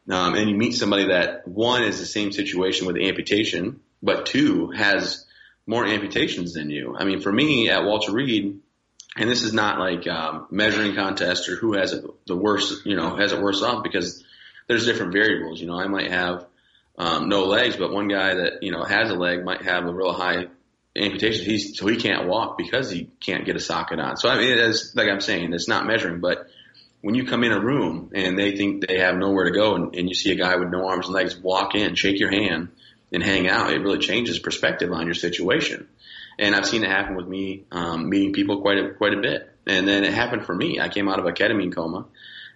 Um, 0.09 0.35
and 0.35 0.49
you 0.49 0.57
meet 0.57 0.73
somebody 0.73 1.07
that 1.07 1.47
one 1.47 1.83
is 1.83 1.99
the 1.99 2.05
same 2.05 2.31
situation 2.31 2.87
with 2.87 2.97
amputation, 2.97 3.79
but 4.01 4.25
two 4.25 4.71
has 4.71 5.25
more 5.65 5.85
amputations 5.85 6.53
than 6.53 6.69
you. 6.69 6.95
I 6.97 7.05
mean, 7.05 7.21
for 7.21 7.31
me 7.31 7.69
at 7.69 7.85
Walter 7.85 8.11
Reed, 8.11 8.59
and 9.17 9.29
this 9.29 9.43
is 9.43 9.53
not 9.53 9.79
like 9.79 10.07
um, 10.07 10.47
measuring 10.51 10.95
contest 10.95 11.49
or 11.49 11.55
who 11.55 11.73
has 11.73 11.93
it 11.93 12.05
the 12.27 12.35
worst, 12.35 12.85
you 12.85 12.95
know, 12.95 13.15
has 13.17 13.33
it 13.33 13.41
worse 13.41 13.61
off 13.61 13.83
because 13.83 14.23
there's 14.67 14.85
different 14.85 15.13
variables. 15.13 15.59
You 15.59 15.67
know, 15.67 15.79
I 15.79 15.87
might 15.87 16.11
have 16.11 16.45
um, 16.97 17.29
no 17.29 17.45
legs, 17.45 17.75
but 17.75 17.91
one 17.91 18.07
guy 18.07 18.35
that 18.35 18.63
you 18.63 18.71
know 18.71 18.83
has 18.83 19.09
a 19.09 19.15
leg 19.15 19.43
might 19.43 19.63
have 19.63 19.85
a 19.85 19.93
real 19.93 20.13
high 20.13 20.47
amputation. 20.95 21.45
He's 21.45 21.77
so 21.77 21.87
he 21.87 21.97
can't 21.97 22.27
walk 22.27 22.57
because 22.57 22.89
he 22.89 23.09
can't 23.19 23.45
get 23.45 23.55
a 23.55 23.59
socket 23.59 23.99
on. 23.99 24.17
So 24.17 24.29
I 24.29 24.37
mean, 24.37 24.57
it's 24.57 24.95
like 24.95 25.09
I'm 25.09 25.21
saying, 25.21 25.53
it's 25.53 25.67
not 25.67 25.85
measuring, 25.85 26.19
but 26.19 26.47
when 27.01 27.15
you 27.15 27.25
come 27.25 27.43
in 27.43 27.51
a 27.51 27.59
room 27.59 28.11
and 28.13 28.37
they 28.37 28.55
think 28.55 28.87
they 28.87 28.99
have 28.99 29.15
nowhere 29.15 29.45
to 29.45 29.51
go, 29.51 29.75
and, 29.75 29.95
and 29.95 30.07
you 30.07 30.15
see 30.15 30.31
a 30.31 30.35
guy 30.35 30.55
with 30.55 30.69
no 30.69 30.87
arms 30.87 31.07
and 31.07 31.15
legs 31.15 31.35
walk 31.35 31.75
in, 31.75 31.95
shake 31.95 32.19
your 32.19 32.31
hand, 32.31 32.69
and 33.11 33.23
hang 33.23 33.49
out, 33.49 33.73
it 33.73 33.81
really 33.81 33.99
changes 33.99 34.39
perspective 34.39 34.91
on 34.91 35.05
your 35.05 35.15
situation. 35.15 35.87
And 36.41 36.55
I've 36.55 36.65
seen 36.65 36.83
it 36.83 36.89
happen 36.89 37.15
with 37.15 37.27
me 37.27 37.63
um, 37.71 38.09
meeting 38.09 38.33
people 38.33 38.61
quite 38.61 38.77
a, 38.77 38.93
quite 38.95 39.13
a 39.13 39.21
bit. 39.21 39.49
And 39.65 39.87
then 39.87 40.03
it 40.03 40.13
happened 40.13 40.45
for 40.45 40.53
me. 40.53 40.79
I 40.79 40.89
came 40.89 41.07
out 41.07 41.19
of 41.19 41.25
a 41.25 41.31
ketamine 41.31 41.73
coma, 41.73 42.07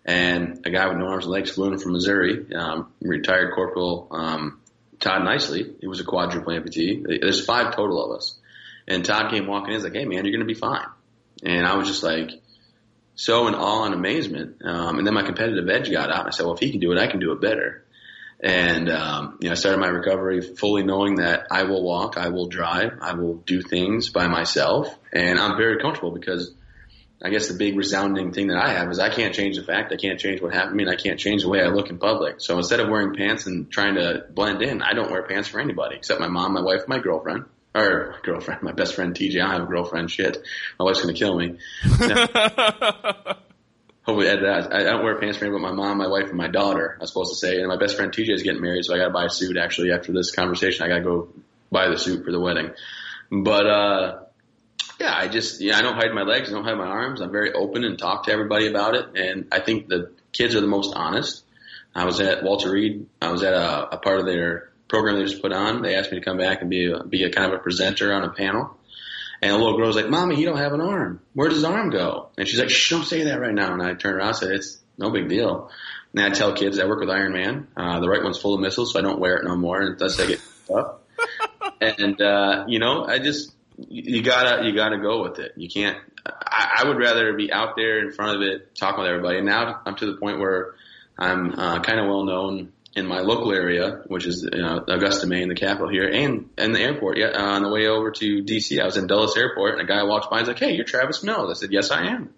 and 0.04 0.66
a 0.66 0.72
guy 0.72 0.88
with 0.88 0.98
no 0.98 1.08
arms 1.08 1.26
and 1.26 1.32
legs 1.32 1.52
flew 1.52 1.72
in 1.72 1.78
from 1.78 1.94
Missouri, 1.94 2.54
um, 2.54 2.92
retired 3.00 3.54
Corporal 3.54 4.08
um, 4.12 4.60
Todd 5.00 5.24
Nicely. 5.24 5.76
He 5.80 5.88
was 5.88 6.02
a 6.02 6.04
quadruple 6.04 6.52
amputee. 6.52 7.06
There's 7.22 7.46
five 7.46 7.76
total 7.76 8.04
of 8.04 8.18
us. 8.18 8.38
And 8.88 9.06
Todd 9.06 9.32
came 9.32 9.48
walking 9.48 9.70
in. 9.70 9.76
He's 9.76 9.84
like, 9.84 9.94
"Hey, 9.94 10.06
man, 10.06 10.26
you're 10.26 10.36
going 10.36 10.40
to 10.40 10.54
be 10.54 10.60
fine." 10.60 10.88
And 11.44 11.66
I 11.66 11.76
was 11.76 11.88
just 11.88 12.04
like, 12.04 12.32
so 13.16 13.48
in 13.48 13.56
awe 13.56 13.86
and 13.86 13.94
amazement. 13.94 14.62
Um, 14.64 14.98
and 14.98 15.08
then 15.08 15.14
my 15.14 15.24
competitive 15.24 15.68
edge 15.70 15.90
got 15.92 16.10
out. 16.10 16.20
And 16.20 16.28
I 16.28 16.32
said, 16.32 16.46
well, 16.46 16.56
if 16.56 16.60
he 16.60 16.72
can 16.72 16.80
do 16.80 16.92
it, 16.92 17.00
I 17.00 17.08
can 17.08 17.20
do 17.20 17.32
it 17.32 17.42
better. 17.42 17.85
And, 18.42 18.90
um, 18.90 19.38
you 19.42 19.48
know, 19.48 19.54
I 19.54 19.56
started 19.56 19.80
my 19.80 19.88
recovery 19.88 20.42
fully 20.42 20.84
knowing 20.84 21.16
that 21.16 21.48
I 21.52 21.64
will 21.64 21.84
walk, 21.84 22.18
I 22.18 22.30
will 22.30 22.48
drive, 22.48 23.00
I 23.02 23.14
will 23.14 23.36
do 23.36 23.62
things 23.62 24.10
by 24.10 24.28
myself. 24.28 24.94
And 25.14 25.40
I'm 25.40 25.58
very 25.58 25.80
comfortable 25.82 26.12
because 26.12 26.54
I 27.24 27.30
guess 27.30 27.48
the 27.48 27.54
big 27.56 27.78
resounding 27.78 28.34
thing 28.34 28.48
that 28.48 28.58
I 28.58 28.74
have 28.74 28.92
is 28.92 29.00
I 29.00 29.10
can't 29.10 29.34
change 29.34 29.56
the 29.56 29.64
fact, 29.64 29.94
I 29.94 29.96
can't 29.96 30.20
change 30.20 30.42
what 30.42 30.54
happened 30.54 30.74
to 30.74 30.76
me, 30.76 30.84
and 30.84 30.92
I 30.92 30.96
can't 30.96 31.20
change 31.20 31.44
the 31.44 31.50
way 31.50 31.62
I 31.62 31.68
look 31.68 31.90
in 31.90 31.98
public. 31.98 32.42
So 32.42 32.58
instead 32.58 32.82
of 32.82 32.90
wearing 32.90 33.16
pants 33.16 33.46
and 33.48 33.72
trying 33.72 33.96
to 33.96 34.26
blend 34.30 34.62
in, 34.62 34.82
I 34.82 34.94
don't 34.94 35.10
wear 35.10 35.24
pants 35.24 35.48
for 35.48 35.60
anybody 35.60 35.96
except 35.96 36.20
my 36.20 36.28
mom, 36.28 36.54
my 36.54 36.62
wife, 36.62 36.88
my 36.88 37.00
girlfriend. 37.00 37.46
or 37.74 38.16
girlfriend, 38.22 38.62
my 38.64 38.74
best 38.74 38.96
friend 38.96 39.16
TJ. 39.16 39.42
I 39.42 39.54
have 39.54 39.64
a 39.64 39.66
girlfriend. 39.66 40.12
Shit, 40.12 40.38
my 40.78 40.86
wife's 40.86 41.02
gonna 41.02 41.14
kill 41.14 41.38
me. 41.38 41.58
Hopefully, 44.06 44.30
add 44.30 44.40
that. 44.44 44.74
I, 44.74 44.82
I 44.82 44.84
don't 44.84 45.04
wear 45.04 45.20
pants 45.20 45.38
for 45.38 45.46
anybody 45.46 45.64
but 45.64 45.76
my 45.76 45.76
mom, 45.76 45.98
my 45.98 46.08
wife, 46.08 46.28
and 46.28 46.38
my 46.38 46.48
daughter. 46.48 46.98
I'm 47.00 47.08
supposed 47.08 47.34
to 47.34 47.40
say, 47.40 47.58
and 47.58 47.68
my 47.68 47.78
best 47.78 47.96
friend 47.96 48.12
TJ 48.12 48.34
is 48.34 48.44
getting 48.44 48.62
married, 48.62 48.86
so 48.86 48.94
I 48.94 48.98
got 48.98 49.08
to 49.08 49.14
buy 49.14 49.26
a 49.26 49.30
suit. 49.30 49.58
Actually, 49.58 49.92
after 49.92 50.12
this 50.12 50.32
conversation, 50.32 50.86
I 50.86 50.90
got 50.90 50.98
to 50.98 51.04
go 51.04 51.30
buy 51.72 51.90
the 51.90 51.98
suit 51.98 52.24
for 52.24 52.32
the 52.32 52.40
wedding. 52.40 52.72
But 53.32 53.66
uh, 53.66 54.20
yeah, 55.00 55.16
I 55.16 55.28
just 55.28 55.60
yeah, 55.60 55.78
I 55.78 55.82
don't 55.82 55.96
hide 55.96 56.14
my 56.14 56.22
legs, 56.22 56.50
I 56.50 56.54
don't 56.54 56.64
hide 56.64 56.78
my 56.78 56.86
arms. 56.86 57.20
I'm 57.20 57.32
very 57.32 57.52
open 57.54 57.84
and 57.84 57.98
talk 57.98 58.26
to 58.26 58.32
everybody 58.32 58.68
about 58.68 58.96
it, 58.96 59.16
and 59.16 59.48
I 59.52 59.60
think 59.60 59.88
the 59.88 60.12
kids 60.32 60.56
are 60.56 60.62
the 60.62 60.68
most 60.68 60.94
honest. 60.96 61.44
I 61.96 62.06
was 62.06 62.20
at 62.20 62.44
Walter 62.44 62.72
Reed. 62.72 63.08
I 63.22 63.32
was 63.32 63.42
at 63.42 63.54
a, 63.54 63.96
a 63.96 63.98
part 63.98 64.20
of 64.20 64.26
their 64.26 64.70
program 64.88 65.18
they 65.18 65.24
just 65.24 65.42
put 65.42 65.54
on. 65.54 65.82
They 65.82 65.96
asked 65.96 66.12
me 66.12 66.20
to 66.20 66.26
come 66.26 66.38
back 66.38 66.62
and 66.62 66.70
be 66.70 66.92
a, 66.92 67.04
be 67.04 67.24
a 67.24 67.32
kind 67.32 67.52
of 67.52 67.60
a 67.60 67.64
presenter 67.64 68.14
on 68.14 68.24
a 68.24 68.30
panel. 68.30 68.78
And 69.46 69.54
the 69.54 69.58
little 69.60 69.78
girl's 69.78 69.96
like, 69.96 70.10
"Mommy, 70.10 70.40
you 70.40 70.48
don't 70.48 70.58
have 70.58 70.74
an 70.74 70.82
arm. 70.82 71.22
Where 71.34 71.48
does 71.48 71.60
his 71.60 71.66
arm 71.66 71.92
go?" 71.92 72.30
And 72.36 72.48
she's 72.48 72.60
like, 72.60 72.72
"Shh, 72.72 72.90
don't 72.90 73.06
say 73.06 73.26
that 73.26 73.40
right 73.40 73.54
now." 73.54 73.74
And 73.74 73.82
I 73.84 73.94
turned 73.94 74.16
around 74.16 74.30
and 74.30 74.38
said, 74.38 74.52
"It's 74.54 74.80
no 74.98 75.12
big 75.12 75.30
deal." 75.30 75.70
And 76.16 76.26
I 76.26 76.30
tell 76.32 76.54
kids 76.54 76.80
I 76.80 76.86
work 76.86 77.00
with 77.00 77.12
Iron 77.12 77.32
Man. 77.32 77.68
Uh, 77.78 78.00
the 78.00 78.10
right 78.10 78.24
one's 78.24 78.40
full 78.40 78.56
of 78.56 78.62
missiles, 78.62 78.94
so 78.94 78.98
I 79.00 79.04
don't 79.04 79.20
wear 79.20 79.38
it 79.38 79.46
no 79.46 79.56
more, 79.56 79.80
and 79.80 80.00
does 80.00 80.18
take 80.18 80.32
it 80.32 80.42
up. 80.74 81.08
and 81.80 82.20
uh, 82.20 82.66
you 82.68 82.80
know, 82.80 83.06
I 83.06 83.20
just 83.20 83.54
you 83.78 84.24
gotta 84.24 84.66
you 84.66 84.74
gotta 84.74 84.98
go 84.98 85.22
with 85.22 85.38
it. 85.38 85.52
You 85.58 85.70
can't. 85.70 86.00
I, 86.26 86.80
I 86.80 86.88
would 86.88 86.98
rather 86.98 87.34
be 87.34 87.54
out 87.54 87.76
there 87.76 88.00
in 88.00 88.14
front 88.14 88.38
of 88.38 88.42
it, 88.42 88.74
talking 88.74 89.04
with 89.04 89.10
everybody. 89.10 89.38
And 89.38 89.46
now 89.46 89.80
I'm 89.86 89.96
to 89.98 90.08
the 90.08 90.18
point 90.18 90.40
where 90.40 90.74
I'm 91.20 91.52
uh, 91.52 91.82
kind 91.82 92.00
of 92.00 92.08
well 92.08 92.24
known 92.24 92.72
in 92.96 93.06
my 93.06 93.20
local 93.20 93.52
area, 93.52 94.02
which 94.08 94.26
is 94.26 94.48
you 94.52 94.62
know, 94.62 94.84
Augusta, 94.88 95.28
Maine, 95.28 95.50
the 95.50 95.56
capital 95.56 95.90
here, 95.90 96.08
and 96.08 96.50
and 96.58 96.74
the 96.74 96.80
airport. 96.80 97.18
Yeah, 97.18 97.28
uh, 97.28 97.44
on 97.44 97.64
the 97.64 97.70
way 97.70 97.88
over 97.88 98.12
to 98.12 98.44
DC, 98.44 98.82
I 98.82 98.86
was 98.86 98.98
in 98.98 99.08
Dulles 99.08 99.38
Airport, 99.38 99.74
and 99.74 99.82
a 99.82 99.86
guy 99.86 100.04
walks 100.04 100.28
by 100.28 100.40
and 100.40 100.48
he's 100.48 100.54
like, 100.54 100.60
"Hey, 100.60 100.76
you're 100.76 100.86
Travis 100.86 101.22
Mills." 101.22 101.50
I 101.52 101.54
said, 101.60 101.74
"Yes, 101.74 101.92
I 101.92 102.08
am." 102.08 102.34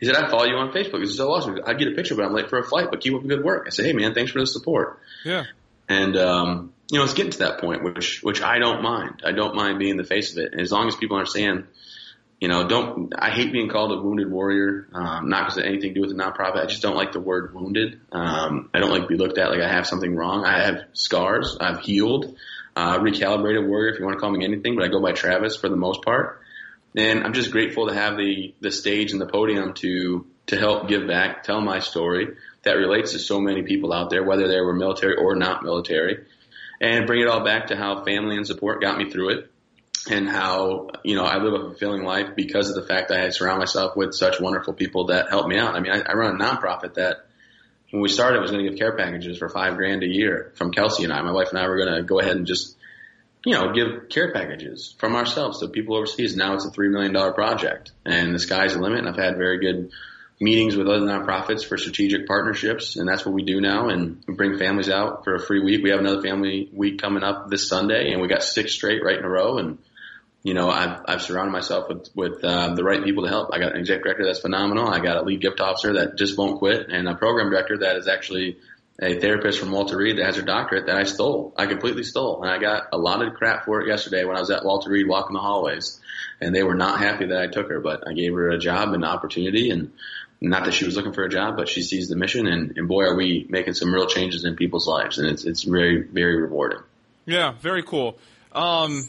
He 0.00 0.06
said, 0.06 0.16
"I 0.16 0.28
follow 0.30 0.44
you 0.44 0.56
on 0.56 0.72
Facebook." 0.72 1.00
He 1.00 1.06
said, 1.06 1.16
"So 1.16 1.32
awesome! 1.32 1.58
I 1.66 1.72
get 1.74 1.88
a 1.88 1.92
picture, 1.92 2.14
but 2.14 2.26
I'm 2.26 2.34
late 2.34 2.50
for 2.50 2.58
a 2.58 2.64
flight. 2.64 2.88
But 2.90 3.00
keep 3.00 3.14
up 3.14 3.22
the 3.22 3.28
good 3.28 3.44
work." 3.44 3.64
I 3.66 3.70
said, 3.70 3.86
"Hey, 3.86 3.94
man, 3.94 4.12
thanks 4.12 4.30
for 4.30 4.40
the 4.40 4.46
support." 4.46 5.00
Yeah. 5.24 5.44
And 5.88 6.16
um, 6.16 6.72
you 6.90 6.98
know, 6.98 7.04
it's 7.04 7.14
getting 7.14 7.32
to 7.32 7.38
that 7.38 7.60
point, 7.60 7.82
which 7.82 8.22
which 8.22 8.42
I 8.42 8.58
don't 8.58 8.82
mind. 8.82 9.22
I 9.24 9.32
don't 9.32 9.54
mind 9.54 9.78
being 9.78 9.96
the 9.96 10.04
face 10.04 10.32
of 10.32 10.38
it, 10.38 10.52
and 10.52 10.60
as 10.60 10.70
long 10.70 10.86
as 10.86 10.96
people 10.96 11.16
understand 11.16 11.66
you 12.40 12.48
know, 12.48 12.66
don't, 12.66 13.12
I 13.16 13.30
hate 13.30 13.52
being 13.52 13.68
called 13.68 13.92
a 13.92 14.02
wounded 14.02 14.30
warrior, 14.30 14.88
um, 14.92 15.28
not 15.28 15.44
because 15.44 15.58
of 15.58 15.64
anything 15.64 15.90
to 15.90 15.94
do 15.94 16.00
with 16.00 16.10
the 16.10 16.22
nonprofit. 16.22 16.56
I 16.56 16.66
just 16.66 16.82
don't 16.82 16.96
like 16.96 17.12
the 17.12 17.20
word 17.20 17.54
wounded. 17.54 18.00
Um, 18.12 18.70
I 18.74 18.80
don't 18.80 18.90
like 18.90 19.02
to 19.02 19.08
be 19.08 19.16
looked 19.16 19.38
at 19.38 19.50
like 19.50 19.60
I 19.60 19.68
have 19.68 19.86
something 19.86 20.14
wrong. 20.14 20.44
I 20.44 20.64
have 20.64 20.82
scars. 20.92 21.56
I've 21.60 21.80
healed, 21.80 22.36
uh, 22.76 22.98
recalibrated 22.98 23.66
warrior, 23.66 23.92
if 23.92 23.98
you 23.98 24.04
want 24.04 24.16
to 24.16 24.20
call 24.20 24.30
me 24.30 24.44
anything, 24.44 24.74
but 24.74 24.84
I 24.84 24.88
go 24.88 25.00
by 25.00 25.12
Travis 25.12 25.56
for 25.56 25.68
the 25.68 25.76
most 25.76 26.02
part. 26.02 26.40
And 26.96 27.24
I'm 27.24 27.32
just 27.32 27.50
grateful 27.50 27.88
to 27.88 27.94
have 27.94 28.16
the, 28.16 28.54
the 28.60 28.70
stage 28.70 29.12
and 29.12 29.20
the 29.20 29.26
podium 29.26 29.74
to, 29.74 30.26
to 30.48 30.58
help 30.58 30.88
give 30.88 31.06
back, 31.06 31.44
tell 31.44 31.60
my 31.60 31.80
story 31.80 32.36
that 32.62 32.72
relates 32.72 33.12
to 33.12 33.18
so 33.18 33.40
many 33.40 33.62
people 33.62 33.92
out 33.92 34.10
there, 34.10 34.22
whether 34.22 34.48
they 34.48 34.60
were 34.60 34.74
military 34.74 35.16
or 35.16 35.34
not 35.34 35.62
military, 35.62 36.24
and 36.80 37.06
bring 37.06 37.20
it 37.20 37.28
all 37.28 37.44
back 37.44 37.68
to 37.68 37.76
how 37.76 38.04
family 38.04 38.36
and 38.36 38.46
support 38.46 38.80
got 38.80 38.98
me 38.98 39.10
through 39.10 39.30
it 39.30 39.50
and 40.10 40.28
how 40.28 40.88
you 41.02 41.16
know 41.16 41.24
I 41.24 41.38
live 41.38 41.54
a 41.54 41.64
fulfilling 41.70 42.04
life 42.04 42.36
because 42.36 42.68
of 42.68 42.74
the 42.74 42.86
fact 42.86 43.08
that 43.08 43.20
I 43.20 43.30
surround 43.30 43.58
myself 43.58 43.96
with 43.96 44.14
such 44.14 44.40
wonderful 44.40 44.74
people 44.74 45.06
that 45.06 45.30
help 45.30 45.46
me 45.46 45.58
out. 45.58 45.74
I 45.74 45.80
mean, 45.80 45.92
I, 45.92 46.00
I 46.00 46.14
run 46.14 46.40
a 46.40 46.44
nonprofit 46.44 46.94
that 46.94 47.26
when 47.90 48.02
we 48.02 48.08
started 48.08 48.40
was 48.40 48.50
going 48.50 48.64
to 48.64 48.70
give 48.70 48.78
care 48.78 48.96
packages 48.96 49.38
for 49.38 49.48
five 49.48 49.76
grand 49.76 50.02
a 50.02 50.08
year 50.08 50.52
from 50.56 50.72
Kelsey 50.72 51.04
and 51.04 51.12
I. 51.12 51.22
My 51.22 51.32
wife 51.32 51.50
and 51.50 51.58
I 51.58 51.68
were 51.68 51.76
going 51.76 51.94
to 51.94 52.02
go 52.02 52.18
ahead 52.18 52.36
and 52.36 52.46
just 52.46 52.76
you 53.44 53.52
know 53.52 53.72
give 53.72 54.08
care 54.08 54.32
packages 54.32 54.94
from 54.98 55.14
ourselves 55.14 55.60
to 55.60 55.68
people 55.68 55.96
overseas. 55.96 56.36
Now 56.36 56.54
it's 56.54 56.66
a 56.66 56.70
three 56.70 56.88
million 56.88 57.12
dollar 57.12 57.32
project, 57.32 57.92
and 58.04 58.34
the 58.34 58.38
sky's 58.38 58.74
the 58.74 58.80
limit. 58.80 59.00
And 59.00 59.08
I've 59.08 59.16
had 59.16 59.36
very 59.36 59.58
good 59.58 59.90
meetings 60.40 60.76
with 60.76 60.88
other 60.88 61.06
nonprofits 61.06 61.64
for 61.64 61.78
strategic 61.78 62.26
partnerships, 62.26 62.96
and 62.96 63.08
that's 63.08 63.24
what 63.24 63.34
we 63.34 63.44
do 63.44 63.60
now. 63.60 63.88
And 63.88 64.22
we 64.26 64.34
bring 64.34 64.58
families 64.58 64.90
out 64.90 65.24
for 65.24 65.36
a 65.36 65.40
free 65.40 65.62
week. 65.62 65.82
We 65.82 65.90
have 65.90 66.00
another 66.00 66.22
family 66.22 66.68
week 66.72 67.00
coming 67.00 67.22
up 67.22 67.48
this 67.48 67.68
Sunday, 67.68 68.12
and 68.12 68.20
we 68.20 68.28
got 68.28 68.42
six 68.42 68.72
straight 68.74 69.02
right 69.04 69.18
in 69.18 69.24
a 69.24 69.28
row, 69.28 69.58
and 69.58 69.78
you 70.44 70.52
know, 70.52 70.68
I've, 70.70 71.00
I've 71.06 71.22
surrounded 71.22 71.52
myself 71.52 71.88
with, 71.88 72.10
with, 72.14 72.44
uh, 72.44 72.74
the 72.74 72.84
right 72.84 73.02
people 73.02 73.24
to 73.24 73.30
help. 73.30 73.48
I 73.52 73.58
got 73.58 73.72
an 73.72 73.78
exec 73.80 74.02
director 74.02 74.26
that's 74.26 74.40
phenomenal. 74.40 74.86
I 74.86 75.00
got 75.00 75.16
a 75.16 75.22
lead 75.22 75.40
gift 75.40 75.58
officer 75.58 75.94
that 75.94 76.16
just 76.16 76.36
won't 76.36 76.58
quit 76.58 76.90
and 76.90 77.08
a 77.08 77.14
program 77.14 77.50
director 77.50 77.78
that 77.78 77.96
is 77.96 78.06
actually 78.06 78.58
a 79.00 79.18
therapist 79.18 79.58
from 79.58 79.72
Walter 79.72 79.96
Reed 79.96 80.18
that 80.18 80.26
has 80.26 80.36
her 80.36 80.42
doctorate 80.42 80.86
that 80.86 80.96
I 80.96 81.04
stole. 81.04 81.54
I 81.56 81.64
completely 81.64 82.04
stole. 82.04 82.42
And 82.42 82.50
I 82.50 82.58
got 82.58 82.88
a 82.92 82.98
lot 82.98 83.26
of 83.26 83.32
crap 83.34 83.64
for 83.64 83.80
it 83.80 83.88
yesterday 83.88 84.24
when 84.24 84.36
I 84.36 84.40
was 84.40 84.50
at 84.50 84.66
Walter 84.66 84.90
Reed 84.90 85.08
walking 85.08 85.32
the 85.32 85.40
hallways 85.40 85.98
and 86.42 86.54
they 86.54 86.62
were 86.62 86.74
not 86.74 86.98
happy 86.98 87.26
that 87.26 87.40
I 87.40 87.46
took 87.46 87.70
her, 87.70 87.80
but 87.80 88.06
I 88.06 88.12
gave 88.12 88.34
her 88.34 88.50
a 88.50 88.58
job 88.58 88.88
and 88.88 89.02
an 89.02 89.04
opportunity 89.04 89.70
and 89.70 89.92
not 90.42 90.66
that 90.66 90.74
she 90.74 90.84
was 90.84 90.94
looking 90.94 91.14
for 91.14 91.24
a 91.24 91.30
job, 91.30 91.56
but 91.56 91.70
she 91.70 91.80
sees 91.80 92.08
the 92.08 92.16
mission 92.16 92.46
and, 92.46 92.76
and 92.76 92.86
boy, 92.86 93.04
are 93.04 93.16
we 93.16 93.46
making 93.48 93.72
some 93.72 93.92
real 93.92 94.06
changes 94.06 94.44
in 94.44 94.56
people's 94.56 94.86
lives. 94.86 95.18
And 95.18 95.26
it's, 95.28 95.44
it's 95.44 95.62
very, 95.62 96.02
very 96.02 96.42
rewarding. 96.42 96.80
Yeah, 97.24 97.54
very 97.62 97.82
cool. 97.82 98.18
Um, 98.52 99.08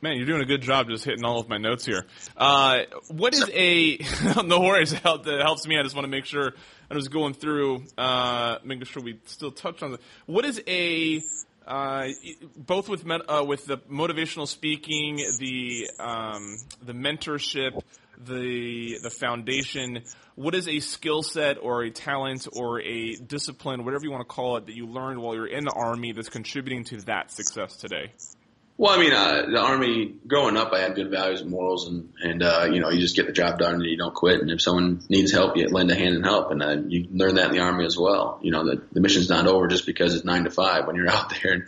Man, 0.00 0.16
you're 0.16 0.26
doing 0.26 0.42
a 0.42 0.46
good 0.46 0.62
job 0.62 0.88
just 0.88 1.04
hitting 1.04 1.24
all 1.24 1.40
of 1.40 1.48
my 1.48 1.58
notes 1.58 1.84
here. 1.84 2.06
Uh, 2.36 2.82
what 3.08 3.34
is 3.34 3.50
a 3.52 3.98
no 4.44 4.60
worries? 4.60 4.92
That 4.92 5.40
helps 5.42 5.66
me. 5.66 5.76
I 5.76 5.82
just 5.82 5.96
want 5.96 6.04
to 6.04 6.10
make 6.10 6.24
sure 6.24 6.52
I 6.88 6.94
was 6.94 7.08
going 7.08 7.34
through, 7.34 7.84
uh, 7.96 8.58
making 8.62 8.84
sure 8.84 9.02
we 9.02 9.18
still 9.24 9.50
touch 9.50 9.82
on 9.82 9.92
the. 9.92 9.98
What 10.26 10.44
is 10.44 10.62
a 10.68 11.20
uh, 11.66 12.08
both 12.56 12.88
with 12.88 13.04
uh, 13.10 13.44
with 13.44 13.66
the 13.66 13.78
motivational 13.78 14.46
speaking, 14.46 15.16
the 15.16 15.90
um, 15.98 16.58
the 16.80 16.92
mentorship, 16.92 17.82
the 18.16 18.98
the 19.02 19.10
foundation. 19.10 20.04
What 20.36 20.54
is 20.54 20.68
a 20.68 20.78
skill 20.78 21.24
set 21.24 21.58
or 21.60 21.82
a 21.82 21.90
talent 21.90 22.46
or 22.52 22.80
a 22.80 23.16
discipline, 23.16 23.84
whatever 23.84 24.04
you 24.04 24.12
want 24.12 24.20
to 24.20 24.32
call 24.32 24.58
it, 24.58 24.66
that 24.66 24.76
you 24.76 24.86
learned 24.86 25.20
while 25.20 25.34
you're 25.34 25.48
in 25.48 25.64
the 25.64 25.72
army 25.74 26.12
that's 26.12 26.28
contributing 26.28 26.84
to 26.84 26.98
that 27.06 27.32
success 27.32 27.74
today? 27.76 28.12
Well, 28.80 28.96
I 28.96 29.00
mean, 29.00 29.12
uh, 29.12 29.46
the 29.50 29.58
army. 29.58 30.14
Growing 30.24 30.56
up, 30.56 30.72
I 30.72 30.78
had 30.78 30.94
good 30.94 31.10
values 31.10 31.40
and 31.40 31.50
morals, 31.50 31.88
and 31.88 32.12
and 32.22 32.42
uh, 32.44 32.68
you 32.72 32.80
know, 32.80 32.90
you 32.90 33.00
just 33.00 33.16
get 33.16 33.26
the 33.26 33.32
job 33.32 33.58
done 33.58 33.74
and 33.74 33.82
you 33.82 33.98
don't 33.98 34.14
quit. 34.14 34.40
And 34.40 34.52
if 34.52 34.62
someone 34.62 35.02
needs 35.08 35.32
help, 35.32 35.56
you 35.56 35.66
lend 35.66 35.90
a 35.90 35.96
hand 35.96 36.14
and 36.14 36.24
help. 36.24 36.52
And 36.52 36.62
uh, 36.62 36.76
you 36.86 37.08
learn 37.10 37.34
that 37.34 37.46
in 37.46 37.56
the 37.56 37.58
army 37.58 37.86
as 37.86 37.98
well. 37.98 38.38
You 38.40 38.52
know, 38.52 38.64
the 38.64 38.80
the 38.92 39.00
mission's 39.00 39.28
not 39.28 39.48
over 39.48 39.66
just 39.66 39.84
because 39.84 40.14
it's 40.14 40.24
nine 40.24 40.44
to 40.44 40.50
five. 40.50 40.86
When 40.86 40.94
you're 40.94 41.10
out 41.10 41.30
there, 41.30 41.54
and 41.54 41.64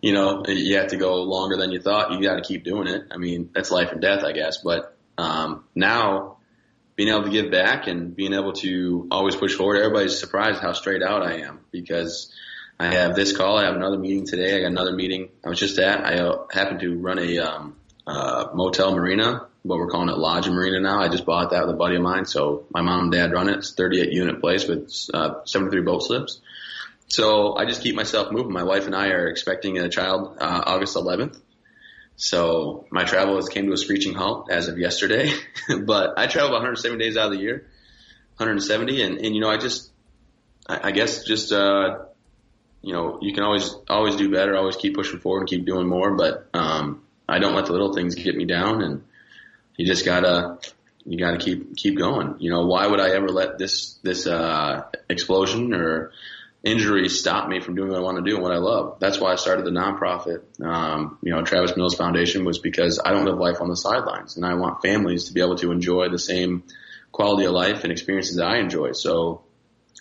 you 0.00 0.14
know, 0.14 0.42
you 0.48 0.78
have 0.78 0.88
to 0.88 0.96
go 0.96 1.22
longer 1.22 1.56
than 1.56 1.70
you 1.70 1.80
thought. 1.80 2.10
You 2.10 2.20
got 2.20 2.34
to 2.34 2.42
keep 2.42 2.64
doing 2.64 2.88
it. 2.88 3.02
I 3.12 3.18
mean, 3.18 3.50
that's 3.54 3.70
life 3.70 3.92
and 3.92 4.00
death, 4.00 4.24
I 4.24 4.32
guess. 4.32 4.58
But 4.64 4.96
um, 5.16 5.62
now, 5.76 6.38
being 6.96 7.08
able 7.08 7.22
to 7.22 7.30
give 7.30 7.52
back 7.52 7.86
and 7.86 8.16
being 8.16 8.34
able 8.34 8.54
to 8.54 9.06
always 9.12 9.36
push 9.36 9.54
forward, 9.54 9.76
everybody's 9.76 10.18
surprised 10.18 10.60
how 10.60 10.72
straight 10.72 11.04
out 11.04 11.22
I 11.22 11.42
am 11.42 11.60
because 11.70 12.34
I 12.82 12.94
have 12.94 13.14
this 13.14 13.36
call. 13.36 13.58
I 13.58 13.66
have 13.66 13.76
another 13.76 13.96
meeting 13.96 14.26
today. 14.26 14.56
I 14.56 14.60
got 14.60 14.66
another 14.66 14.92
meeting 14.92 15.28
I 15.44 15.48
was 15.48 15.60
just 15.60 15.78
at. 15.78 16.04
I 16.04 16.18
uh, 16.18 16.46
happen 16.50 16.80
to 16.80 16.98
run 16.98 17.20
a 17.20 17.38
um, 17.38 17.76
uh, 18.04 18.48
motel 18.54 18.92
marina, 18.96 19.46
what 19.62 19.78
we're 19.78 19.88
calling 19.88 20.08
it 20.08 20.18
Lodge 20.18 20.48
Marina 20.48 20.80
now. 20.80 21.00
I 21.00 21.08
just 21.08 21.24
bought 21.24 21.50
that 21.50 21.64
with 21.64 21.76
a 21.76 21.78
buddy 21.78 21.94
of 21.94 22.02
mine. 22.02 22.24
So 22.24 22.66
my 22.70 22.80
mom 22.80 23.04
and 23.04 23.12
dad 23.12 23.32
run 23.32 23.48
it. 23.48 23.58
It's 23.58 23.72
38 23.74 24.10
unit 24.10 24.40
place 24.40 24.66
with 24.66 24.92
uh, 25.14 25.44
73 25.44 25.82
boat 25.82 26.02
slips. 26.02 26.40
So 27.06 27.54
I 27.56 27.66
just 27.66 27.82
keep 27.82 27.94
myself 27.94 28.32
moving. 28.32 28.52
My 28.52 28.64
wife 28.64 28.86
and 28.86 28.96
I 28.96 29.10
are 29.10 29.28
expecting 29.28 29.78
a 29.78 29.88
child 29.88 30.38
uh, 30.40 30.64
August 30.66 30.96
11th. 30.96 31.38
So 32.16 32.86
my 32.90 33.04
travel 33.04 33.36
has 33.36 33.48
came 33.48 33.66
to 33.66 33.72
a 33.74 33.76
screeching 33.76 34.14
halt 34.14 34.50
as 34.50 34.66
of 34.66 34.78
yesterday. 34.78 35.32
but 35.84 36.18
I 36.18 36.26
travel 36.26 36.50
170 36.50 37.02
days 37.02 37.16
out 37.16 37.26
of 37.26 37.32
the 37.32 37.38
year, 37.38 37.66
170, 38.38 39.02
and 39.02 39.18
and 39.18 39.34
you 39.34 39.40
know 39.40 39.50
I 39.50 39.56
just 39.56 39.90
I, 40.68 40.88
I 40.88 40.90
guess 40.90 41.24
just 41.24 41.52
uh 41.52 41.98
you 42.82 42.92
know, 42.92 43.18
you 43.22 43.32
can 43.32 43.44
always 43.44 43.74
always 43.88 44.16
do 44.16 44.30
better, 44.30 44.56
always 44.56 44.76
keep 44.76 44.94
pushing 44.94 45.20
forward 45.20 45.40
and 45.40 45.48
keep 45.48 45.64
doing 45.64 45.88
more. 45.88 46.16
But 46.16 46.48
um, 46.52 47.02
I 47.28 47.38
don't 47.38 47.54
let 47.54 47.66
the 47.66 47.72
little 47.72 47.94
things 47.94 48.14
get 48.16 48.36
me 48.36 48.44
down, 48.44 48.82
and 48.82 49.04
you 49.76 49.86
just 49.86 50.04
gotta 50.04 50.58
you 51.06 51.18
gotta 51.18 51.38
keep 51.38 51.76
keep 51.76 51.96
going. 51.96 52.36
You 52.40 52.50
know, 52.50 52.66
why 52.66 52.86
would 52.86 53.00
I 53.00 53.10
ever 53.10 53.28
let 53.28 53.56
this 53.56 53.94
this 54.02 54.26
uh, 54.26 54.82
explosion 55.08 55.72
or 55.74 56.10
injury 56.64 57.08
stop 57.08 57.48
me 57.48 57.60
from 57.60 57.74
doing 57.74 57.90
what 57.90 57.98
I 57.98 58.02
want 58.02 58.18
to 58.18 58.28
do 58.28 58.34
and 58.34 58.42
what 58.42 58.52
I 58.52 58.58
love? 58.58 58.98
That's 58.98 59.20
why 59.20 59.32
I 59.32 59.36
started 59.36 59.64
the 59.64 59.70
nonprofit. 59.70 60.42
Um, 60.64 61.18
you 61.22 61.32
know, 61.32 61.42
Travis 61.42 61.76
Mills 61.76 61.94
Foundation 61.94 62.44
was 62.44 62.58
because 62.58 63.00
I 63.04 63.12
don't 63.12 63.24
live 63.24 63.38
life 63.38 63.60
on 63.60 63.68
the 63.68 63.76
sidelines, 63.76 64.36
and 64.36 64.44
I 64.44 64.54
want 64.54 64.82
families 64.82 65.24
to 65.24 65.32
be 65.32 65.40
able 65.40 65.56
to 65.56 65.70
enjoy 65.70 66.08
the 66.08 66.18
same 66.18 66.64
quality 67.12 67.44
of 67.44 67.52
life 67.52 67.84
and 67.84 67.92
experiences 67.92 68.36
that 68.36 68.46
I 68.46 68.58
enjoy. 68.58 68.92
So 68.92 69.42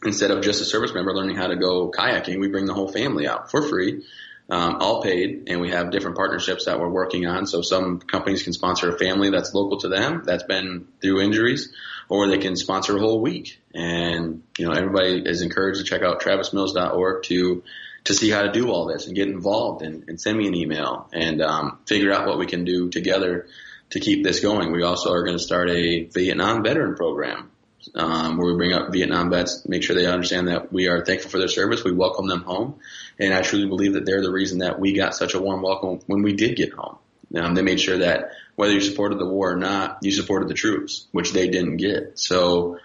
instead 0.04 0.32
of 0.32 0.42
just 0.42 0.62
a 0.62 0.66
service 0.66 0.94
member 0.94 1.14
learning 1.14 1.36
how 1.36 1.48
to 1.48 1.56
go 1.56 1.92
kayaking, 1.92 2.40
we 2.40 2.48
bring 2.48 2.66
the 2.66 2.74
whole 2.74 2.92
family 2.92 3.28
out 3.28 3.52
for 3.52 3.62
free, 3.62 4.04
um, 4.50 4.78
all 4.80 5.02
paid, 5.02 5.44
and 5.48 5.62
we 5.62 5.70
have 5.70 5.92
different 5.92 6.18
partnerships 6.18 6.66
that 6.66 6.80
we're 6.80 6.90
working 6.90 7.26
on. 7.26 7.46
So 7.46 7.62
some 7.62 8.00
companies 8.00 8.44
can 8.44 8.54
sponsor 8.54 8.94
a 8.94 8.98
family 8.98 9.30
that's 9.30 9.54
local 9.54 9.80
to 9.80 9.90
them 9.90 10.24
that's 10.26 10.44
been 10.44 10.88
through 11.02 11.22
injuries, 11.22 11.72
or 12.10 12.28
they 12.28 12.38
can 12.38 12.56
sponsor 12.56 12.98
a 12.98 13.00
whole 13.00 13.22
week. 13.22 13.62
And 13.74 14.44
you 14.58 14.68
know, 14.68 14.74
everybody 14.74 15.24
is 15.26 15.42
encouraged 15.42 15.80
to 15.80 15.86
check 15.86 16.02
out 16.02 16.22
travismills.org 16.22 17.24
to 17.24 17.64
to 18.04 18.16
see 18.16 18.32
how 18.32 18.42
to 18.42 18.52
do 18.52 18.72
all 18.72 18.88
this 18.88 19.06
and 19.06 19.16
get 19.16 19.28
involved 19.28 19.84
and, 19.84 20.10
and 20.10 20.20
send 20.20 20.36
me 20.36 20.48
an 20.48 20.56
email 20.56 21.08
and 21.14 21.40
um, 21.40 21.78
figure 21.86 22.12
out 22.12 22.28
what 22.28 22.40
we 22.40 22.48
can 22.48 22.66
do 22.66 22.90
together 22.90 23.48
to 23.92 24.00
keep 24.00 24.24
this 24.24 24.40
going. 24.40 24.72
We 24.72 24.82
also 24.82 25.14
are 25.14 25.24
going 25.24 25.38
to 25.38 25.44
start 25.44 25.70
a 25.70 26.06
Vietnam 26.06 26.64
veteran 26.64 26.96
program 26.96 27.52
um, 27.96 28.38
where 28.38 28.52
we 28.52 28.58
bring 28.58 28.74
up 28.74 28.92
Vietnam 28.92 29.30
vets, 29.30 29.68
make 29.68 29.84
sure 29.84 29.96
they 29.96 30.06
understand 30.06 30.48
that 30.48 30.72
we 30.72 30.88
are 30.88 31.06
thankful 31.06 31.32
for 31.32 31.38
their 31.40 31.48
service. 31.48 31.84
We 31.84 31.92
welcome 31.92 32.28
them 32.28 32.42
home. 32.42 32.80
And 33.20 33.34
I 33.34 33.42
truly 33.42 33.68
believe 33.68 33.94
that 33.94 34.06
they're 34.06 34.22
the 34.22 34.32
reason 34.32 34.60
that 34.60 34.80
we 34.80 34.94
got 34.94 35.16
such 35.16 35.34
a 35.34 35.40
warm 35.40 35.62
welcome 35.62 36.00
when 36.08 36.22
we 36.22 36.34
did 36.34 36.56
get 36.56 36.74
home. 36.74 36.98
Um, 37.36 37.56
they 37.56 37.62
made 37.62 37.80
sure 37.80 38.00
that 38.00 38.32
whether 38.56 38.74
you 38.74 38.82
supported 38.82 39.20
the 39.20 39.26
war 39.26 39.54
or 39.54 39.58
not, 39.58 40.00
you 40.02 40.12
supported 40.12 40.50
the 40.50 40.54
troops, 40.54 41.08
which 41.12 41.32
they 41.32 41.48
didn't 41.48 41.78
get. 41.78 42.20
So 42.20 42.78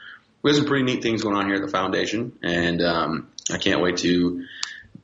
we 0.43 0.51
have 0.51 0.57
some 0.57 0.67
pretty 0.67 0.85
neat 0.85 1.03
things 1.03 1.23
going 1.23 1.37
on 1.37 1.47
here 1.47 1.57
at 1.57 1.63
the 1.63 1.69
foundation, 1.69 2.39
and 2.43 2.81
um, 2.81 3.29
I 3.51 3.59
can't 3.59 3.81
wait 3.81 3.97
to 3.99 4.47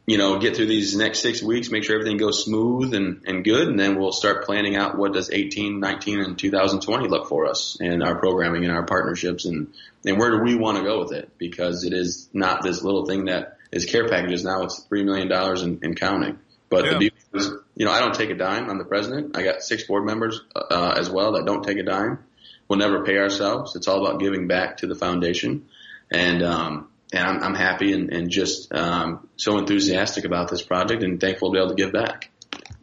you 0.07 0.19
know, 0.19 0.39
get 0.39 0.57
through 0.57 0.67
these 0.67 0.97
next 0.97 1.21
six 1.21 1.43
weeks, 1.43 1.71
make 1.71 1.85
sure 1.85 1.95
everything 1.95 2.17
goes 2.17 2.45
smooth 2.45 2.93
and, 2.93 3.23
and 3.25 3.45
good, 3.45 3.69
and 3.69 3.79
then 3.79 3.99
we'll 3.99 4.13
start 4.13 4.45
planning 4.45 4.75
out 4.75 4.99
what 4.99 5.13
does 5.13 5.31
18, 5.31 5.79
19, 5.79 6.21
and 6.21 6.39
2020 6.39 7.09
look 7.09 7.29
for 7.29 7.47
us 7.47 7.77
and 7.81 8.03
our 8.03 8.19
programming 8.19 8.65
and 8.65 8.73
our 8.73 8.85
partnerships 8.85 9.45
and, 9.45 9.73
and 10.05 10.19
where 10.19 10.33
do 10.33 10.43
we 10.43 10.57
want 10.57 10.79
to 10.79 10.83
go 10.83 10.99
with 10.99 11.13
it? 11.13 11.31
Because 11.39 11.85
it 11.85 11.93
is 11.93 12.29
not 12.33 12.63
this 12.63 12.83
little 12.83 13.07
thing 13.07 13.27
that 13.27 13.59
is 13.71 13.87
care 13.87 14.09
packages 14.09 14.43
now. 14.45 14.65
It's 14.65 14.85
$3 14.91 15.05
million 15.05 15.31
and, 15.31 15.85
and 15.85 15.97
counting. 15.97 16.39
But 16.69 16.85
yeah. 16.85 16.93
the 16.93 16.99
beauty 16.99 17.17
is, 17.35 17.51
you 17.77 17.87
know, 17.87 17.93
I 17.93 18.01
don't 18.01 18.15
take 18.15 18.31
a 18.31 18.35
dime. 18.35 18.69
I'm 18.69 18.79
the 18.79 18.85
president. 18.85 19.37
I 19.37 19.45
got 19.45 19.63
six 19.63 19.85
board 19.85 20.05
members 20.05 20.41
uh, 20.57 20.95
as 20.99 21.09
well 21.11 21.33
that 21.33 21.47
don't 21.47 21.63
take 21.63 21.79
a 21.79 21.85
dime. 21.85 22.19
We'll 22.67 22.81
never 22.81 23.05
pay 23.05 23.19
ourselves. 23.19 23.77
It's 23.77 23.87
all 23.87 24.05
about 24.05 24.19
giving 24.19 24.49
back 24.49 24.79
to 24.79 24.89
the 24.89 24.95
foundation. 24.97 25.69
And, 26.11 26.43
um, 26.43 26.89
and 27.13 27.27
I'm, 27.27 27.43
I'm 27.43 27.55
happy 27.55 27.93
and, 27.93 28.13
and 28.13 28.31
just 28.31 28.73
um, 28.75 29.29
so 29.37 29.59
enthusiastic 29.59 30.25
about 30.25 30.51
this 30.51 30.63
project 30.63 31.03
and 31.03 31.21
thankful 31.21 31.51
to 31.51 31.53
be 31.53 31.59
able 31.59 31.75
to 31.75 31.83
give 31.83 31.93
back. 31.93 32.31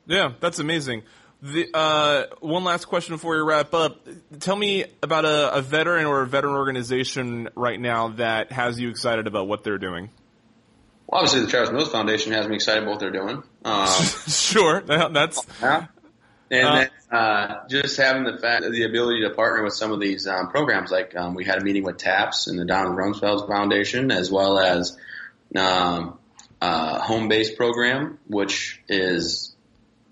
Yeah, 0.05 0.33
that's 0.39 0.59
amazing. 0.59 1.03
The, 1.41 1.69
uh, 1.73 2.25
one 2.41 2.63
last 2.63 2.85
question 2.85 3.15
before 3.15 3.35
we 3.35 3.41
wrap 3.41 3.73
up. 3.73 4.05
Tell 4.39 4.55
me 4.55 4.85
about 5.01 5.23
a, 5.25 5.55
a, 5.55 5.61
veteran 5.61 6.05
or 6.05 6.21
a 6.21 6.27
veteran 6.27 6.55
organization 6.55 7.47
right 7.55 7.79
now 7.79 8.09
that 8.09 8.51
has 8.51 8.77
you 8.79 8.89
excited 8.89 9.25
about 9.25 9.47
what 9.47 9.63
they're 9.63 9.77
doing. 9.77 10.09
Well, 11.07 11.21
obviously, 11.21 11.41
the 11.41 11.47
Travis 11.47 11.71
Mills 11.71 11.91
Foundation 11.91 12.33
has 12.33 12.47
me 12.47 12.55
excited 12.55 12.83
about 12.83 12.91
what 12.91 12.99
they're 12.99 13.11
doing. 13.11 13.41
Um, 13.63 13.87
sure, 14.27 14.81
that's 14.85 15.41
yeah. 15.61 15.87
And 16.51 16.67
uh, 16.67 16.75
then 16.75 16.89
uh, 17.11 17.67
just 17.67 17.97
having 17.97 18.23
the 18.23 18.37
fact, 18.37 18.63
the 18.69 18.83
ability 18.83 19.21
to 19.21 19.29
partner 19.31 19.63
with 19.63 19.73
some 19.73 19.91
of 19.91 19.99
these 19.99 20.27
um, 20.27 20.49
programs, 20.49 20.91
like 20.91 21.15
um, 21.15 21.35
we 21.35 21.45
had 21.45 21.61
a 21.61 21.63
meeting 21.63 21.83
with 21.83 21.97
TAPS 21.97 22.47
and 22.47 22.57
the 22.57 22.65
Donald 22.65 22.95
Rumsfeld 22.95 23.47
Foundation, 23.47 24.11
as 24.11 24.31
well 24.31 24.59
as 24.59 24.97
um, 25.55 26.17
uh, 26.61 26.99
Home 26.99 27.27
Base 27.27 27.53
program, 27.53 28.19
which 28.27 28.81
is 28.87 29.55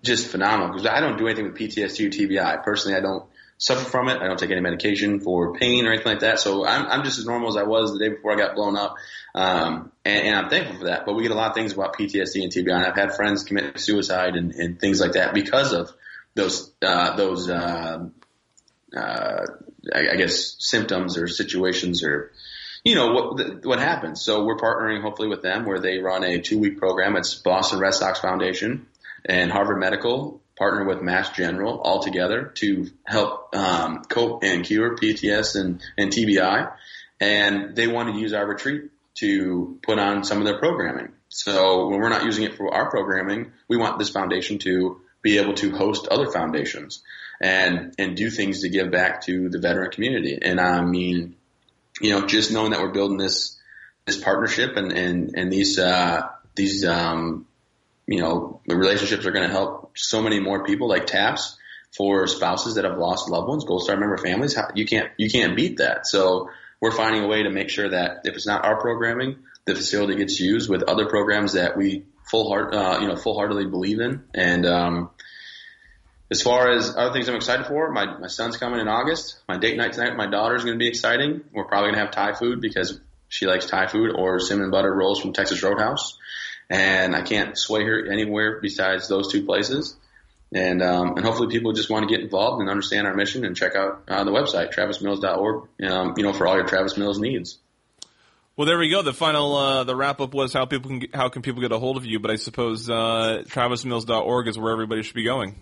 just 0.04 0.28
phenomenal 0.28 0.70
because 0.70 0.86
I 0.86 1.00
don't 1.00 1.18
do 1.18 1.28
anything 1.28 1.46
with 1.46 1.56
PTSD 1.56 2.06
or 2.06 2.10
TBI. 2.10 2.64
Personally, 2.64 2.98
I 2.98 3.02
don't 3.02 3.26
suffer 3.58 3.90
from 3.90 4.08
it. 4.10 4.18
I 4.22 4.28
don't 4.28 4.38
take 4.38 4.52
any 4.52 4.62
medication 4.62 5.20
for 5.20 5.54
pain 5.54 5.86
or 5.86 5.92
anything 5.92 6.12
like 6.12 6.20
that. 6.22 6.40
So 6.40 6.66
I'm, 6.66 6.86
I'm 6.86 7.04
just 7.04 7.18
as 7.20 7.26
normal 7.26 7.50
as 7.50 7.58
I 7.58 7.64
was 7.64 7.92
the 7.92 8.00
day 8.00 8.10
before 8.10 8.34
I 8.34 8.36
got 8.36 8.56
blown 8.56 8.78
up. 8.78 8.96
Um, 9.34 9.92
and, 10.06 10.28
and, 10.28 10.36
I'm 10.36 10.50
thankful 10.50 10.78
for 10.78 10.86
that. 10.86 11.06
But 11.06 11.16
we 11.16 11.24
get 11.24 11.32
a 11.32 11.36
lot 11.36 11.50
of 11.50 11.56
things 11.56 11.74
about 11.74 11.98
PTSD 11.98 12.44
and 12.44 12.52
TBI. 12.52 12.74
And 12.74 12.86
I've 12.86 12.96
had 12.96 13.16
friends 13.16 13.44
commit 13.44 13.80
suicide 13.80 14.36
and, 14.36 14.54
and 14.54 14.80
things 14.80 15.02
like 15.02 15.14
that 15.14 15.34
because 15.34 15.74
of 15.74 15.92
those 16.38 16.72
uh, 16.82 17.16
those 17.18 17.50
uh, 17.50 18.06
uh, 18.96 19.46
I, 19.94 20.00
I 20.14 20.16
guess 20.16 20.56
symptoms 20.60 21.18
or 21.18 21.28
situations 21.28 22.04
or 22.04 22.32
you 22.86 22.96
know 22.96 23.12
what 23.12 23.66
what 23.66 23.80
happens. 23.80 24.22
So 24.22 24.46
we're 24.46 24.58
partnering 24.58 25.02
hopefully 25.02 25.28
with 25.28 25.42
them 25.42 25.66
where 25.66 25.80
they 25.80 25.98
run 26.00 26.24
a 26.24 26.40
two 26.40 26.60
week 26.60 26.78
program. 26.78 27.18
It's 27.18 27.36
Boston 27.36 27.80
Red 27.80 27.94
Sox 27.94 28.20
Foundation 28.20 28.88
and 29.26 29.52
Harvard 29.52 29.80
Medical 29.80 30.42
partner 30.58 30.86
with 30.86 31.02
Mass 31.02 31.30
General 31.32 31.80
all 31.80 32.02
together 32.02 32.52
to 32.56 32.90
help 33.06 33.56
um, 33.56 34.04
cope 34.06 34.44
and 34.44 34.66
cure 34.66 34.96
PTS 34.96 35.56
and, 35.60 35.82
and 35.98 36.12
TBI. 36.12 36.72
And 37.20 37.76
they 37.76 37.88
want 37.88 38.14
to 38.14 38.20
use 38.20 38.34
our 38.34 38.46
retreat 38.46 38.86
to 39.16 39.80
put 39.84 40.00
on 40.00 40.24
some 40.24 40.40
of 40.40 40.46
their 40.46 40.58
programming. 40.58 41.10
So 41.30 41.90
when 41.90 42.00
we're 42.00 42.10
not 42.10 42.24
using 42.24 42.44
it 42.44 42.56
for 42.56 42.74
our 42.74 42.90
programming, 42.90 43.52
we 43.68 43.78
want 43.78 44.00
this 44.00 44.10
foundation 44.10 44.60
to 44.60 45.02
be 45.22 45.38
able 45.38 45.54
to 45.56 45.72
host 45.72 46.08
other 46.08 46.30
foundations 46.32 47.04
and 47.42 47.94
and 47.98 48.16
do 48.16 48.30
things 48.30 48.62
to 48.62 48.70
give 48.70 48.92
back 48.92 49.22
to 49.26 49.50
the 49.50 49.60
veteran 49.60 49.92
community. 49.92 50.38
And 50.42 50.60
I 50.60 50.82
mean, 50.82 51.36
you 52.02 52.12
know, 52.12 52.26
just 52.26 52.52
knowing 52.52 52.72
that 52.72 52.82
we're 52.82 52.92
building 52.92 53.18
this 53.18 53.58
this 54.06 54.18
partnership 54.18 54.76
and 54.78 54.92
and 54.92 55.34
and 55.36 55.52
these 55.52 55.78
uh, 55.78 56.28
these 56.56 56.86
um, 56.86 57.46
you 58.08 58.20
know 58.20 58.62
the 58.68 58.76
relationships 58.76 59.26
are 59.26 59.32
going 59.32 59.48
to 59.48 59.54
help 59.54 59.92
so 59.96 60.22
many 60.22 60.40
more 60.40 60.64
people 60.64 60.88
like 60.88 61.06
TAPS 61.06 61.58
for 61.96 62.28
spouses 62.28 62.76
that 62.76 62.86
have 62.86 62.98
lost 62.98 63.30
loved 63.30 63.48
ones, 63.48 63.66
Gold 63.66 63.84
Star 63.84 63.98
member 63.98 64.18
families. 64.18 64.58
You 64.76 64.86
can't 64.86 65.12
you 65.18 65.30
can't 65.30 65.56
beat 65.56 65.78
that. 65.78 66.08
So 66.08 66.50
we're 66.80 66.92
finding 66.92 67.24
a 67.24 67.28
way 67.28 67.44
to 67.44 67.50
make 67.50 67.70
sure 67.70 67.90
that 67.90 68.22
if 68.24 68.36
it's 68.36 68.48
not 68.48 68.66
our 68.66 68.80
programming, 68.80 69.38
the 69.66 69.76
facility 69.76 70.16
gets 70.16 70.40
used 70.40 70.70
with 70.70 70.84
other 70.84 71.08
programs 71.08 71.54
that 71.54 71.76
we 71.76 72.06
full 72.30 72.50
heart, 72.50 72.74
uh, 72.74 73.00
you 73.02 73.08
know, 73.08 73.16
full 73.16 73.36
heartedly 73.36 73.66
believe 73.66 74.00
in. 74.00 74.24
And, 74.34 74.66
um, 74.66 75.10
as 76.30 76.42
far 76.42 76.70
as 76.72 76.96
other 76.96 77.14
things 77.14 77.30
I'm 77.30 77.36
excited 77.36 77.68
for, 77.68 77.90
my, 77.92 78.18
my 78.18 78.28
son's 78.28 78.58
coming 78.58 78.80
in 78.82 78.88
August. 78.88 79.40
My 79.48 79.58
date 79.58 79.78
night 79.78 79.94
tonight 79.94 80.10
with 80.10 80.18
my 80.18 80.28
daughter 80.28 80.56
is 80.56 80.64
going 80.64 80.78
to 80.78 80.80
be 80.80 80.90
exciting. 80.90 81.42
We're 81.54 81.66
probably 81.66 81.92
going 81.92 81.96
to 81.96 82.02
have 82.02 82.12
Thai 82.12 82.34
food 82.34 82.60
because 82.60 83.00
she 83.30 83.46
likes 83.46 83.66
Thai 83.66 83.88
food 83.88 84.12
or 84.14 84.40
cinnamon 84.40 84.72
butter 84.72 84.94
rolls 84.94 85.22
from 85.22 85.32
Texas 85.32 85.64
Roadhouse. 85.64 86.18
And 86.70 87.16
I 87.16 87.22
can't 87.22 87.58
sway 87.58 87.86
her 87.86 88.12
anywhere 88.12 88.60
besides 88.62 89.08
those 89.08 89.32
two 89.32 89.46
places. 89.46 89.96
And, 90.54 90.82
um, 90.82 91.16
and 91.16 91.26
hopefully 91.26 91.50
people 91.50 91.72
just 91.72 91.90
want 91.90 92.08
to 92.08 92.14
get 92.14 92.24
involved 92.24 92.62
and 92.62 92.70
understand 92.70 93.08
our 93.08 93.16
mission 93.16 93.46
and 93.46 93.56
check 93.56 93.76
out 93.76 94.04
uh, 94.10 94.24
the 94.26 94.32
website, 94.32 94.74
travismills.org, 94.74 95.70
um, 95.90 96.14
you 96.18 96.24
know, 96.24 96.34
for 96.34 96.46
all 96.48 96.56
your 96.56 96.66
Travis 96.66 96.98
Mills 96.98 97.20
needs. 97.20 97.58
Well, 98.58 98.66
there 98.66 98.80
we 98.80 98.90
go. 98.90 99.04
The 99.04 99.14
final, 99.14 99.56
uh, 99.56 99.84
the 99.84 99.96
wrap 99.96 100.20
up 100.20 100.34
was 100.34 100.52
how 100.52 100.66
people 100.66 100.90
can, 100.90 101.10
how 101.14 101.30
can 101.30 101.44
people 101.44 101.62
get 101.62 101.72
a 101.72 101.78
hold 101.78 101.96
of 101.96 102.08
you? 102.08 102.20
But 102.20 102.32
I 102.32 102.38
suppose 102.38 102.90
uh, 102.90 103.44
TravisMills.org 103.46 104.48
is 104.48 104.58
where 104.58 104.74
everybody 104.74 105.04
should 105.04 105.14
be 105.14 105.24
going. 105.24 105.60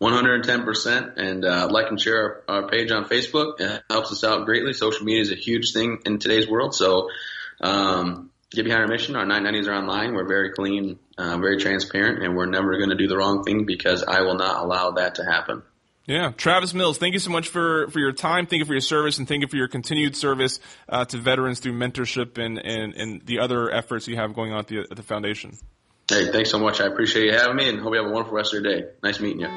110% 0.00 1.14
and 1.16 1.44
uh, 1.44 1.68
like 1.68 1.86
and 1.88 2.00
share 2.00 2.44
our, 2.48 2.62
our, 2.62 2.68
page 2.68 2.92
on 2.92 3.06
Facebook. 3.06 3.60
It 3.60 3.82
helps 3.90 4.12
us 4.12 4.22
out 4.22 4.44
greatly. 4.46 4.74
Social 4.74 5.04
media 5.04 5.22
is 5.22 5.32
a 5.32 5.36
huge 5.36 5.72
thing 5.72 5.98
in 6.06 6.20
today's 6.20 6.48
world. 6.48 6.72
So 6.72 7.08
um, 7.60 8.30
get 8.52 8.64
behind 8.64 8.82
our 8.82 8.88
mission. 8.88 9.16
Our 9.16 9.26
990s 9.26 9.66
are 9.66 9.74
online. 9.74 10.14
We're 10.14 10.28
very 10.28 10.52
clean, 10.52 11.00
uh, 11.18 11.38
very 11.38 11.56
transparent, 11.56 12.22
and 12.22 12.36
we're 12.36 12.46
never 12.46 12.76
going 12.76 12.90
to 12.90 12.96
do 12.96 13.08
the 13.08 13.16
wrong 13.16 13.42
thing 13.42 13.64
because 13.66 14.04
I 14.04 14.20
will 14.20 14.36
not 14.36 14.62
allow 14.62 14.92
that 14.92 15.16
to 15.16 15.24
happen. 15.24 15.64
Yeah, 16.06 16.30
Travis 16.36 16.72
Mills, 16.72 16.98
thank 16.98 17.14
you 17.14 17.18
so 17.18 17.30
much 17.30 17.48
for, 17.48 17.88
for 17.90 17.98
your 17.98 18.12
time. 18.12 18.46
Thank 18.46 18.60
you 18.60 18.64
for 18.64 18.74
your 18.74 18.80
service, 18.80 19.18
and 19.18 19.26
thank 19.26 19.42
you 19.42 19.48
for 19.48 19.56
your 19.56 19.66
continued 19.66 20.14
service 20.14 20.60
uh, 20.88 21.04
to 21.06 21.18
veterans 21.18 21.58
through 21.58 21.72
mentorship 21.72 22.38
and, 22.38 22.64
and, 22.64 22.94
and 22.94 23.26
the 23.26 23.40
other 23.40 23.72
efforts 23.72 24.06
you 24.06 24.14
have 24.14 24.32
going 24.32 24.52
on 24.52 24.60
at 24.60 24.68
the, 24.68 24.78
at 24.88 24.96
the 24.96 25.02
foundation. 25.02 25.58
Hey, 26.08 26.30
thanks 26.30 26.50
so 26.50 26.60
much. 26.60 26.80
I 26.80 26.86
appreciate 26.86 27.24
you 27.24 27.32
having 27.32 27.56
me, 27.56 27.68
and 27.68 27.80
hope 27.80 27.92
you 27.92 28.00
have 28.00 28.08
a 28.08 28.14
wonderful 28.14 28.36
rest 28.36 28.54
of 28.54 28.62
your 28.62 28.72
day. 28.72 28.86
Nice 29.02 29.18
meeting 29.18 29.40
you. 29.40 29.48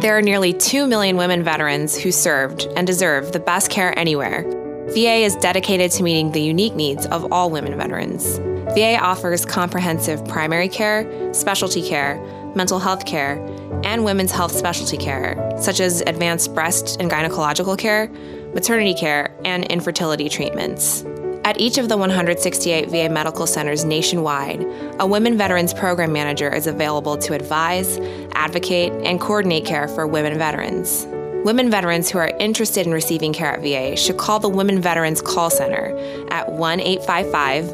There 0.00 0.16
are 0.16 0.22
nearly 0.22 0.54
2 0.54 0.86
million 0.86 1.18
women 1.18 1.44
veterans 1.44 1.96
who 1.96 2.10
served 2.10 2.66
and 2.74 2.86
deserve 2.86 3.32
the 3.32 3.38
best 3.38 3.70
care 3.70 3.96
anywhere. 3.98 4.44
VA 4.88 5.24
is 5.24 5.36
dedicated 5.36 5.90
to 5.92 6.02
meeting 6.02 6.32
the 6.32 6.40
unique 6.40 6.74
needs 6.74 7.04
of 7.06 7.30
all 7.32 7.50
women 7.50 7.76
veterans. 7.76 8.38
VA 8.74 8.98
offers 8.98 9.44
comprehensive 9.44 10.26
primary 10.26 10.68
care, 10.68 11.32
specialty 11.34 11.86
care, 11.86 12.16
mental 12.54 12.78
health 12.78 13.04
care, 13.04 13.38
and 13.84 14.04
women's 14.04 14.32
health 14.32 14.52
specialty 14.52 14.96
care, 14.96 15.36
such 15.60 15.80
as 15.80 16.02
advanced 16.06 16.54
breast 16.54 16.96
and 17.00 17.10
gynecological 17.10 17.76
care, 17.78 18.08
maternity 18.54 18.94
care, 18.94 19.34
and 19.44 19.64
infertility 19.64 20.28
treatments. 20.28 21.04
At 21.44 21.60
each 21.60 21.76
of 21.76 21.88
the 21.88 21.96
168 21.96 22.88
VA 22.88 23.08
medical 23.08 23.48
centers 23.48 23.84
nationwide, 23.84 24.64
a 25.00 25.06
Women 25.06 25.36
Veterans 25.36 25.74
Program 25.74 26.12
Manager 26.12 26.48
is 26.54 26.68
available 26.68 27.16
to 27.18 27.34
advise, 27.34 27.98
advocate, 28.34 28.92
and 29.04 29.20
coordinate 29.20 29.64
care 29.64 29.88
for 29.88 30.06
women 30.06 30.38
veterans. 30.38 31.04
Women 31.44 31.68
veterans 31.68 32.08
who 32.08 32.18
are 32.18 32.28
interested 32.38 32.86
in 32.86 32.92
receiving 32.92 33.32
care 33.32 33.54
at 33.54 33.62
VA 33.62 33.96
should 33.96 34.18
call 34.18 34.38
the 34.38 34.48
Women 34.48 34.80
Veterans 34.80 35.20
Call 35.20 35.50
Center 35.50 35.98
at 36.30 36.52
1 36.52 36.78
855 36.78 37.64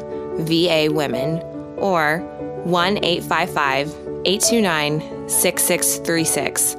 VA 0.47 0.91
Women 0.91 1.39
or 1.77 2.25
1 2.65 3.03
855 3.03 3.89
829 4.25 5.29
6636 5.29 6.75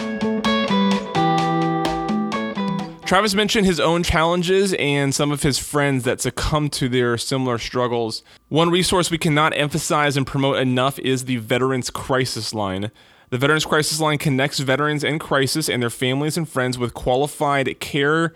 Travis 3.09 3.35
mentioned 3.35 3.65
his 3.65 3.81
own 3.81 4.03
challenges 4.03 4.75
and 4.75 5.15
some 5.15 5.33
of 5.33 5.43
his 5.43 5.59
friends 5.59 6.05
that 6.05 6.21
succumbed 6.21 6.75
to 6.75 6.91
their 6.91 7.17
similar 7.17 7.57
struggles. 7.57 8.23
One 8.51 8.69
resource 8.69 9.11
we 9.11 9.17
cannot 9.17 9.57
emphasize 9.57 10.15
and 10.19 10.27
promote 10.27 10.59
enough 10.59 10.99
is 10.99 11.25
the 11.25 11.39
Veterans 11.39 11.89
Crisis 11.89 12.53
Line. 12.53 12.91
The 13.31 13.39
Veterans 13.39 13.65
Crisis 13.65 13.99
Line 13.99 14.19
connects 14.19 14.59
veterans 14.59 15.03
in 15.03 15.19
crisis 15.19 15.71
and 15.71 15.81
their 15.81 15.89
families 15.89 16.37
and 16.37 16.47
friends 16.47 16.77
with 16.77 16.93
qualified 16.93 17.81
care. 17.81 18.35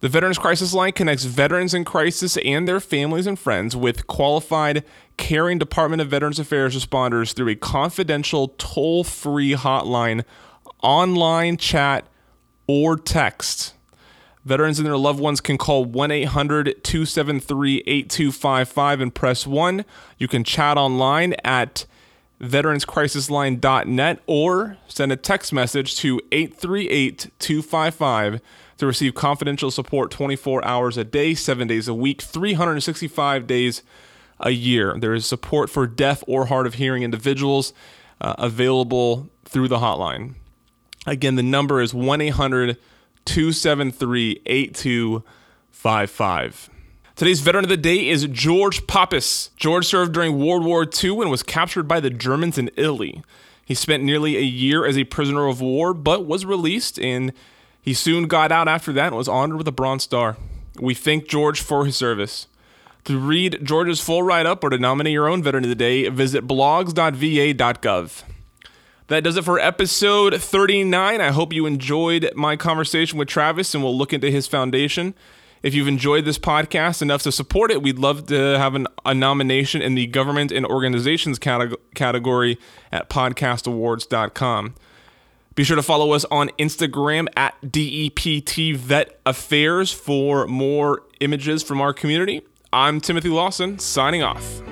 The 0.00 0.10
Veterans 0.10 0.36
Crisis 0.36 0.74
Line 0.74 0.92
connects 0.92 1.24
veterans 1.24 1.72
in 1.72 1.86
crisis 1.86 2.36
and 2.36 2.68
their 2.68 2.78
families 2.78 3.26
and 3.26 3.38
friends 3.38 3.74
with 3.74 4.06
qualified 4.06 4.84
caring 5.16 5.58
Department 5.58 6.02
of 6.02 6.08
Veterans 6.08 6.38
Affairs 6.38 6.76
responders 6.76 7.34
through 7.34 7.48
a 7.48 7.56
confidential 7.56 8.48
toll 8.58 9.02
free 9.02 9.52
hotline, 9.54 10.24
online 10.82 11.56
chat, 11.56 12.06
or 12.72 12.96
text. 12.96 13.74
Veterans 14.46 14.78
and 14.78 14.86
their 14.86 14.96
loved 14.96 15.20
ones 15.20 15.42
can 15.42 15.58
call 15.58 15.84
1 15.84 16.10
800 16.10 16.82
273 16.82 17.82
8255 17.86 19.00
and 19.00 19.14
press 19.14 19.46
1. 19.46 19.84
You 20.16 20.26
can 20.26 20.42
chat 20.42 20.78
online 20.78 21.34
at 21.44 21.84
veteranscrisisline.net 22.40 24.20
or 24.26 24.78
send 24.88 25.12
a 25.12 25.16
text 25.16 25.52
message 25.52 25.96
to 25.96 26.18
838 26.32 27.30
255 27.38 28.40
to 28.78 28.86
receive 28.86 29.14
confidential 29.14 29.70
support 29.70 30.10
24 30.10 30.64
hours 30.64 30.96
a 30.96 31.04
day, 31.04 31.34
7 31.34 31.68
days 31.68 31.86
a 31.86 31.94
week, 31.94 32.22
365 32.22 33.46
days 33.46 33.82
a 34.40 34.50
year. 34.50 34.96
There 34.98 35.14
is 35.14 35.26
support 35.26 35.68
for 35.68 35.86
deaf 35.86 36.24
or 36.26 36.46
hard 36.46 36.66
of 36.66 36.74
hearing 36.74 37.02
individuals 37.04 37.74
uh, 38.20 38.34
available 38.38 39.30
through 39.44 39.68
the 39.68 39.78
hotline. 39.78 40.34
Again, 41.06 41.36
the 41.36 41.42
number 41.42 41.80
is 41.80 41.94
1 41.94 42.20
800 42.20 42.76
273 43.24 44.42
8255. 44.46 46.70
Today's 47.14 47.40
veteran 47.40 47.64
of 47.64 47.68
the 47.68 47.76
day 47.76 48.08
is 48.08 48.26
George 48.26 48.86
Pappas. 48.86 49.50
George 49.56 49.86
served 49.86 50.12
during 50.12 50.38
World 50.38 50.64
War 50.64 50.84
II 50.84 51.20
and 51.20 51.30
was 51.30 51.42
captured 51.42 51.84
by 51.84 52.00
the 52.00 52.10
Germans 52.10 52.58
in 52.58 52.70
Italy. 52.76 53.22
He 53.64 53.74
spent 53.74 54.02
nearly 54.02 54.36
a 54.36 54.40
year 54.40 54.86
as 54.86 54.98
a 54.98 55.04
prisoner 55.04 55.46
of 55.46 55.60
war, 55.60 55.94
but 55.94 56.26
was 56.26 56.44
released, 56.44 56.98
and 56.98 57.32
he 57.80 57.94
soon 57.94 58.26
got 58.26 58.50
out 58.50 58.66
after 58.66 58.92
that 58.92 59.08
and 59.08 59.16
was 59.16 59.28
honored 59.28 59.58
with 59.58 59.68
a 59.68 59.72
Bronze 59.72 60.02
Star. 60.04 60.36
We 60.80 60.94
thank 60.94 61.28
George 61.28 61.60
for 61.60 61.84
his 61.84 61.96
service. 61.96 62.46
To 63.04 63.18
read 63.18 63.64
George's 63.64 64.00
full 64.00 64.22
write 64.22 64.46
up 64.46 64.64
or 64.64 64.70
to 64.70 64.78
nominate 64.78 65.12
your 65.12 65.28
own 65.28 65.42
veteran 65.42 65.64
of 65.64 65.70
the 65.70 65.76
day, 65.76 66.08
visit 66.08 66.46
blogs.va.gov. 66.46 68.22
That 69.12 69.24
does 69.24 69.36
it 69.36 69.44
for 69.44 69.60
episode 69.60 70.40
39. 70.40 71.20
I 71.20 71.30
hope 71.32 71.52
you 71.52 71.66
enjoyed 71.66 72.30
my 72.34 72.56
conversation 72.56 73.18
with 73.18 73.28
Travis 73.28 73.74
and 73.74 73.84
we'll 73.84 73.94
look 73.94 74.14
into 74.14 74.30
his 74.30 74.46
foundation. 74.46 75.12
If 75.62 75.74
you've 75.74 75.86
enjoyed 75.86 76.24
this 76.24 76.38
podcast 76.38 77.02
enough 77.02 77.22
to 77.24 77.30
support 77.30 77.70
it, 77.70 77.82
we'd 77.82 77.98
love 77.98 78.24
to 78.28 78.34
have 78.58 78.74
an, 78.74 78.86
a 79.04 79.12
nomination 79.12 79.82
in 79.82 79.96
the 79.96 80.06
government 80.06 80.50
and 80.50 80.64
organizations 80.64 81.38
category 81.38 82.58
at 82.90 83.10
podcastawards.com. 83.10 84.74
Be 85.56 85.62
sure 85.62 85.76
to 85.76 85.82
follow 85.82 86.12
us 86.12 86.24
on 86.30 86.48
Instagram 86.58 87.28
at 87.36 87.60
DEPT 87.60 88.76
Vet 88.76 89.20
Affairs 89.26 89.92
for 89.92 90.46
more 90.46 91.02
images 91.20 91.62
from 91.62 91.82
our 91.82 91.92
community. 91.92 92.40
I'm 92.72 92.98
Timothy 92.98 93.28
Lawson, 93.28 93.78
signing 93.78 94.22
off. 94.22 94.62